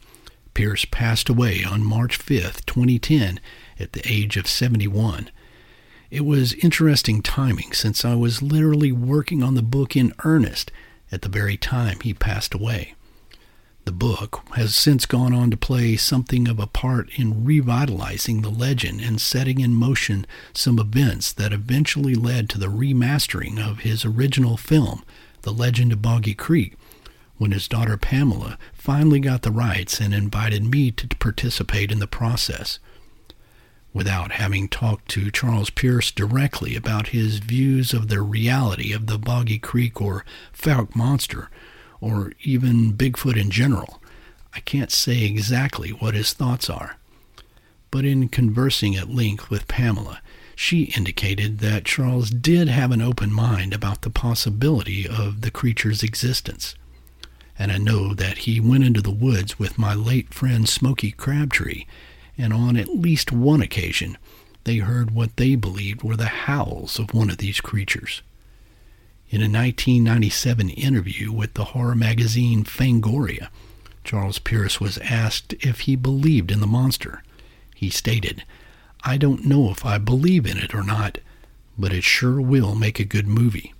Pierce 0.53 0.85
passed 0.85 1.30
away 1.30 1.64
on 1.64 1.82
March 1.82 2.16
5, 2.16 2.66
2010, 2.66 3.41
at 3.80 3.95
the 3.95 4.03
age 4.05 4.37
of 4.37 4.47
71. 4.47 5.30
It 6.11 6.26
was 6.26 6.53
interesting 6.53 7.22
timing 7.22 7.72
since 7.72 8.05
I 8.05 8.14
was 8.14 8.43
literally 8.43 8.93
working 8.93 9.43
on 9.43 9.55
the 9.55 9.62
book 9.62 9.97
in 9.97 10.12
earnest 10.24 10.70
at 11.11 11.22
the 11.22 11.30
very 11.30 11.57
time 11.57 12.01
he 12.01 12.12
passed 12.12 12.53
away. 12.53 12.95
The 13.85 13.93
book 13.93 14.41
has 14.55 14.74
since 14.74 15.05
gone 15.05 15.35
on 15.35 15.51
to 15.51 15.59
play 15.59 15.97
something 15.97 16.49
of 16.49 16.59
a 16.59 16.66
part 16.66 17.11
in 17.18 17.45
revitalizing 17.45 18.41
the 18.41 18.51
legend 18.51 19.03
and 19.03 19.20
setting 19.20 19.61
in 19.61 19.74
motion 19.74 20.26
some 20.55 20.78
events 20.78 21.32
that 21.35 21.53
eventually 21.53 22.14
led 22.14 22.49
to 22.51 22.59
the 22.59 22.68
remastering 22.70 23.59
of 23.59 23.80
his 23.80 24.05
original 24.07 24.57
film, 24.57 25.05
The 25.43 25.53
Legend 25.53 25.93
of 25.93 26.01
Boggy 26.01 26.35
Creek, 26.35 26.78
when 27.37 27.51
his 27.51 27.68
daughter 27.68 27.99
Pamela 27.99 28.59
finally 28.72 29.20
got 29.20 29.43
the 29.43 29.51
rights 29.53 30.01
and 30.01 30.14
invited 30.14 30.64
me 30.64 30.91
to 30.93 31.07
participate 31.16 31.93
in 31.93 31.99
the 31.99 32.07
process. 32.07 32.78
Without 33.93 34.32
having 34.32 34.66
talked 34.66 35.09
to 35.11 35.30
Charles 35.30 35.68
Pierce 35.70 36.11
directly 36.11 36.74
about 36.74 37.09
his 37.09 37.39
views 37.39 37.93
of 37.93 38.09
the 38.09 38.22
reality 38.22 38.93
of 38.95 39.07
the 39.07 39.18
Boggy 39.18 39.59
Creek 39.59 40.01
or 40.01 40.24
Fouke 40.55 40.97
monster, 40.97 41.51
or 42.05 42.32
even 42.42 42.92
Bigfoot 42.92 43.40
in 43.40 43.50
general. 43.50 44.00
I 44.52 44.61
can't 44.61 44.92
say 44.92 45.24
exactly 45.24 45.90
what 45.90 46.14
his 46.14 46.32
thoughts 46.32 46.68
are. 46.68 46.96
But 47.90 48.05
in 48.05 48.28
conversing 48.28 48.94
at 48.94 49.09
length 49.09 49.50
with 49.50 49.68
Pamela, 49.68 50.20
she 50.55 50.84
indicated 50.96 51.59
that 51.59 51.84
Charles 51.84 52.30
did 52.30 52.68
have 52.68 52.90
an 52.90 53.02
open 53.02 53.32
mind 53.32 53.72
about 53.72 54.02
the 54.02 54.11
possibility 54.11 55.09
of 55.09 55.40
the 55.40 55.50
creature's 55.50 56.02
existence. 56.02 56.74
And 57.59 57.72
I 57.72 57.78
know 57.78 58.14
that 58.14 58.38
he 58.38 58.61
went 58.61 58.84
into 58.84 59.00
the 59.00 59.11
woods 59.11 59.59
with 59.59 59.78
my 59.78 59.94
late 59.94 60.34
friend 60.34 60.68
Smoky 60.68 61.11
Crabtree 61.11 61.84
and 62.36 62.52
on 62.52 62.76
at 62.76 62.88
least 62.88 63.32
one 63.32 63.62
occasion 63.62 64.18
they 64.64 64.78
heard 64.78 65.11
what 65.11 65.36
they 65.36 65.55
believed 65.55 66.02
were 66.02 66.16
the 66.16 66.26
howls 66.26 66.98
of 66.98 67.14
one 67.14 67.30
of 67.30 67.38
these 67.38 67.61
creatures. 67.61 68.22
In 69.30 69.40
a 69.40 69.50
1997 69.50 70.68
interview 70.70 71.32
with 71.32 71.54
the 71.54 71.64
horror 71.64 71.94
magazine 71.94 72.62
Fangoria, 72.62 73.48
Charles 74.04 74.38
Pierce 74.38 74.80
was 74.80 74.98
asked 74.98 75.54
if 75.60 75.80
he 75.80 75.96
believed 75.96 76.52
in 76.52 76.60
the 76.60 76.66
monster. 76.66 77.22
He 77.74 77.90
stated, 77.90 78.44
I 79.02 79.16
don't 79.16 79.44
know 79.44 79.70
if 79.70 79.84
I 79.84 79.98
believe 79.98 80.46
in 80.46 80.58
it 80.58 80.74
or 80.74 80.82
not, 80.84 81.18
but 81.76 81.92
it 81.92 82.04
sure 82.04 82.40
will 82.40 82.74
make 82.74 83.00
a 83.00 83.04
good 83.04 83.26
movie. 83.26 83.74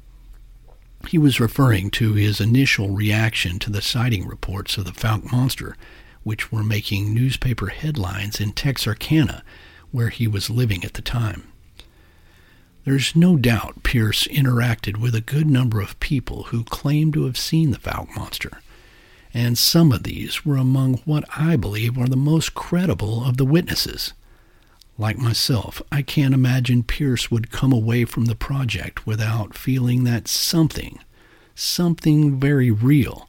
He 1.09 1.18
was 1.18 1.38
referring 1.38 1.90
to 1.92 2.14
his 2.14 2.40
initial 2.40 2.90
reaction 2.90 3.59
to 3.61 3.70
the 3.70 3.82
sighting 3.82 4.26
reports 4.26 4.76
of 4.78 4.86
the 4.86 4.92
Fouke 4.92 5.30
monster, 5.30 5.76
which 6.22 6.51
were 6.51 6.64
making 6.64 7.14
newspaper 7.14 7.68
headlines 7.68 8.40
in 8.40 8.53
Texarkana, 8.53 9.45
where 9.90 10.09
he 10.09 10.26
was 10.26 10.51
living 10.51 10.84
at 10.84 10.95
the 10.95 11.03
time. 11.03 11.45
There's 12.85 13.16
no 13.16 13.37
doubt 13.37 13.82
Pierce 13.82 14.26
interacted 14.28 14.99
with 14.99 15.14
a 15.14 15.22
good 15.22 15.49
number 15.49 15.80
of 15.80 15.99
people 16.01 16.45
who 16.45 16.64
claimed 16.64 17.14
to 17.14 17.24
have 17.24 17.39
seen 17.39 17.70
the 17.70 17.78
Fouke 17.78 18.14
monster, 18.14 18.61
and 19.32 19.57
some 19.57 19.91
of 19.91 20.03
these 20.03 20.45
were 20.45 20.57
among 20.57 20.99
what 21.07 21.24
I 21.35 21.57
believe 21.57 21.97
are 21.97 22.09
the 22.09 22.16
most 22.16 22.55
credible 22.55 23.24
of 23.24 23.39
the 23.39 23.47
witnesses. 23.47 24.12
Like 24.99 25.18
myself, 25.18 25.80
I 25.91 26.03
can't 26.03 26.35
imagine 26.35 26.82
Pierce 26.82 27.30
would 27.30 27.51
come 27.51 27.72
away 27.72 28.05
from 28.05 28.26
the 28.26 28.37
project 28.37 29.07
without 29.07 29.57
feeling 29.57 30.05
that 30.05 30.28
something, 30.28 31.01
something 31.55 32.39
very 32.39 32.70
real, 32.70 33.28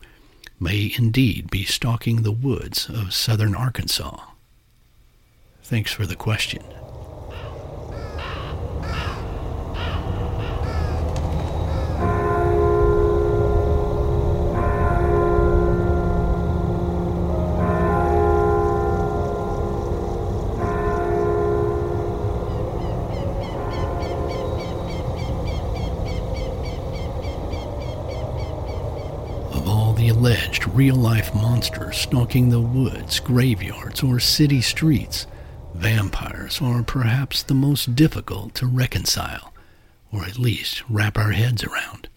may 0.60 0.94
indeed 0.98 1.50
be 1.50 1.64
stalking 1.64 2.22
the 2.22 2.32
woods 2.32 2.90
of 2.90 3.14
southern 3.14 3.56
Arkansas. 3.56 4.20
Thanks 5.64 5.92
for 5.92 6.06
the 6.06 6.16
question. 6.16 6.62
Alleged 30.10 30.68
real 30.68 30.96
life 30.96 31.34
monsters 31.34 31.98
stalking 31.98 32.50
the 32.50 32.62
woods, 32.62 33.20
graveyards, 33.20 34.04
or 34.04 34.20
city 34.20 34.62
streets, 34.62 35.28
vampires 35.74 36.62
are 36.62 36.84
perhaps 36.84 37.44
the 37.44 37.54
most 37.54 37.96
difficult 37.96 38.56
to 38.56 38.68
reconcile, 38.68 39.54
or 40.12 40.26
at 40.26 40.40
least 40.40 40.84
wrap 40.90 41.18
our 41.18 41.32
heads 41.32 41.64
around. 41.64 42.08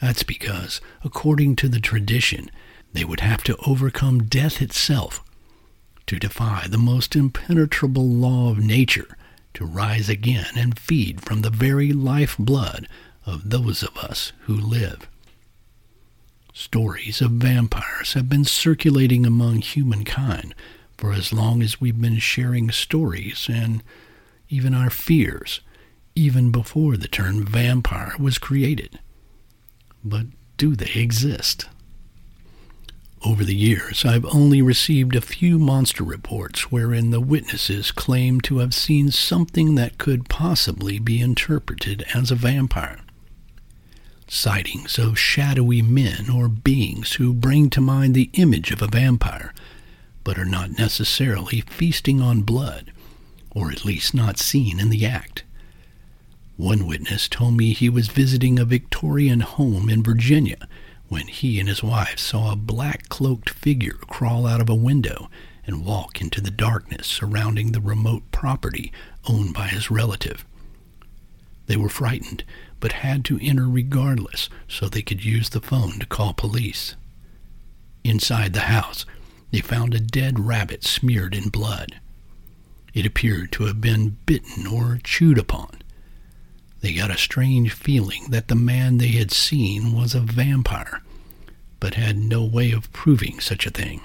That's 0.00 0.22
because, 0.22 0.80
according 1.02 1.56
to 1.56 1.68
the 1.68 1.80
tradition, 1.80 2.50
they 2.92 3.04
would 3.04 3.20
have 3.20 3.42
to 3.44 3.56
overcome 3.66 4.24
death 4.24 4.60
itself 4.60 5.24
to 6.06 6.18
defy 6.18 6.66
the 6.68 6.78
most 6.78 7.16
impenetrable 7.16 8.08
law 8.08 8.50
of 8.50 8.58
nature 8.58 9.16
to 9.54 9.64
rise 9.64 10.08
again 10.08 10.52
and 10.56 10.78
feed 10.78 11.20
from 11.20 11.42
the 11.42 11.50
very 11.50 11.92
life 11.92 12.36
blood 12.38 12.88
of 13.24 13.50
those 13.50 13.82
of 13.82 13.96
us 13.96 14.32
who 14.42 14.54
live. 14.54 15.08
Stories 16.56 17.20
of 17.20 17.32
vampires 17.32 18.12
have 18.12 18.28
been 18.28 18.44
circulating 18.44 19.26
among 19.26 19.60
humankind 19.60 20.54
for 20.96 21.12
as 21.12 21.32
long 21.32 21.60
as 21.62 21.80
we've 21.80 22.00
been 22.00 22.20
sharing 22.20 22.70
stories 22.70 23.48
and 23.52 23.82
even 24.48 24.72
our 24.72 24.88
fears, 24.88 25.62
even 26.14 26.52
before 26.52 26.96
the 26.96 27.08
term 27.08 27.44
vampire 27.44 28.14
was 28.20 28.38
created. 28.38 29.00
But 30.04 30.26
do 30.56 30.76
they 30.76 30.92
exist? 30.94 31.66
Over 33.26 33.42
the 33.42 33.56
years, 33.56 34.04
I've 34.04 34.26
only 34.26 34.62
received 34.62 35.16
a 35.16 35.20
few 35.20 35.58
monster 35.58 36.04
reports 36.04 36.70
wherein 36.70 37.10
the 37.10 37.20
witnesses 37.20 37.90
claim 37.90 38.40
to 38.42 38.58
have 38.58 38.74
seen 38.74 39.10
something 39.10 39.74
that 39.74 39.98
could 39.98 40.28
possibly 40.28 41.00
be 41.00 41.20
interpreted 41.20 42.04
as 42.14 42.30
a 42.30 42.36
vampire 42.36 43.03
sightings 44.26 44.98
of 44.98 45.18
shadowy 45.18 45.82
men 45.82 46.30
or 46.30 46.48
beings 46.48 47.14
who 47.14 47.32
bring 47.32 47.70
to 47.70 47.80
mind 47.80 48.14
the 48.14 48.30
image 48.34 48.70
of 48.70 48.82
a 48.82 48.86
vampire, 48.86 49.52
but 50.22 50.38
are 50.38 50.44
not 50.44 50.78
necessarily 50.78 51.60
feasting 51.62 52.20
on 52.20 52.42
blood, 52.42 52.92
or 53.50 53.70
at 53.70 53.84
least 53.84 54.14
not 54.14 54.38
seen 54.38 54.80
in 54.80 54.90
the 54.90 55.04
act. 55.04 55.44
One 56.56 56.86
witness 56.86 57.28
told 57.28 57.56
me 57.56 57.72
he 57.72 57.88
was 57.88 58.08
visiting 58.08 58.58
a 58.58 58.64
Victorian 58.64 59.40
home 59.40 59.88
in 59.88 60.02
Virginia 60.02 60.68
when 61.08 61.26
he 61.26 61.60
and 61.60 61.68
his 61.68 61.82
wife 61.82 62.18
saw 62.18 62.52
a 62.52 62.56
black 62.56 63.08
cloaked 63.08 63.50
figure 63.50 63.98
crawl 64.08 64.46
out 64.46 64.60
of 64.60 64.68
a 64.68 64.74
window 64.74 65.28
and 65.66 65.84
walk 65.84 66.20
into 66.20 66.40
the 66.40 66.50
darkness 66.50 67.06
surrounding 67.06 67.72
the 67.72 67.80
remote 67.80 68.22
property 68.30 68.92
owned 69.28 69.54
by 69.54 69.66
his 69.66 69.90
relative. 69.90 70.44
They 71.66 71.76
were 71.76 71.88
frightened 71.88 72.44
but 72.80 72.92
had 72.92 73.24
to 73.26 73.38
enter 73.40 73.68
regardless 73.68 74.48
so 74.68 74.88
they 74.88 75.02
could 75.02 75.24
use 75.24 75.50
the 75.50 75.60
phone 75.60 75.98
to 75.98 76.06
call 76.06 76.34
police. 76.34 76.96
Inside 78.02 78.52
the 78.52 78.60
house, 78.60 79.06
they 79.50 79.60
found 79.60 79.94
a 79.94 80.00
dead 80.00 80.40
rabbit 80.40 80.84
smeared 80.84 81.34
in 81.34 81.48
blood. 81.48 82.00
It 82.92 83.06
appeared 83.06 83.52
to 83.52 83.64
have 83.64 83.80
been 83.80 84.18
bitten 84.26 84.66
or 84.66 85.00
chewed 85.02 85.38
upon. 85.38 85.82
They 86.80 86.92
got 86.92 87.10
a 87.10 87.16
strange 87.16 87.72
feeling 87.72 88.26
that 88.28 88.48
the 88.48 88.54
man 88.54 88.98
they 88.98 89.08
had 89.08 89.32
seen 89.32 89.94
was 89.94 90.14
a 90.14 90.20
vampire, 90.20 91.02
but 91.80 91.94
had 91.94 92.18
no 92.18 92.44
way 92.44 92.72
of 92.72 92.92
proving 92.92 93.40
such 93.40 93.66
a 93.66 93.70
thing. 93.70 94.02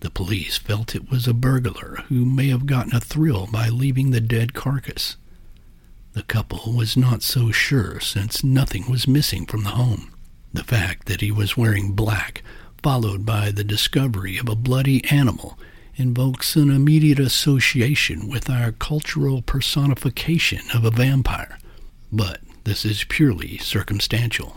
The 0.00 0.10
police 0.10 0.58
felt 0.58 0.94
it 0.94 1.10
was 1.10 1.26
a 1.26 1.34
burglar 1.34 2.04
who 2.08 2.24
may 2.24 2.48
have 2.48 2.66
gotten 2.66 2.94
a 2.94 3.00
thrill 3.00 3.48
by 3.50 3.68
leaving 3.68 4.10
the 4.10 4.20
dead 4.20 4.54
carcass. 4.54 5.16
The 6.16 6.22
couple 6.22 6.72
was 6.72 6.96
not 6.96 7.22
so 7.22 7.50
sure 7.50 8.00
since 8.00 8.42
nothing 8.42 8.90
was 8.90 9.06
missing 9.06 9.44
from 9.44 9.64
the 9.64 9.76
home. 9.76 10.14
The 10.50 10.64
fact 10.64 11.08
that 11.08 11.20
he 11.20 11.30
was 11.30 11.58
wearing 11.58 11.92
black, 11.92 12.42
followed 12.82 13.26
by 13.26 13.50
the 13.50 13.62
discovery 13.62 14.38
of 14.38 14.48
a 14.48 14.56
bloody 14.56 15.04
animal, 15.10 15.58
invokes 15.96 16.56
an 16.56 16.70
immediate 16.70 17.18
association 17.18 18.30
with 18.30 18.48
our 18.48 18.72
cultural 18.72 19.42
personification 19.42 20.62
of 20.72 20.86
a 20.86 20.90
vampire. 20.90 21.58
But 22.10 22.40
this 22.64 22.86
is 22.86 23.04
purely 23.04 23.58
circumstantial. 23.58 24.56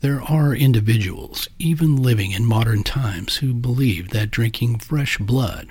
There 0.00 0.20
are 0.20 0.54
individuals, 0.54 1.48
even 1.58 1.96
living 1.96 2.32
in 2.32 2.44
modern 2.44 2.82
times, 2.84 3.36
who 3.36 3.54
believe 3.54 4.10
that 4.10 4.30
drinking 4.30 4.80
fresh 4.80 5.16
blood, 5.16 5.68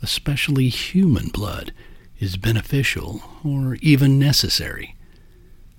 especially 0.00 0.70
human 0.70 1.28
blood, 1.28 1.74
is 2.24 2.36
beneficial 2.38 3.22
or 3.44 3.76
even 3.82 4.18
necessary. 4.18 4.96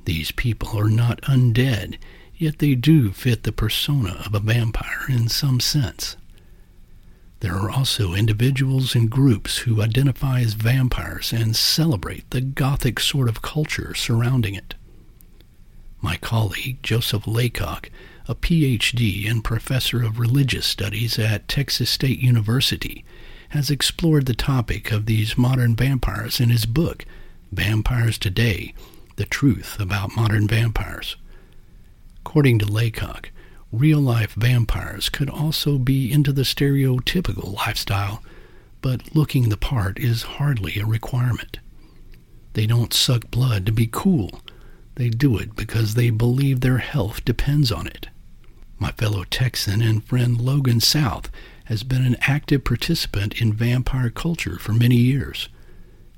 These 0.06 0.32
people 0.32 0.80
are 0.80 0.90
not 0.90 1.22
undead, 1.24 1.98
yet 2.36 2.60
they 2.60 2.76
do 2.76 3.12
fit 3.12 3.44
the 3.44 3.52
persona 3.52 4.22
of 4.26 4.36
a 4.36 4.40
vampire 4.40 5.06
in 5.10 5.28
some 5.28 5.60
sense. 5.60 6.16
There 7.40 7.56
are 7.56 7.72
also 7.72 8.14
individuals 8.14 8.94
and 8.96 9.10
groups 9.10 9.60
who 9.60 9.82
identify 9.82 10.42
as 10.42 10.54
vampires 10.54 11.34
and 11.34 11.56
celebrate 11.56 12.30
the 12.30 12.42
Gothic 12.42 13.00
sort 13.00 13.28
of 13.28 13.42
culture 13.42 13.96
surrounding 13.96 14.54
it. 14.54 14.76
My 16.02 16.18
colleague, 16.18 16.78
Joseph 16.84 17.26
Laycock, 17.26 17.90
a 18.28 18.36
PhD 18.36 19.30
and 19.30 19.44
professor 19.44 20.04
of 20.04 20.20
religious 20.20 20.66
studies 20.68 21.18
at 21.18 21.48
Texas 21.48 21.90
State 21.90 22.20
University, 22.20 23.04
has 23.56 23.70
explored 23.70 24.26
the 24.26 24.36
topic 24.36 24.92
of 24.92 25.06
these 25.06 25.38
modern 25.38 25.78
vampires 25.78 26.42
in 26.42 26.50
his 26.50 26.66
book, 26.66 27.06
Vampires 27.54 28.18
Today 28.18 28.74
The 29.16 29.24
Truth 29.24 29.80
About 29.80 30.14
Modern 30.14 30.46
Vampires. 30.46 31.16
According 32.18 32.60
to 32.60 32.66
Laycock, 32.66 33.32
real 33.72 34.02
life 34.02 34.34
vampires 34.34 35.08
could 35.08 35.30
also 35.30 35.78
be 35.78 36.12
into 36.12 36.34
the 36.34 36.42
stereotypical 36.42 37.54
lifestyle, 37.56 38.22
but 38.82 39.16
looking 39.16 39.48
the 39.48 39.56
part 39.56 40.00
is 40.00 40.24
hardly 40.24 40.78
a 40.78 40.86
requirement. 40.86 41.60
They 42.54 42.68
don't 42.68 42.94
suck 42.94 43.32
blood 43.32 43.66
to 43.68 43.72
be 43.72 43.88
cool. 43.90 44.42
They 44.96 45.08
do 45.08 45.38
it 45.38 45.56
because 45.56 45.94
they 45.94 46.10
believe 46.10 46.60
their 46.60 46.80
health 46.80 47.24
depends 47.24 47.72
on 47.72 47.88
it. 47.88 48.10
My 48.80 48.92
fellow 48.92 49.24
Texan 49.24 49.82
and 49.82 50.04
friend 50.04 50.42
Logan 50.42 50.82
South 50.82 51.32
has 51.66 51.84
been 51.84 52.06
an 52.06 52.18
active 52.22 52.64
participant 52.64 53.42
in 53.42 53.54
vampire 53.54 54.10
culture 54.10 54.58
for 54.58 54.74
many 54.74 54.96
years. 54.96 55.50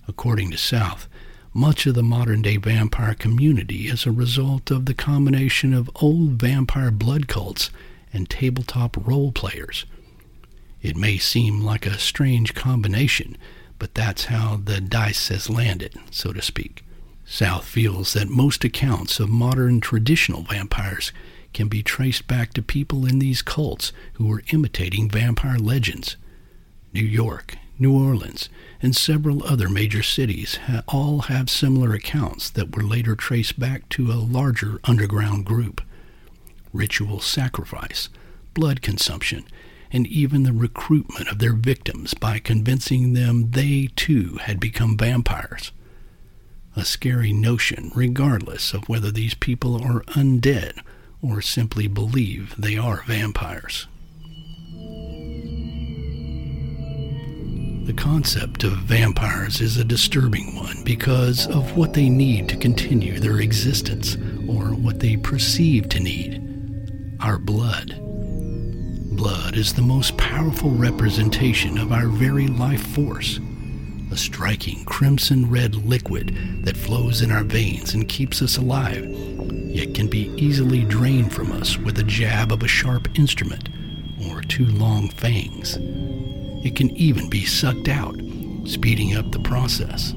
According 0.08 0.52
to 0.52 0.58
South, 0.58 1.08
much 1.54 1.86
of 1.86 1.96
the 1.96 2.04
modern 2.04 2.42
day 2.42 2.58
vampire 2.58 3.16
community 3.16 3.88
is 3.88 4.06
a 4.06 4.12
result 4.12 4.70
of 4.72 4.86
the 4.86 4.94
combination 4.94 5.74
of 5.74 5.90
old 5.96 6.34
vampire 6.34 6.92
blood 6.92 7.28
cults 7.28 7.72
and 8.14 8.30
tabletop 8.30 8.96
role 9.08 9.32
players. 9.32 9.86
It 10.82 10.96
may 10.96 11.18
seem 11.18 11.62
like 11.62 11.86
a 11.86 11.98
strange 11.98 12.54
combination, 12.54 13.38
but 13.80 13.96
that's 13.96 14.26
how 14.26 14.62
the 14.64 14.80
dice 14.80 15.30
has 15.30 15.50
landed, 15.50 15.96
so 16.12 16.32
to 16.34 16.42
speak. 16.42 16.84
South 17.26 17.66
feels 17.66 18.14
that 18.14 18.30
most 18.30 18.64
accounts 18.64 19.20
of 19.20 19.30
modern 19.30 19.82
traditional 19.82 20.44
vampires 20.44 21.12
can 21.54 21.68
be 21.68 21.84
traced 21.84 22.28
back 22.28 22.54
to 22.54 22.62
people 22.62 23.06
in 23.06 23.20
these 23.20 23.42
cults 23.42 23.92
who 24.14 24.28
were 24.28 24.44
imitating 24.52 25.10
vampire 25.10 25.58
legends. 25.58 26.18
New 26.94 27.04
York, 27.04 27.58
New 27.80 27.94
Orleans, 27.94 28.50
and 28.82 28.96
several 28.96 29.44
other 29.44 29.70
major 29.70 30.04
cities 30.04 30.58
ha- 30.66 30.84
all 30.88 31.22
have 31.22 31.50
similar 31.50 31.94
accounts 31.94 32.50
that 32.50 32.76
were 32.76 32.84
later 32.84 33.16
traced 33.16 33.60
back 33.60 33.88
to 33.90 34.12
a 34.12 34.14
larger 34.16 34.80
underground 34.84 35.46
group. 35.46 35.82
Ritual 36.74 37.20
sacrifice, 37.20 38.10
blood 38.54 38.82
consumption, 38.82 39.46
and 39.92 40.06
even 40.08 40.44
the 40.44 40.54
recruitment 40.54 41.30
of 41.30 41.40
their 41.40 41.54
victims 41.54 42.14
by 42.14 42.40
convincing 42.40 43.14
them 43.14 43.52
they 43.52 43.90
too 43.96 44.38
had 44.42 44.60
become 44.60 44.98
vampires. 44.98 45.72
A 46.76 46.84
scary 46.86 47.34
notion, 47.34 47.92
regardless 47.96 48.74
of 48.74 48.90
whether 48.90 49.12
these 49.12 49.34
people 49.34 49.76
are 49.76 50.02
undead 50.14 50.80
or 51.22 51.42
simply 51.42 51.88
believe 51.88 52.56
they 52.58 52.78
are 52.78 53.04
vampires. 53.06 53.88
The 57.86 57.94
concept 57.94 58.64
of 58.66 58.74
vampires 58.80 59.62
is 59.62 59.78
a 59.78 59.84
disturbing 59.84 60.56
one 60.58 60.84
because 60.84 61.48
of 61.48 61.78
what 61.78 61.94
they 61.94 62.10
need 62.10 62.50
to 62.50 62.58
continue 62.58 63.18
their 63.18 63.40
existence, 63.40 64.18
or 64.48 64.76
what 64.76 65.00
they 65.00 65.16
perceive 65.16 65.88
to 65.90 66.00
need 66.02 66.44
our 67.22 67.38
blood. 67.38 67.96
Blood 69.16 69.56
is 69.56 69.74
the 69.74 69.82
most 69.82 70.18
powerful 70.18 70.70
representation 70.72 71.78
of 71.78 71.94
our 71.94 72.08
very 72.08 72.48
life 72.48 72.86
force, 72.88 73.40
striking 74.18 74.84
crimson 74.86 75.50
red 75.50 75.76
liquid 75.76 76.64
that 76.66 76.78
flows 76.78 77.22
in 77.22 77.32
our 77.32 77.44
veins 77.44 77.94
and 77.94 78.10
keeps 78.10 78.42
us 78.42 78.58
alive 78.58 79.06
yet 79.78 79.94
can 79.94 80.08
be 80.08 80.34
easily 80.38 80.84
drained 80.84 81.32
from 81.32 81.52
us 81.52 81.78
with 81.78 82.00
a 82.00 82.04
jab 82.04 82.52
of 82.52 82.64
a 82.64 82.68
sharp 82.68 83.08
instrument 83.18 83.70
or 84.28 84.42
two 84.42 84.66
long 84.66 85.08
fangs. 85.10 85.78
It 86.66 86.76
can 86.76 86.90
even 86.98 87.30
be 87.30 87.46
sucked 87.46 87.88
out, 87.88 88.20
speeding 88.66 89.16
up 89.16 89.32
the 89.32 89.40
process. 89.40 90.14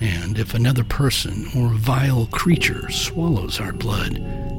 And 0.00 0.38
if 0.38 0.54
another 0.54 0.84
person 0.84 1.46
or 1.54 1.68
vile 1.74 2.26
creature 2.32 2.90
swallows 2.90 3.60
our 3.60 3.72
blood, 3.72 4.14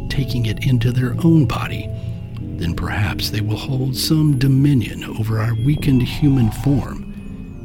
taking 0.09 0.45
it 0.45 0.67
into 0.67 0.91
their 0.91 1.15
own 1.23 1.45
body, 1.45 1.89
then 2.39 2.75
perhaps 2.75 3.31
they 3.31 3.41
will 3.41 3.57
hold 3.57 3.95
some 3.95 4.37
dominion 4.37 5.03
over 5.05 5.39
our 5.39 5.55
weakened 5.55 6.03
human 6.03 6.51
form 6.51 7.02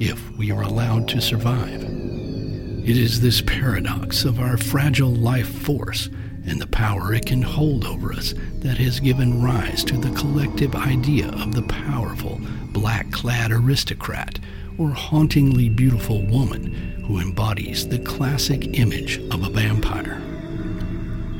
if 0.00 0.30
we 0.36 0.50
are 0.50 0.62
allowed 0.62 1.08
to 1.08 1.20
survive. 1.20 1.82
It 1.82 2.96
is 2.96 3.20
this 3.20 3.42
paradox 3.42 4.24
of 4.24 4.40
our 4.40 4.56
fragile 4.56 5.14
life 5.14 5.48
force 5.48 6.08
and 6.46 6.60
the 6.60 6.66
power 6.68 7.12
it 7.12 7.26
can 7.26 7.42
hold 7.42 7.84
over 7.84 8.12
us 8.12 8.34
that 8.60 8.78
has 8.78 9.00
given 9.00 9.42
rise 9.42 9.84
to 9.84 9.98
the 9.98 10.14
collective 10.18 10.74
idea 10.74 11.28
of 11.28 11.54
the 11.54 11.64
powerful, 11.64 12.40
black 12.72 13.10
clad 13.12 13.52
aristocrat 13.52 14.38
or 14.78 14.90
hauntingly 14.90 15.68
beautiful 15.68 16.24
woman 16.26 16.72
who 17.06 17.18
embodies 17.18 17.86
the 17.86 17.98
classic 17.98 18.78
image 18.78 19.18
of 19.30 19.42
a 19.42 19.50
vampire. 19.50 20.22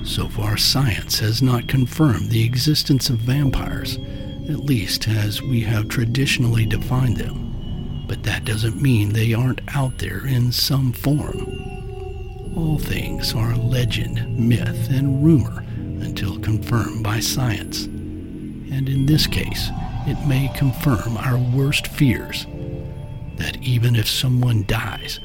So 0.04 0.28
far, 0.28 0.56
science 0.56 1.18
has 1.20 1.42
not 1.42 1.68
confirmed 1.68 2.30
the 2.30 2.44
existence 2.44 3.08
of 3.08 3.18
vampires, 3.18 3.96
at 4.48 4.60
least 4.60 5.08
as 5.08 5.40
we 5.40 5.60
have 5.60 5.88
traditionally 5.88 6.66
defined 6.66 7.16
them. 7.16 7.47
But 8.08 8.22
that 8.22 8.46
doesn't 8.46 8.80
mean 8.80 9.10
they 9.12 9.34
aren't 9.34 9.60
out 9.76 9.98
there 9.98 10.26
in 10.26 10.50
some 10.50 10.92
form. 10.92 12.54
All 12.56 12.78
things 12.78 13.34
are 13.34 13.54
legend, 13.54 14.38
myth, 14.38 14.88
and 14.90 15.22
rumor 15.22 15.62
until 16.00 16.40
confirmed 16.40 17.04
by 17.04 17.20
science. 17.20 17.84
And 17.84 18.88
in 18.88 19.06
this 19.06 19.26
case, 19.26 19.68
it 20.06 20.26
may 20.26 20.50
confirm 20.56 21.18
our 21.18 21.36
worst 21.36 21.86
fears 21.86 22.46
that 23.36 23.58
even 23.62 23.94
if 23.94 24.08
someone 24.08 24.64
dies, 24.66 25.20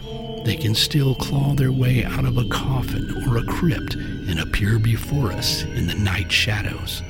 they 0.46 0.56
can 0.56 0.76
still 0.76 1.16
claw 1.16 1.54
their 1.54 1.72
way 1.72 2.04
out 2.04 2.26
of 2.26 2.38
a 2.38 2.48
coffin 2.50 3.24
or 3.28 3.38
a 3.38 3.46
crypt 3.46 3.96
and 3.96 4.40
appear 4.40 4.78
before 4.78 5.32
us 5.32 5.64
in 5.64 5.88
the 5.88 5.96
night 5.96 6.32
shadows, 6.32 7.02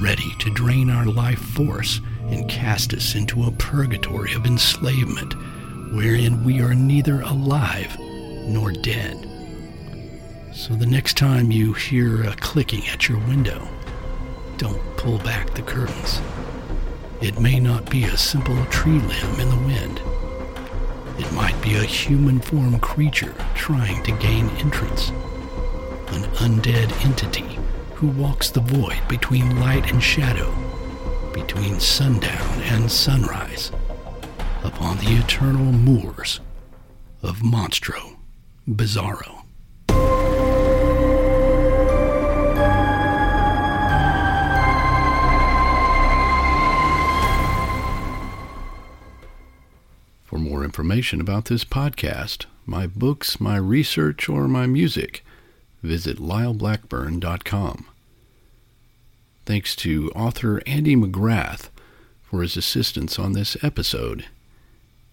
ready 0.00 0.34
to 0.40 0.52
drain 0.54 0.90
our 0.90 1.06
life 1.06 1.38
force 1.38 2.00
and 2.32 2.48
cast 2.48 2.94
us 2.94 3.14
into 3.14 3.44
a 3.44 3.52
purgatory 3.52 4.34
of 4.34 4.46
enslavement 4.46 5.34
wherein 5.92 6.44
we 6.44 6.60
are 6.60 6.74
neither 6.74 7.20
alive 7.22 7.98
nor 7.98 8.72
dead. 8.72 9.26
So 10.52 10.74
the 10.74 10.86
next 10.86 11.16
time 11.16 11.50
you 11.50 11.72
hear 11.72 12.22
a 12.22 12.34
clicking 12.36 12.86
at 12.88 13.08
your 13.08 13.18
window, 13.18 13.68
don't 14.56 14.80
pull 14.96 15.18
back 15.18 15.54
the 15.54 15.62
curtains. 15.62 16.20
It 17.20 17.40
may 17.40 17.60
not 17.60 17.90
be 17.90 18.04
a 18.04 18.16
simple 18.16 18.64
tree 18.66 18.98
limb 18.98 19.40
in 19.40 19.48
the 19.48 19.66
wind. 19.66 20.00
It 21.18 21.32
might 21.32 21.60
be 21.62 21.74
a 21.74 21.82
human 21.82 22.40
form 22.40 22.78
creature 22.80 23.34
trying 23.54 24.02
to 24.04 24.12
gain 24.12 24.48
entrance. 24.58 25.10
An 26.08 26.22
undead 26.40 27.04
entity 27.04 27.58
who 27.94 28.08
walks 28.08 28.50
the 28.50 28.60
void 28.60 29.00
between 29.08 29.60
light 29.60 29.90
and 29.92 30.02
shadow, 30.02 30.50
between 31.32 31.78
sundown 31.80 32.62
and 32.62 32.90
sunrise, 32.90 33.70
upon 34.64 34.96
the 34.98 35.16
eternal 35.18 35.64
moors 35.72 36.40
of 37.22 37.38
Monstro 37.38 38.16
Bizarro. 38.68 39.42
For 50.22 50.38
more 50.38 50.62
information 50.62 51.20
about 51.20 51.46
this 51.46 51.64
podcast, 51.64 52.46
my 52.64 52.86
books, 52.86 53.40
my 53.40 53.56
research, 53.56 54.28
or 54.28 54.46
my 54.46 54.66
music, 54.66 55.24
visit 55.82 56.18
lyleblackburn.com. 56.18 57.86
Thanks 59.46 59.74
to 59.76 60.10
author 60.14 60.62
Andy 60.66 60.94
McGrath 60.94 61.70
for 62.22 62.42
his 62.42 62.56
assistance 62.56 63.18
on 63.18 63.32
this 63.32 63.56
episode. 63.62 64.26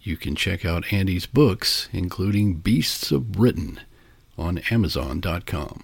You 0.01 0.17
can 0.17 0.35
check 0.35 0.63
out 0.63 0.93
Andy's 0.93 1.25
books, 1.25 1.89
including 1.91 2.55
Beasts 2.55 3.11
of 3.11 3.31
Britain, 3.31 3.79
on 4.37 4.59
Amazon.com. 4.69 5.83